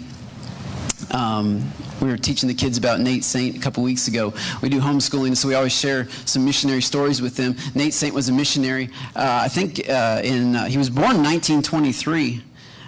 Um, 1.11 1.71
we 2.01 2.09
were 2.09 2.17
teaching 2.17 2.47
the 2.47 2.55
kids 2.55 2.77
about 2.77 2.99
Nate 2.99 3.23
Saint 3.23 3.55
a 3.55 3.59
couple 3.59 3.83
weeks 3.83 4.07
ago. 4.07 4.33
We 4.61 4.69
do 4.69 4.79
homeschooling, 4.79 5.37
so 5.37 5.47
we 5.47 5.55
always 5.55 5.77
share 5.77 6.09
some 6.25 6.45
missionary 6.45 6.81
stories 6.81 7.21
with 7.21 7.35
them. 7.35 7.55
Nate 7.75 7.93
Saint 7.93 8.13
was 8.13 8.29
a 8.29 8.33
missionary. 8.33 8.89
Uh, 9.15 9.41
I 9.43 9.47
think 9.47 9.87
uh, 9.89 10.21
in 10.23 10.55
uh, 10.55 10.65
he 10.65 10.77
was 10.77 10.89
born 10.89 11.17
in 11.17 11.23
1923, 11.23 12.43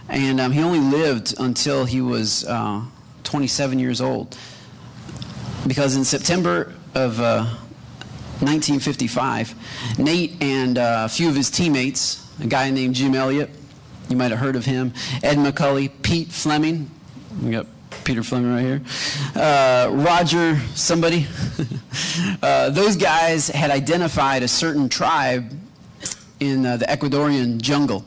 and 0.09 0.39
um, 0.39 0.51
he 0.51 0.61
only 0.61 0.79
lived 0.79 1.35
until 1.39 1.85
he 1.85 2.01
was 2.01 2.45
uh, 2.45 2.81
27 3.23 3.79
years 3.79 4.01
old. 4.01 4.37
Because 5.67 5.95
in 5.95 6.03
September 6.03 6.73
of 6.95 7.19
1955, 8.41 9.51
uh, 9.51 10.03
Nate 10.03 10.41
and 10.41 10.77
uh, 10.77 11.03
a 11.05 11.09
few 11.09 11.29
of 11.29 11.35
his 11.35 11.49
teammates, 11.49 12.27
a 12.41 12.47
guy 12.47 12.69
named 12.69 12.95
Jim 12.95 13.15
Elliot, 13.15 13.49
you 14.09 14.17
might 14.17 14.31
have 14.31 14.39
heard 14.39 14.55
of 14.55 14.65
him, 14.65 14.93
Ed 15.23 15.37
McCully, 15.37 15.89
Pete 16.01 16.29
Fleming, 16.29 16.89
we 17.41 17.51
got 17.51 17.67
Peter 18.03 18.23
Fleming 18.23 18.53
right 18.53 18.61
here. 18.61 18.81
Uh, 19.35 19.89
Roger, 19.91 20.59
somebody. 20.75 21.25
uh, 22.41 22.69
those 22.69 22.95
guys 22.95 23.47
had 23.47 23.71
identified 23.71 24.43
a 24.43 24.47
certain 24.47 24.89
tribe 24.89 25.51
in 26.39 26.65
uh, 26.65 26.77
the 26.77 26.85
Ecuadorian 26.85 27.61
jungle 27.61 28.05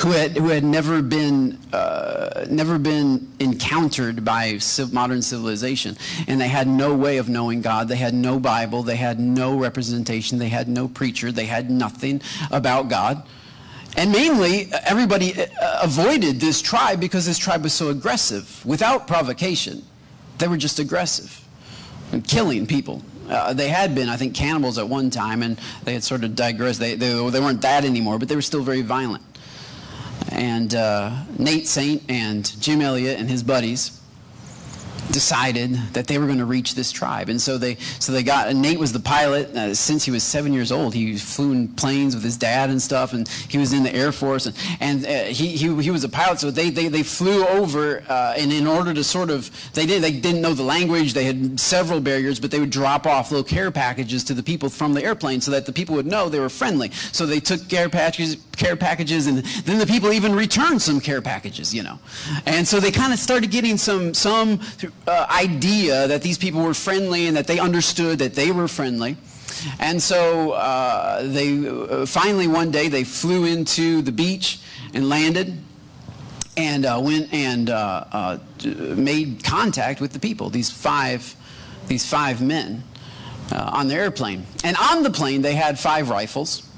who 0.00 0.12
had, 0.12 0.36
who 0.36 0.48
had 0.48 0.64
never 0.64 1.02
been 1.02 1.58
uh, 1.72 2.46
never 2.48 2.78
been 2.78 3.28
encountered 3.40 4.24
by 4.24 4.58
modern 4.92 5.22
civilization, 5.22 5.96
and 6.26 6.40
they 6.40 6.48
had 6.48 6.66
no 6.66 6.94
way 6.94 7.18
of 7.18 7.28
knowing 7.28 7.60
God. 7.60 7.88
They 7.88 7.96
had 7.96 8.14
no 8.14 8.38
Bible. 8.38 8.82
They 8.82 8.96
had 8.96 9.18
no 9.20 9.58
representation. 9.58 10.38
They 10.38 10.48
had 10.48 10.68
no 10.68 10.88
preacher. 10.88 11.32
They 11.32 11.46
had 11.46 11.70
nothing 11.70 12.20
about 12.50 12.88
God. 12.88 13.22
And 13.96 14.12
mainly, 14.12 14.70
everybody 14.84 15.32
uh, 15.34 15.80
avoided 15.82 16.38
this 16.38 16.60
tribe 16.60 17.00
because 17.00 17.24
this 17.24 17.38
tribe 17.38 17.62
was 17.62 17.72
so 17.72 17.88
aggressive, 17.88 18.64
without 18.64 19.06
provocation. 19.06 19.82
They 20.38 20.48
were 20.48 20.58
just 20.58 20.78
aggressive 20.78 21.42
and 22.12 22.26
killing 22.26 22.66
people. 22.66 23.02
Uh, 23.28 23.52
they 23.52 23.68
had 23.68 23.94
been, 23.94 24.08
I 24.08 24.16
think, 24.16 24.34
cannibals 24.34 24.78
at 24.78 24.88
one 24.88 25.10
time, 25.10 25.42
and 25.42 25.58
they 25.84 25.94
had 25.94 26.04
sort 26.04 26.24
of 26.24 26.36
digressed. 26.36 26.78
They, 26.78 26.94
they, 26.94 27.08
they 27.30 27.40
weren't 27.40 27.62
that 27.62 27.84
anymore, 27.84 28.18
but 28.18 28.28
they 28.28 28.36
were 28.36 28.42
still 28.42 28.62
very 28.62 28.82
violent. 28.82 29.24
And 30.30 30.74
uh, 30.74 31.24
Nate 31.38 31.66
Saint 31.66 32.02
and 32.08 32.60
Jim 32.60 32.80
Elliot 32.80 33.18
and 33.18 33.30
his 33.30 33.42
buddies 33.42 34.00
decided 35.12 35.74
that 35.92 36.06
they 36.06 36.18
were 36.18 36.26
going 36.26 36.38
to 36.38 36.44
reach 36.44 36.74
this 36.74 36.92
tribe. 36.92 37.28
And 37.28 37.40
so 37.40 37.58
they, 37.58 37.76
so 37.98 38.12
they 38.12 38.22
got, 38.22 38.48
and 38.48 38.60
Nate 38.62 38.78
was 38.78 38.92
the 38.92 39.00
pilot 39.00 39.54
uh, 39.54 39.74
since 39.74 40.04
he 40.04 40.10
was 40.10 40.22
seven 40.22 40.52
years 40.52 40.70
old. 40.70 40.94
He 40.94 41.16
flew 41.16 41.52
in 41.52 41.68
planes 41.68 42.14
with 42.14 42.24
his 42.24 42.36
dad 42.36 42.70
and 42.70 42.80
stuff, 42.80 43.12
and 43.12 43.28
he 43.28 43.58
was 43.58 43.72
in 43.72 43.82
the 43.82 43.94
Air 43.94 44.12
Force, 44.12 44.46
and, 44.46 44.56
and 44.80 45.06
uh, 45.06 45.24
he, 45.24 45.48
he, 45.56 45.82
he 45.82 45.90
was 45.90 46.04
a 46.04 46.08
pilot. 46.08 46.40
So 46.40 46.50
they, 46.50 46.70
they, 46.70 46.88
they 46.88 47.02
flew 47.02 47.46
over, 47.46 48.02
uh, 48.08 48.34
and 48.36 48.52
in 48.52 48.66
order 48.66 48.94
to 48.94 49.04
sort 49.04 49.30
of, 49.30 49.50
they, 49.74 49.86
did, 49.86 50.02
they 50.02 50.12
didn't 50.12 50.42
know 50.42 50.54
the 50.54 50.62
language, 50.62 51.14
they 51.14 51.24
had 51.24 51.58
several 51.58 52.00
barriers, 52.00 52.40
but 52.40 52.50
they 52.50 52.60
would 52.60 52.70
drop 52.70 53.06
off 53.06 53.30
little 53.30 53.44
care 53.44 53.70
packages 53.70 54.24
to 54.24 54.34
the 54.34 54.42
people 54.42 54.68
from 54.68 54.94
the 54.94 55.02
airplane 55.02 55.40
so 55.40 55.50
that 55.50 55.66
the 55.66 55.72
people 55.72 55.94
would 55.94 56.06
know 56.06 56.28
they 56.28 56.40
were 56.40 56.48
friendly. 56.48 56.90
So 57.12 57.26
they 57.26 57.40
took 57.40 57.68
care 57.68 57.88
packages, 57.88 58.36
care 58.56 58.76
packages, 58.76 59.26
and 59.26 59.38
then 59.38 59.78
the 59.78 59.86
people 59.86 60.12
even 60.12 60.34
returned 60.34 60.82
some 60.82 61.00
care 61.00 61.22
packages, 61.22 61.74
you 61.74 61.82
know. 61.82 61.98
And 62.46 62.66
so 62.66 62.80
they 62.80 62.90
kind 62.90 63.12
of 63.12 63.18
started 63.18 63.50
getting 63.50 63.76
some, 63.76 64.14
some 64.14 64.60
uh, 65.06 65.26
idea 65.30 66.08
that 66.08 66.22
these 66.22 66.38
people 66.38 66.62
were 66.62 66.74
friendly 66.74 67.26
and 67.26 67.36
that 67.36 67.46
they 67.46 67.58
understood 67.58 68.18
that 68.18 68.34
they 68.34 68.50
were 68.50 68.68
friendly. 68.68 69.16
And 69.78 70.02
so 70.02 70.52
uh, 70.52 71.22
they 71.22 71.66
uh, 71.66 72.06
finally 72.06 72.46
one 72.46 72.70
day 72.70 72.88
they 72.88 73.04
flew 73.04 73.44
into 73.44 74.02
the 74.02 74.12
beach 74.12 74.60
and 74.94 75.08
landed 75.08 75.58
and 76.56 76.86
uh, 76.86 77.00
went 77.02 77.32
and 77.32 77.70
uh, 77.70 78.04
uh, 78.12 78.38
made 78.64 79.44
contact 79.44 80.00
with 80.00 80.12
the 80.12 80.18
people. 80.18 80.50
These 80.50 80.70
five, 80.70 81.34
these 81.86 82.06
five 82.06 82.42
men 82.42 82.82
on 83.52 83.88
the 83.88 83.94
airplane, 83.94 84.44
and 84.64 84.76
on 84.76 85.02
the 85.02 85.10
plane 85.10 85.42
they 85.42 85.54
had 85.54 85.78
five 85.78 86.10
rifles. 86.10 86.68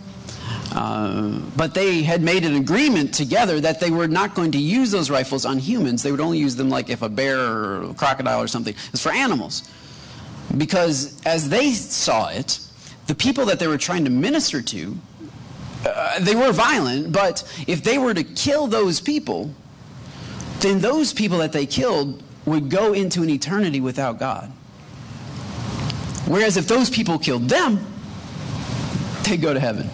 Uh, 0.72 1.40
but 1.56 1.74
they 1.74 2.02
had 2.02 2.22
made 2.22 2.44
an 2.44 2.56
agreement 2.56 3.14
together 3.14 3.60
that 3.60 3.80
they 3.80 3.90
were 3.90 4.08
not 4.08 4.34
going 4.34 4.52
to 4.52 4.58
use 4.58 4.90
those 4.90 5.10
rifles 5.10 5.44
on 5.44 5.58
humans. 5.58 6.02
They 6.02 6.10
would 6.10 6.20
only 6.20 6.38
use 6.38 6.56
them 6.56 6.68
like 6.68 6.90
if 6.90 7.02
a 7.02 7.08
bear 7.08 7.38
or 7.38 7.90
a 7.90 7.94
crocodile 7.94 8.40
or 8.40 8.48
something. 8.48 8.74
It's 8.92 9.02
for 9.02 9.12
animals. 9.12 9.68
Because 10.56 11.20
as 11.24 11.48
they 11.48 11.72
saw 11.72 12.28
it, 12.28 12.60
the 13.06 13.14
people 13.14 13.46
that 13.46 13.58
they 13.58 13.66
were 13.66 13.78
trying 13.78 14.04
to 14.04 14.10
minister 14.10 14.60
to, 14.62 14.96
uh, 15.86 16.18
they 16.20 16.34
were 16.34 16.52
violent, 16.52 17.12
but 17.12 17.42
if 17.66 17.82
they 17.82 17.98
were 17.98 18.14
to 18.14 18.24
kill 18.24 18.66
those 18.66 19.00
people, 19.00 19.50
then 20.60 20.80
those 20.80 21.12
people 21.12 21.38
that 21.38 21.52
they 21.52 21.66
killed 21.66 22.22
would 22.44 22.68
go 22.68 22.92
into 22.92 23.22
an 23.22 23.30
eternity 23.30 23.80
without 23.80 24.18
God. 24.18 24.50
Whereas 26.26 26.56
if 26.56 26.66
those 26.66 26.90
people 26.90 27.18
killed 27.18 27.48
them, 27.48 27.84
they'd 29.22 29.40
go 29.40 29.54
to 29.54 29.60
heaven. 29.60 29.88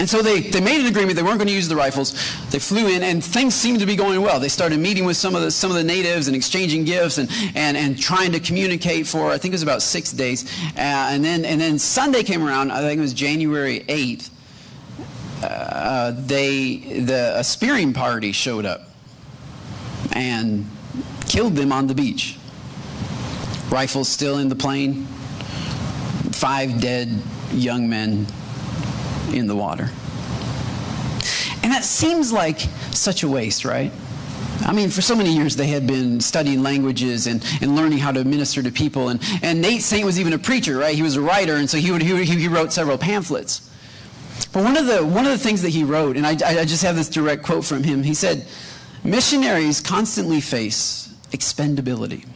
And 0.00 0.10
so 0.10 0.22
they, 0.22 0.40
they 0.40 0.60
made 0.60 0.80
an 0.80 0.86
agreement. 0.86 1.16
They 1.16 1.22
weren't 1.22 1.38
going 1.38 1.48
to 1.48 1.54
use 1.54 1.68
the 1.68 1.76
rifles. 1.76 2.12
They 2.50 2.58
flew 2.58 2.88
in, 2.88 3.04
and 3.04 3.22
things 3.22 3.54
seemed 3.54 3.78
to 3.78 3.86
be 3.86 3.94
going 3.94 4.20
well. 4.22 4.40
They 4.40 4.48
started 4.48 4.80
meeting 4.80 5.04
with 5.04 5.16
some 5.16 5.36
of 5.36 5.42
the, 5.42 5.52
some 5.52 5.70
of 5.70 5.76
the 5.76 5.84
natives 5.84 6.26
and 6.26 6.34
exchanging 6.34 6.84
gifts 6.84 7.18
and, 7.18 7.30
and, 7.54 7.76
and 7.76 7.98
trying 7.98 8.32
to 8.32 8.40
communicate 8.40 9.06
for, 9.06 9.30
I 9.30 9.38
think 9.38 9.52
it 9.52 9.54
was 9.54 9.62
about 9.62 9.82
six 9.82 10.10
days. 10.10 10.50
Uh, 10.76 10.80
and, 10.80 11.24
then, 11.24 11.44
and 11.44 11.60
then 11.60 11.78
Sunday 11.78 12.24
came 12.24 12.44
around, 12.44 12.72
I 12.72 12.80
think 12.80 12.98
it 12.98 13.02
was 13.02 13.14
January 13.14 13.80
8th. 13.80 14.30
Uh, 15.42 16.12
they, 16.16 16.76
the, 16.76 17.34
a 17.36 17.44
spearing 17.44 17.92
party 17.92 18.32
showed 18.32 18.66
up 18.66 18.88
and 20.12 20.68
killed 21.26 21.54
them 21.54 21.70
on 21.70 21.86
the 21.86 21.94
beach. 21.94 22.36
Rifles 23.70 24.08
still 24.08 24.38
in 24.38 24.48
the 24.48 24.56
plane. 24.56 25.06
Five 26.32 26.80
dead 26.80 27.22
young 27.52 27.88
men 27.88 28.26
in 29.32 29.46
the 29.46 29.56
water. 29.56 29.90
And 31.62 31.72
that 31.72 31.84
seems 31.84 32.32
like 32.32 32.60
such 32.90 33.22
a 33.22 33.28
waste, 33.28 33.64
right? 33.64 33.90
I 34.60 34.72
mean, 34.72 34.90
for 34.90 35.02
so 35.02 35.16
many 35.16 35.34
years 35.34 35.56
they 35.56 35.66
had 35.66 35.86
been 35.86 36.20
studying 36.20 36.62
languages 36.62 37.26
and, 37.26 37.44
and 37.60 37.74
learning 37.74 37.98
how 37.98 38.12
to 38.12 38.24
minister 38.24 38.62
to 38.62 38.70
people. 38.70 39.08
And, 39.08 39.20
and 39.42 39.60
Nate 39.60 39.82
Saint 39.82 40.04
was 40.04 40.20
even 40.20 40.32
a 40.32 40.38
preacher, 40.38 40.78
right? 40.78 40.94
He 40.94 41.02
was 41.02 41.16
a 41.16 41.20
writer, 41.20 41.54
and 41.54 41.68
so 41.68 41.78
he, 41.78 41.90
would, 41.90 42.02
he, 42.02 42.24
he 42.24 42.48
wrote 42.48 42.72
several 42.72 42.98
pamphlets. 42.98 43.70
But 44.52 44.64
one 44.64 44.76
of 44.76 44.86
the, 44.86 45.04
one 45.04 45.24
of 45.24 45.32
the 45.32 45.38
things 45.38 45.62
that 45.62 45.70
he 45.70 45.84
wrote, 45.84 46.16
and 46.16 46.26
I, 46.26 46.30
I 46.30 46.64
just 46.64 46.82
have 46.82 46.96
this 46.96 47.08
direct 47.08 47.42
quote 47.42 47.64
from 47.64 47.82
him, 47.82 48.02
he 48.02 48.14
said, 48.14 48.46
Missionaries 49.02 49.80
constantly 49.80 50.40
face 50.40 51.14
expendability. 51.30 52.26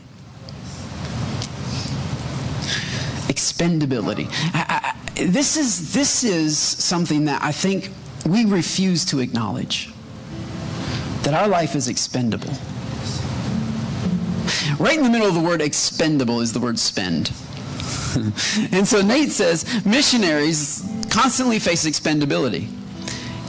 Expendability. 3.29 4.29
I, 4.53 4.78
this, 5.19 5.57
is, 5.57 5.93
this 5.93 6.25
is 6.25 6.57
something 6.59 7.25
that 7.27 7.43
I 7.43 7.53
think 7.53 7.91
we 8.27 8.45
refuse 8.45 9.05
to 9.07 9.21
acknowledge 9.21 9.93
that 11.23 11.35
our 11.35 11.49
life 11.49 11.75
is 11.75 11.89
expendable. 11.89 12.53
Right 14.79 14.97
in 14.97 15.03
the 15.03 15.11
middle 15.11 15.27
of 15.27 15.35
the 15.35 15.41
word 15.41 15.61
expendable 15.61 16.41
is 16.41 16.53
the 16.53 16.61
word 16.61 16.79
spend. 16.79 17.33
and 18.73 18.87
so 18.87 19.03
Nate 19.03 19.31
says 19.31 19.85
missionaries 19.85 20.89
constantly 21.11 21.59
face 21.59 21.85
expendability. 21.85 22.69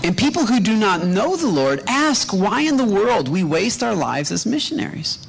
And 0.03 0.17
people 0.17 0.45
who 0.45 0.59
do 0.59 0.75
not 0.75 1.05
know 1.05 1.35
the 1.35 1.47
Lord 1.47 1.83
ask 1.87 2.33
why 2.33 2.61
in 2.61 2.77
the 2.77 2.85
world 2.85 3.27
we 3.27 3.43
waste 3.43 3.83
our 3.83 3.95
lives 3.95 4.31
as 4.31 4.45
missionaries. 4.45 5.25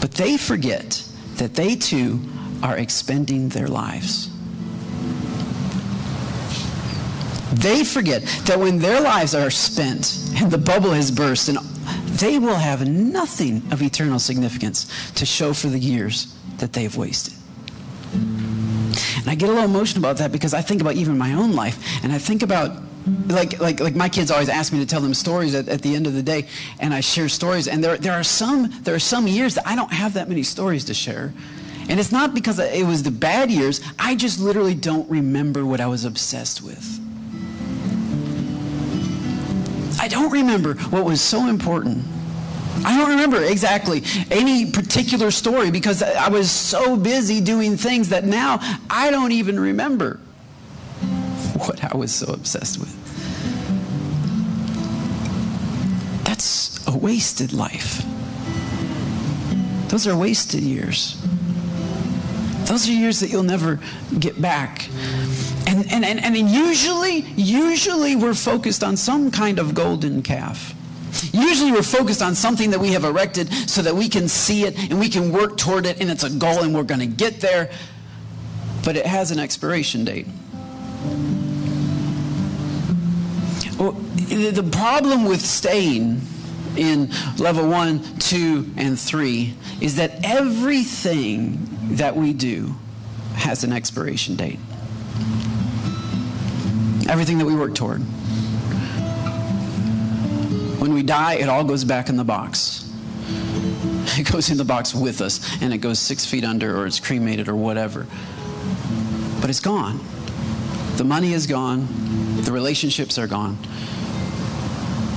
But 0.00 0.12
they 0.12 0.36
forget 0.36 1.02
that 1.36 1.54
they 1.54 1.74
too 1.74 2.20
are 2.62 2.76
expending 2.76 3.48
their 3.48 3.68
lives. 3.68 4.30
They 7.60 7.84
forget 7.84 8.22
that 8.44 8.58
when 8.58 8.78
their 8.78 9.00
lives 9.00 9.34
are 9.34 9.50
spent 9.50 10.18
and 10.36 10.50
the 10.50 10.58
bubble 10.58 10.90
has 10.90 11.10
burst, 11.10 11.48
and 11.48 11.58
they 12.18 12.38
will 12.38 12.56
have 12.56 12.86
nothing 12.86 13.62
of 13.72 13.82
eternal 13.82 14.18
significance 14.18 15.10
to 15.12 15.24
show 15.24 15.54
for 15.54 15.68
the 15.68 15.78
years 15.78 16.34
that 16.58 16.72
they've 16.74 16.94
wasted. 16.94 17.34
And 18.12 19.28
I 19.28 19.34
get 19.34 19.48
a 19.48 19.52
little 19.52 19.68
emotional 19.68 20.04
about 20.04 20.18
that 20.18 20.32
because 20.32 20.52
I 20.52 20.60
think 20.60 20.80
about 20.80 20.94
even 20.94 21.16
my 21.16 21.32
own 21.32 21.52
life, 21.52 22.04
and 22.04 22.12
I 22.12 22.18
think 22.18 22.42
about 22.42 22.82
like, 23.28 23.58
like, 23.60 23.80
like 23.80 23.94
my 23.94 24.08
kids 24.08 24.30
always 24.30 24.48
ask 24.48 24.72
me 24.72 24.80
to 24.80 24.86
tell 24.86 25.00
them 25.00 25.14
stories 25.14 25.54
at, 25.54 25.68
at 25.68 25.80
the 25.80 25.94
end 25.94 26.06
of 26.06 26.14
the 26.14 26.22
day, 26.22 26.48
and 26.80 26.92
I 26.92 27.00
share 27.00 27.28
stories. 27.28 27.68
And 27.68 27.82
there, 27.82 27.96
there, 27.96 28.12
are 28.12 28.24
some, 28.24 28.72
there 28.82 28.94
are 28.94 29.00
some 29.00 29.26
years 29.26 29.54
that 29.54 29.66
I 29.66 29.76
don't 29.76 29.92
have 29.92 30.14
that 30.14 30.28
many 30.28 30.42
stories 30.42 30.84
to 30.86 30.94
share. 30.94 31.32
And 31.88 32.00
it's 32.00 32.10
not 32.10 32.34
because 32.34 32.58
it 32.58 32.84
was 32.84 33.04
the 33.04 33.12
bad 33.12 33.50
years, 33.50 33.80
I 33.98 34.16
just 34.16 34.40
literally 34.40 34.74
don't 34.74 35.08
remember 35.08 35.64
what 35.64 35.80
I 35.80 35.86
was 35.86 36.04
obsessed 36.04 36.62
with. 36.62 37.00
I 40.06 40.08
don't 40.08 40.30
remember 40.30 40.74
what 40.74 41.04
was 41.04 41.20
so 41.20 41.48
important. 41.48 42.04
I 42.84 42.96
don't 42.96 43.10
remember 43.10 43.42
exactly 43.42 44.04
any 44.30 44.70
particular 44.70 45.32
story 45.32 45.72
because 45.72 46.00
I 46.00 46.28
was 46.28 46.48
so 46.48 46.96
busy 46.96 47.40
doing 47.40 47.76
things 47.76 48.10
that 48.10 48.22
now 48.22 48.60
I 48.88 49.10
don't 49.10 49.32
even 49.32 49.58
remember 49.58 50.18
what 51.56 51.82
I 51.82 51.96
was 51.96 52.14
so 52.14 52.32
obsessed 52.32 52.78
with. 52.78 52.94
That's 56.24 56.86
a 56.86 56.96
wasted 56.96 57.52
life. 57.52 58.04
Those 59.88 60.06
are 60.06 60.16
wasted 60.16 60.60
years. 60.60 61.20
Those 62.66 62.88
are 62.88 62.92
years 62.92 63.18
that 63.18 63.30
you'll 63.30 63.42
never 63.42 63.80
get 64.20 64.40
back. 64.40 64.88
And, 65.76 66.04
and, 66.04 66.20
and, 66.20 66.36
and 66.36 66.48
usually, 66.48 67.20
usually 67.36 68.16
we're 68.16 68.34
focused 68.34 68.82
on 68.82 68.96
some 68.96 69.30
kind 69.30 69.58
of 69.58 69.74
golden 69.74 70.22
calf. 70.22 70.74
Usually 71.32 71.72
we're 71.72 71.82
focused 71.82 72.22
on 72.22 72.34
something 72.34 72.70
that 72.70 72.80
we 72.80 72.92
have 72.92 73.04
erected 73.04 73.52
so 73.68 73.82
that 73.82 73.94
we 73.94 74.08
can 74.08 74.28
see 74.28 74.64
it 74.64 74.78
and 74.90 74.98
we 74.98 75.08
can 75.08 75.32
work 75.32 75.56
toward 75.56 75.86
it 75.86 76.00
and 76.00 76.10
it's 76.10 76.24
a 76.24 76.30
goal 76.30 76.62
and 76.62 76.74
we're 76.74 76.82
going 76.82 77.00
to 77.00 77.06
get 77.06 77.40
there. 77.40 77.70
But 78.84 78.96
it 78.96 79.06
has 79.06 79.30
an 79.30 79.38
expiration 79.38 80.04
date. 80.04 80.26
Well, 83.78 83.92
the 83.92 84.68
problem 84.72 85.24
with 85.26 85.40
staying 85.40 86.22
in 86.76 87.10
level 87.36 87.68
one, 87.68 88.02
two, 88.18 88.70
and 88.76 88.98
three 88.98 89.54
is 89.80 89.96
that 89.96 90.20
everything 90.24 91.68
that 91.96 92.16
we 92.16 92.32
do 92.32 92.74
has 93.34 93.64
an 93.64 93.72
expiration 93.72 94.36
date. 94.36 94.58
Everything 97.08 97.38
that 97.38 97.44
we 97.44 97.54
work 97.54 97.74
toward. 97.74 98.00
When 100.80 100.92
we 100.92 101.02
die, 101.02 101.34
it 101.34 101.48
all 101.48 101.64
goes 101.64 101.84
back 101.84 102.08
in 102.08 102.16
the 102.16 102.24
box. 102.24 102.82
It 104.18 104.32
goes 104.32 104.50
in 104.50 104.56
the 104.56 104.64
box 104.64 104.94
with 104.94 105.20
us, 105.20 105.40
and 105.60 105.74
it 105.74 105.78
goes 105.78 105.98
six 105.98 106.24
feet 106.24 106.42
under, 106.42 106.78
or 106.78 106.86
it's 106.86 107.00
cremated, 107.00 107.48
or 107.48 107.54
whatever. 107.54 108.06
But 109.42 109.50
it's 109.50 109.60
gone. 109.60 110.00
The 110.96 111.04
money 111.04 111.34
is 111.34 111.46
gone. 111.46 111.86
The 112.42 112.52
relationships 112.52 113.18
are 113.18 113.26
gone. 113.26 113.58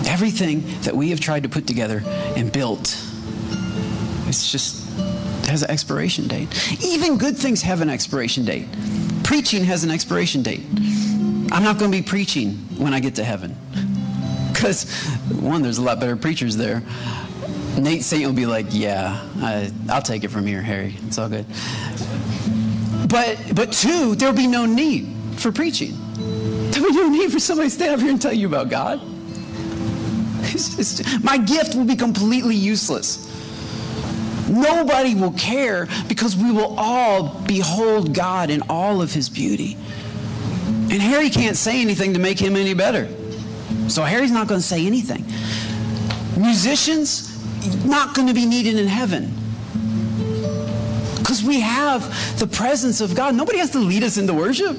Everything 0.05 0.63
that 0.81 0.95
we 0.95 1.11
have 1.11 1.21
tried 1.21 1.43
to 1.43 1.49
put 1.49 1.65
together 1.65 2.03
and 2.35 2.51
built, 2.51 3.01
it's 4.27 4.51
just 4.51 4.85
it 5.43 5.45
has 5.45 5.63
an 5.63 5.71
expiration 5.71 6.27
date. 6.27 6.49
Even 6.83 7.17
good 7.17 7.37
things 7.37 7.61
have 7.61 7.79
an 7.79 7.89
expiration 7.89 8.43
date. 8.43 8.67
Preaching 9.23 9.63
has 9.63 9.85
an 9.85 9.91
expiration 9.91 10.43
date. 10.43 10.65
I'm 11.51 11.63
not 11.63 11.79
going 11.79 11.91
to 11.91 11.97
be 11.97 12.03
preaching 12.03 12.53
when 12.77 12.93
I 12.93 12.99
get 12.99 13.15
to 13.15 13.23
heaven. 13.23 13.55
Because, 14.51 14.91
one, 15.39 15.61
there's 15.61 15.77
a 15.77 15.81
lot 15.81 16.01
better 16.01 16.17
preachers 16.17 16.57
there. 16.57 16.83
Nate 17.77 18.03
Saint 18.03 18.25
will 18.25 18.33
be 18.33 18.45
like, 18.45 18.65
yeah, 18.71 19.25
I, 19.37 19.71
will 19.87 20.01
take 20.01 20.25
it 20.25 20.27
from 20.31 20.45
here, 20.45 20.61
Harry. 20.61 20.95
It's 21.07 21.17
all 21.17 21.29
good. 21.29 21.45
But, 23.07 23.41
but 23.55 23.71
two, 23.71 24.15
there'll 24.15 24.35
be 24.35 24.47
no 24.47 24.65
need 24.65 25.15
for 25.37 25.53
preaching. 25.53 25.93
There'll 26.71 26.89
be 26.89 26.95
no 26.95 27.07
need 27.07 27.31
for 27.31 27.39
somebody 27.39 27.69
to 27.69 27.75
stand 27.75 27.93
up 27.93 27.99
here 28.01 28.09
and 28.09 28.21
tell 28.21 28.33
you 28.33 28.47
about 28.47 28.67
God. 28.69 28.99
Just, 30.43 31.23
my 31.23 31.37
gift 31.37 31.75
will 31.75 31.85
be 31.85 31.95
completely 31.95 32.55
useless. 32.55 33.27
Nobody 34.49 35.15
will 35.15 35.33
care 35.33 35.87
because 36.07 36.35
we 36.35 36.51
will 36.51 36.75
all 36.77 37.39
behold 37.47 38.13
God 38.13 38.49
in 38.49 38.61
all 38.67 39.01
of 39.01 39.13
his 39.13 39.29
beauty. 39.29 39.77
And 40.91 41.01
Harry 41.01 41.29
can't 41.29 41.55
say 41.55 41.81
anything 41.81 42.13
to 42.13 42.19
make 42.19 42.39
him 42.39 42.55
any 42.55 42.73
better. 42.73 43.07
So 43.89 44.03
Harry's 44.03 44.31
not 44.31 44.47
going 44.47 44.59
to 44.59 44.65
say 44.65 44.85
anything. 44.85 45.23
Musicians, 46.41 47.29
not 47.85 48.15
going 48.15 48.27
to 48.27 48.33
be 48.33 48.45
needed 48.45 48.77
in 48.77 48.87
heaven. 48.87 49.33
Because 51.17 51.43
we 51.43 51.59
have 51.59 52.39
the 52.39 52.47
presence 52.47 53.01
of 53.01 53.15
God. 53.15 53.35
Nobody 53.35 53.59
has 53.59 53.71
to 53.71 53.79
lead 53.79 54.03
us 54.03 54.17
into 54.17 54.33
worship. 54.33 54.75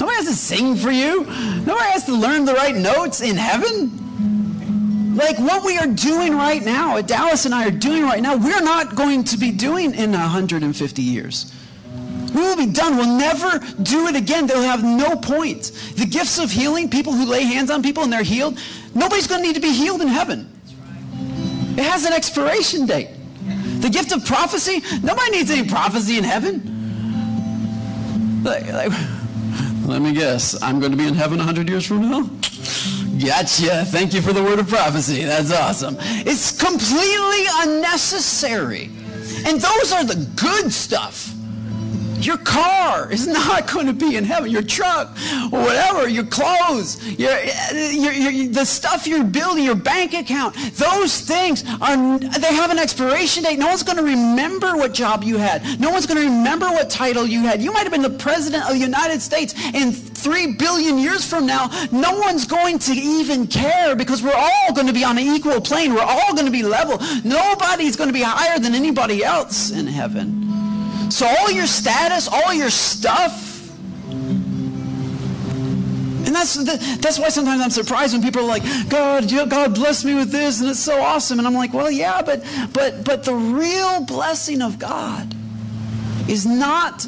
Nobody 0.00 0.16
has 0.16 0.26
to 0.26 0.34
sing 0.34 0.74
for 0.76 0.90
you. 0.90 1.24
Nobody 1.24 1.90
has 1.90 2.04
to 2.06 2.14
learn 2.14 2.44
the 2.44 2.54
right 2.54 2.74
notes 2.74 3.20
in 3.20 3.36
heaven. 3.36 5.14
Like 5.16 5.38
what 5.38 5.64
we 5.64 5.78
are 5.78 5.86
doing 5.86 6.34
right 6.34 6.62
now, 6.64 6.94
what 6.94 7.06
Dallas 7.08 7.44
and 7.44 7.54
I 7.54 7.66
are 7.66 7.72
doing 7.72 8.04
right 8.04 8.22
now, 8.22 8.36
we're 8.36 8.62
not 8.62 8.94
going 8.94 9.24
to 9.24 9.36
be 9.36 9.50
doing 9.50 9.94
in 9.94 10.12
150 10.12 11.02
years. 11.02 11.52
We 12.34 12.40
will 12.40 12.56
be 12.56 12.66
done. 12.66 12.96
We'll 12.96 13.18
never 13.18 13.58
do 13.82 14.06
it 14.06 14.16
again. 14.16 14.46
They'll 14.46 14.62
have 14.62 14.84
no 14.84 15.16
point. 15.16 15.72
The 15.96 16.06
gifts 16.06 16.38
of 16.38 16.50
healing, 16.50 16.88
people 16.90 17.12
who 17.12 17.24
lay 17.24 17.44
hands 17.44 17.70
on 17.70 17.82
people 17.82 18.02
and 18.02 18.12
they're 18.12 18.22
healed, 18.22 18.58
nobody's 18.94 19.26
going 19.26 19.40
to 19.42 19.46
need 19.46 19.54
to 19.54 19.60
be 19.60 19.72
healed 19.72 20.02
in 20.02 20.08
heaven. 20.08 20.52
It 21.76 21.84
has 21.84 22.04
an 22.04 22.12
expiration 22.12 22.86
date. 22.86 23.10
The 23.80 23.88
gift 23.88 24.12
of 24.12 24.24
prophecy, 24.24 24.82
nobody 25.02 25.30
needs 25.30 25.50
any 25.50 25.68
prophecy 25.68 26.18
in 26.18 26.24
heaven. 26.24 26.74
Like, 28.42 28.72
like, 28.72 28.92
let 29.86 30.02
me 30.02 30.12
guess, 30.12 30.60
I'm 30.62 30.80
going 30.80 30.92
to 30.92 30.98
be 30.98 31.06
in 31.06 31.14
heaven 31.14 31.38
100 31.38 31.68
years 31.68 31.86
from 31.86 32.10
now? 32.10 32.22
Gotcha. 33.24 33.84
Thank 33.86 34.12
you 34.14 34.20
for 34.20 34.32
the 34.32 34.42
word 34.42 34.58
of 34.58 34.68
prophecy. 34.68 35.24
That's 35.24 35.52
awesome. 35.52 35.96
It's 36.00 36.52
completely 36.60 37.46
unnecessary. 37.62 38.90
And 39.46 39.60
those 39.60 39.92
are 39.92 40.04
the 40.04 40.28
good 40.36 40.72
stuff. 40.72 41.34
Your 42.20 42.38
car 42.38 43.10
is 43.10 43.26
not 43.26 43.70
going 43.72 43.86
to 43.86 43.92
be 43.92 44.16
in 44.16 44.24
heaven. 44.24 44.50
Your 44.50 44.62
truck, 44.62 45.10
or 45.52 45.60
whatever, 45.60 46.08
your 46.08 46.24
clothes, 46.24 47.02
your, 47.18 47.38
your, 47.72 48.12
your, 48.12 48.52
the 48.52 48.64
stuff 48.64 49.06
you're 49.06 49.24
building, 49.24 49.64
your 49.64 49.74
bank 49.74 50.14
account, 50.14 50.54
those 50.74 51.20
things 51.20 51.64
are, 51.80 52.18
they 52.18 52.54
have 52.54 52.70
an 52.70 52.78
expiration 52.78 53.42
date. 53.42 53.58
No 53.58 53.68
one's 53.68 53.82
going 53.82 53.98
to 53.98 54.04
remember 54.04 54.76
what 54.76 54.92
job 54.94 55.22
you 55.22 55.36
had. 55.36 55.80
No 55.80 55.90
one's 55.90 56.06
going 56.06 56.20
to 56.20 56.26
remember 56.26 56.66
what 56.66 56.90
title 56.90 57.26
you 57.26 57.40
had. 57.40 57.62
You 57.62 57.72
might 57.72 57.82
have 57.82 57.92
been 57.92 58.02
the 58.02 58.10
president 58.10 58.64
of 58.64 58.70
the 58.70 58.78
United 58.78 59.20
States 59.20 59.54
in 59.74 59.92
three 59.92 60.54
billion 60.54 60.98
years 60.98 61.28
from 61.28 61.46
now. 61.46 61.68
No 61.92 62.18
one's 62.18 62.46
going 62.46 62.78
to 62.80 62.92
even 62.92 63.46
care 63.46 63.94
because 63.94 64.22
we're 64.22 64.34
all 64.34 64.72
going 64.74 64.86
to 64.86 64.92
be 64.92 65.04
on 65.04 65.18
an 65.18 65.24
equal 65.24 65.60
plane. 65.60 65.94
We're 65.94 66.00
all 66.02 66.34
going 66.34 66.46
to 66.46 66.52
be 66.52 66.62
level. 66.62 66.98
Nobody's 67.24 67.96
going 67.96 68.08
to 68.08 68.14
be 68.14 68.22
higher 68.22 68.58
than 68.58 68.74
anybody 68.74 69.24
else 69.24 69.70
in 69.70 69.86
heaven. 69.86 70.47
So 71.10 71.26
all 71.26 71.50
your 71.50 71.66
status, 71.66 72.28
all 72.28 72.52
your 72.52 72.70
stuff, 72.70 73.48
and 76.28 76.36
that's 76.36 76.54
that's 76.98 77.18
why 77.18 77.30
sometimes 77.30 77.62
I'm 77.62 77.70
surprised 77.70 78.12
when 78.12 78.22
people 78.22 78.42
are 78.42 78.46
like, 78.46 78.62
God, 78.90 79.30
God 79.48 79.74
bless 79.74 80.04
me 80.04 80.14
with 80.14 80.30
this, 80.30 80.60
and 80.60 80.68
it's 80.68 80.78
so 80.78 81.00
awesome. 81.00 81.38
And 81.38 81.48
I'm 81.48 81.54
like, 81.54 81.72
well, 81.72 81.90
yeah, 81.90 82.20
but 82.20 82.44
but 82.74 83.04
but 83.04 83.24
the 83.24 83.34
real 83.34 84.04
blessing 84.04 84.60
of 84.60 84.78
God 84.78 85.34
is 86.28 86.44
not 86.44 87.06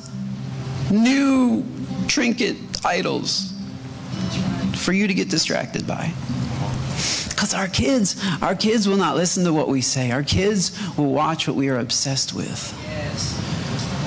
new 0.90 1.64
trinket 2.08 2.56
idols 2.84 3.52
for 4.74 4.92
you 4.92 5.06
to 5.06 5.12
get 5.12 5.28
distracted 5.28 5.86
by. 5.86 6.12
Because 7.28 7.52
our 7.54 7.68
kids, 7.68 8.22
our 8.40 8.54
kids 8.54 8.88
will 8.88 8.96
not 8.96 9.16
listen 9.16 9.44
to 9.44 9.52
what 9.52 9.68
we 9.68 9.82
say. 9.82 10.10
Our 10.10 10.22
kids 10.22 10.78
will 10.96 11.12
watch 11.12 11.46
what 11.46 11.56
we 11.56 11.68
are 11.68 11.78
obsessed 11.78 12.34
with. 12.34 12.74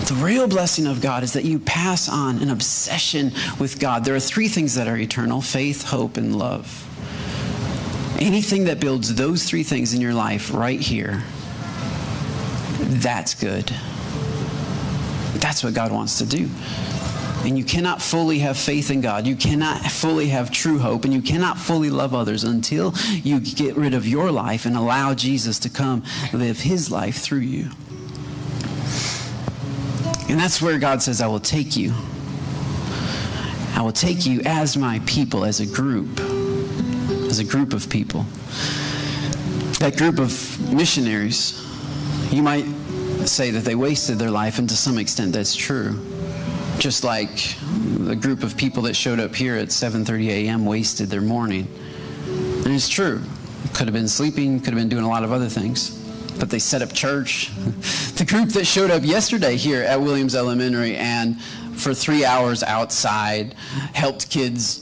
The 0.06 0.16
real 0.16 0.50
blessing 0.50 0.86
of 0.86 1.00
God 1.00 1.24
is 1.24 1.32
that 1.34 1.46
you 1.46 1.60
pass 1.60 2.10
on 2.10 2.40
an 2.40 2.50
obsession 2.50 3.32
with 3.58 3.80
God. 3.80 4.04
There 4.04 4.16
are 4.16 4.20
three 4.20 4.50
things 4.50 4.76
that 4.76 4.88
are 4.88 4.98
eternal 4.98 5.42
faith, 5.42 5.86
hope, 5.86 6.18
and 6.18 6.36
love. 6.36 6.82
Anything 8.20 8.66
that 8.66 8.82
builds 8.82 9.16
those 9.16 9.46
three 9.46 9.64
things 9.64 9.94
in 9.94 10.02
your 10.02 10.14
life 10.14 10.54
right 10.54 10.80
here, 10.80 11.24
that's 12.80 13.34
good. 13.34 13.74
That's 15.36 15.64
what 15.64 15.74
God 15.74 15.94
wants 15.94 16.18
to 16.18 16.26
do. 16.26 16.50
And 17.46 17.58
you 17.58 17.64
cannot 17.64 18.02
fully 18.02 18.40
have 18.40 18.58
faith 18.58 18.92
in 18.92 19.00
God. 19.00 19.26
You 19.26 19.38
cannot 19.38 19.80
fully 19.84 20.28
have 20.28 20.52
true 20.52 20.80
hope. 20.80 21.06
And 21.06 21.14
you 21.14 21.22
cannot 21.22 21.58
fully 21.58 21.90
love 21.90 22.14
others 22.14 22.44
until 22.44 22.94
you 23.24 23.40
get 23.40 23.78
rid 23.78 23.94
of 23.94 24.06
your 24.06 24.32
life 24.32 24.66
and 24.66 24.76
allow 24.76 25.14
Jesus 25.14 25.60
to 25.60 25.70
come 25.70 26.04
live 26.34 26.60
his 26.60 26.92
life 26.92 27.18
through 27.18 27.40
you. 27.40 27.70
And 30.34 30.42
that's 30.42 30.64
where 30.64 30.80
God 30.80 31.04
says, 31.04 31.22
I 31.22 31.28
will 31.28 31.40
take 31.40 31.76
you. 31.76 31.94
I 33.76 33.84
will 33.84 33.92
take 33.92 34.26
you 34.26 34.42
as 34.46 34.76
my 34.76 35.00
people, 35.06 35.46
as 35.46 35.60
a 35.60 35.66
group, 35.68 36.20
as 37.30 37.38
a 37.38 37.44
group 37.44 37.72
of 37.72 37.88
people. 37.88 38.26
That 39.78 39.94
group 39.96 40.18
of 40.18 40.74
missionaries, 40.74 41.64
you 42.32 42.42
might 42.42 42.66
say 43.28 43.52
that 43.52 43.60
they 43.60 43.76
wasted 43.76 44.18
their 44.18 44.32
life, 44.32 44.58
and 44.58 44.68
to 44.70 44.76
some 44.76 44.98
extent 44.98 45.34
that's 45.34 45.56
true. 45.56 46.00
Just 46.80 47.04
like 47.04 47.56
the 48.00 48.16
group 48.16 48.42
of 48.42 48.58
people 48.58 48.82
that 48.84 48.96
showed 48.96 49.20
up 49.20 49.36
here 49.36 49.56
at 49.56 49.68
7:30 49.68 50.30
a.m. 50.30 50.66
wasted 50.66 51.12
their 51.12 51.22
morning. 51.22 51.68
And 52.26 52.74
it's 52.74 52.90
true. 52.90 53.22
Could 53.76 53.86
have 53.86 53.94
been 53.94 54.08
sleeping, 54.08 54.62
could 54.62 54.74
have 54.74 54.82
been 54.82 54.90
doing 54.90 55.04
a 55.04 55.10
lot 55.10 55.24
of 55.24 55.32
other 55.32 55.48
things 55.48 56.03
but 56.40 56.50
they 56.50 56.60
set 56.60 56.82
up 56.82 56.94
church. 56.94 57.52
the 58.16 58.26
group 58.28 58.50
that 58.50 58.66
showed 58.66 58.92
up 58.92 59.04
yesterday 59.04 59.56
here 59.56 59.84
at 59.84 60.02
Williams 60.02 60.36
Elementary 60.36 60.96
and 60.96 61.42
for 61.76 61.94
three 61.94 62.24
hours 62.26 62.64
outside 62.64 63.56
helped 63.94 64.30
kids 64.30 64.80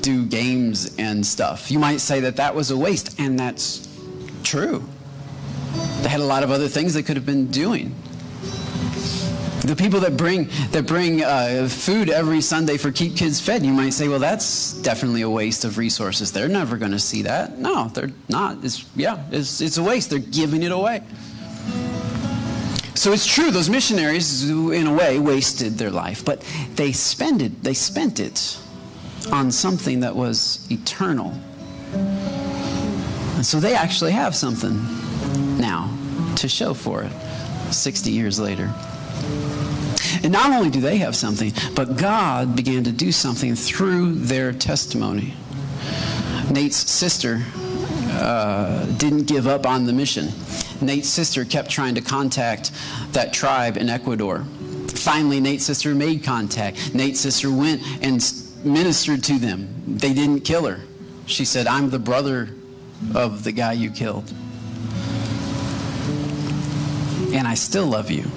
do 0.00 0.26
games 0.26 0.94
and 0.98 1.24
stuff. 1.24 1.70
You 1.70 1.78
might 1.78 2.00
say 2.00 2.20
that 2.20 2.36
that 2.36 2.54
was 2.54 2.70
a 2.70 2.76
waste, 2.76 3.20
and 3.20 3.38
that's 3.38 3.88
true. 4.42 4.84
They 6.02 6.08
had 6.08 6.20
a 6.20 6.24
lot 6.24 6.42
of 6.42 6.50
other 6.50 6.68
things 6.68 6.94
they 6.94 7.02
could 7.02 7.16
have 7.16 7.26
been 7.26 7.46
doing. 7.46 7.94
The 9.64 9.76
people 9.76 10.00
that 10.00 10.16
bring 10.16 10.48
that 10.72 10.86
bring 10.86 11.22
uh, 11.22 11.68
food 11.70 12.10
every 12.10 12.40
Sunday 12.40 12.76
for 12.76 12.90
Keep 12.90 13.16
Kids 13.16 13.40
Fed, 13.40 13.64
you 13.64 13.72
might 13.72 13.90
say, 13.90 14.08
well, 14.08 14.18
that's 14.18 14.72
definitely 14.82 15.22
a 15.22 15.30
waste 15.30 15.64
of 15.64 15.78
resources. 15.78 16.32
They're 16.32 16.48
never 16.48 16.76
going 16.76 16.90
to 16.90 16.98
see 16.98 17.22
that. 17.22 17.58
No, 17.58 17.86
they're 17.88 18.10
not. 18.28 18.64
It's 18.64 18.84
yeah, 18.96 19.22
it's 19.30 19.60
it's 19.60 19.76
a 19.76 19.82
waste. 19.82 20.10
They're 20.10 20.18
giving 20.18 20.64
it 20.64 20.72
away. 20.72 21.02
So 22.94 23.12
it's 23.12 23.26
true. 23.26 23.52
Those 23.52 23.70
missionaries, 23.70 24.50
in 24.50 24.86
a 24.88 24.94
way, 24.94 25.20
wasted 25.20 25.78
their 25.78 25.90
life, 25.90 26.24
but 26.24 26.40
they 26.74 26.90
spent 26.90 27.40
it. 27.40 27.62
They 27.62 27.74
spent 27.74 28.18
it 28.18 28.58
on 29.30 29.52
something 29.52 30.00
that 30.00 30.16
was 30.16 30.66
eternal. 30.72 31.32
And 31.92 33.46
so 33.46 33.60
they 33.60 33.74
actually 33.74 34.12
have 34.12 34.34
something 34.34 34.76
now 35.56 35.88
to 36.36 36.48
show 36.48 36.74
for 36.74 37.04
it 37.04 37.12
60 37.72 38.10
years 38.10 38.40
later. 38.40 38.72
And 40.22 40.32
not 40.32 40.52
only 40.52 40.70
do 40.70 40.80
they 40.80 40.98
have 40.98 41.16
something, 41.16 41.52
but 41.74 41.96
God 41.96 42.54
began 42.54 42.84
to 42.84 42.92
do 42.92 43.10
something 43.10 43.56
through 43.56 44.14
their 44.14 44.52
testimony. 44.52 45.34
Nate's 46.50 46.76
sister 46.76 47.42
uh, 48.10 48.86
didn't 48.98 49.24
give 49.24 49.48
up 49.48 49.66
on 49.66 49.84
the 49.84 49.92
mission. 49.92 50.28
Nate's 50.80 51.08
sister 51.08 51.44
kept 51.44 51.70
trying 51.70 51.96
to 51.96 52.00
contact 52.00 52.70
that 53.12 53.32
tribe 53.32 53.76
in 53.76 53.88
Ecuador. 53.88 54.44
Finally, 54.88 55.40
Nate's 55.40 55.64
sister 55.64 55.94
made 55.94 56.22
contact. 56.22 56.94
Nate's 56.94 57.20
sister 57.20 57.50
went 57.50 57.82
and 58.00 58.22
ministered 58.64 59.24
to 59.24 59.38
them. 59.38 59.82
They 59.86 60.12
didn't 60.12 60.40
kill 60.40 60.66
her. 60.66 60.80
She 61.26 61.44
said, 61.44 61.66
I'm 61.66 61.90
the 61.90 61.98
brother 61.98 62.50
of 63.14 63.42
the 63.42 63.52
guy 63.52 63.72
you 63.72 63.90
killed. 63.90 64.32
And 67.34 67.48
I 67.48 67.54
still 67.54 67.86
love 67.86 68.10
you 68.10 68.30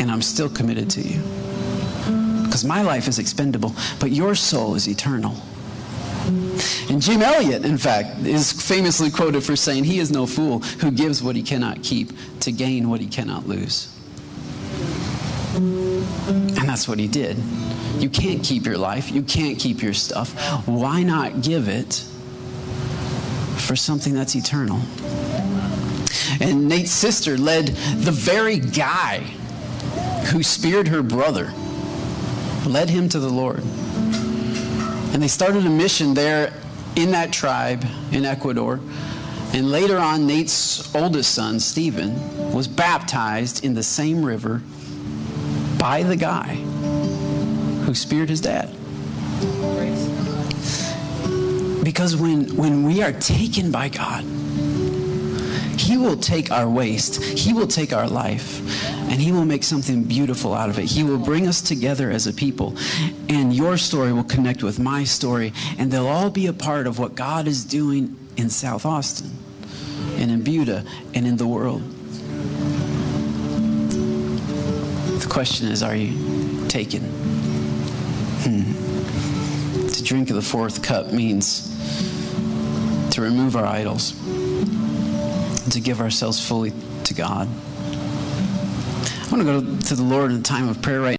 and 0.00 0.10
I'm 0.10 0.22
still 0.22 0.48
committed 0.48 0.90
to 0.90 1.00
you. 1.00 1.20
Because 2.44 2.64
my 2.64 2.82
life 2.82 3.08
is 3.08 3.18
expendable, 3.18 3.74
but 3.98 4.10
your 4.10 4.34
soul 4.34 4.74
is 4.74 4.88
eternal. 4.88 5.34
And 6.88 7.02
Jim 7.02 7.22
Elliot, 7.22 7.64
in 7.64 7.76
fact, 7.76 8.20
is 8.20 8.52
famously 8.52 9.10
quoted 9.10 9.42
for 9.42 9.56
saying, 9.56 9.84
He 9.84 9.98
is 9.98 10.10
no 10.10 10.26
fool 10.26 10.60
who 10.60 10.90
gives 10.90 11.22
what 11.22 11.36
he 11.36 11.42
cannot 11.42 11.82
keep 11.82 12.12
to 12.40 12.52
gain 12.52 12.88
what 12.88 13.00
he 13.00 13.06
cannot 13.06 13.46
lose. 13.46 13.90
And 15.54 16.68
that's 16.68 16.88
what 16.88 16.98
he 16.98 17.08
did. 17.08 17.36
You 17.98 18.08
can't 18.08 18.42
keep 18.42 18.66
your 18.66 18.78
life, 18.78 19.10
you 19.10 19.22
can't 19.22 19.58
keep 19.58 19.82
your 19.82 19.94
stuff. 19.94 20.32
Why 20.66 21.02
not 21.02 21.42
give 21.42 21.68
it 21.68 22.04
for 23.58 23.76
something 23.76 24.14
that's 24.14 24.34
eternal? 24.34 24.80
And 26.40 26.68
Nate's 26.68 26.90
sister 26.90 27.36
led 27.38 27.68
the 27.68 28.10
very 28.10 28.58
guy 28.58 29.24
who 30.26 30.42
speared 30.42 30.88
her 30.88 31.02
brother, 31.02 31.52
led 32.66 32.90
him 32.90 33.08
to 33.10 33.18
the 33.18 33.28
Lord. 33.28 33.62
And 35.12 35.22
they 35.22 35.28
started 35.28 35.64
a 35.66 35.70
mission 35.70 36.14
there 36.14 36.52
in 36.96 37.10
that 37.12 37.32
tribe 37.32 37.84
in 38.12 38.24
Ecuador. 38.24 38.80
And 39.52 39.70
later 39.70 39.98
on, 39.98 40.26
Nate's 40.26 40.92
oldest 40.94 41.34
son, 41.34 41.60
Stephen, 41.60 42.52
was 42.52 42.66
baptized 42.66 43.64
in 43.64 43.74
the 43.74 43.82
same 43.82 44.24
river 44.24 44.62
by 45.78 46.02
the 46.02 46.16
guy 46.16 46.54
who 47.84 47.94
speared 47.94 48.28
his 48.28 48.40
dad. 48.40 48.70
Because 51.84 52.16
when, 52.16 52.56
when 52.56 52.84
we 52.84 53.02
are 53.02 53.12
taken 53.12 53.70
by 53.70 53.90
God, 53.90 54.24
He 55.78 55.96
will 55.96 56.16
take 56.16 56.50
our 56.50 56.68
waste, 56.68 57.22
He 57.22 57.52
will 57.52 57.66
take 57.66 57.92
our 57.92 58.08
life, 58.08 58.60
and 59.10 59.20
He 59.20 59.32
will 59.32 59.44
make 59.44 59.64
something 59.64 60.04
beautiful 60.04 60.54
out 60.54 60.70
of 60.70 60.78
it. 60.78 60.86
He 60.86 61.02
will 61.02 61.18
bring 61.18 61.46
us 61.46 61.60
together 61.60 62.10
as 62.10 62.26
a 62.26 62.32
people, 62.32 62.76
and 63.28 63.54
your 63.54 63.76
story 63.76 64.12
will 64.12 64.24
connect 64.24 64.62
with 64.62 64.78
my 64.78 65.04
story, 65.04 65.52
and 65.78 65.90
they'll 65.90 66.06
all 66.06 66.30
be 66.30 66.46
a 66.46 66.52
part 66.52 66.86
of 66.86 66.98
what 66.98 67.14
God 67.14 67.46
is 67.46 67.64
doing 67.64 68.16
in 68.36 68.50
South 68.50 68.84
Austin, 68.86 69.30
and 70.16 70.30
in 70.30 70.42
Buda, 70.42 70.84
and 71.14 71.26
in 71.26 71.36
the 71.36 71.46
world. 71.46 71.82
The 75.20 75.28
question 75.28 75.68
is 75.68 75.82
are 75.82 75.96
you 75.96 76.66
taken? 76.68 77.02
Hmm. 78.44 79.88
To 79.88 80.02
drink 80.02 80.30
of 80.30 80.36
the 80.36 80.42
fourth 80.42 80.82
cup 80.82 81.12
means 81.12 81.70
to 83.14 83.22
remove 83.22 83.54
our 83.56 83.64
idols, 83.64 84.12
and 85.64 85.72
to 85.72 85.80
give 85.80 86.00
ourselves 86.00 86.46
fully 86.46 86.72
to 87.04 87.14
God. 87.14 87.48
I 87.48 89.28
want 89.30 89.42
to 89.42 89.44
go 89.44 89.60
to 89.60 89.96
the 89.96 90.02
Lord 90.02 90.30
in 90.30 90.38
a 90.38 90.42
time 90.42 90.68
of 90.68 90.80
prayer 90.80 91.00
right 91.00 91.18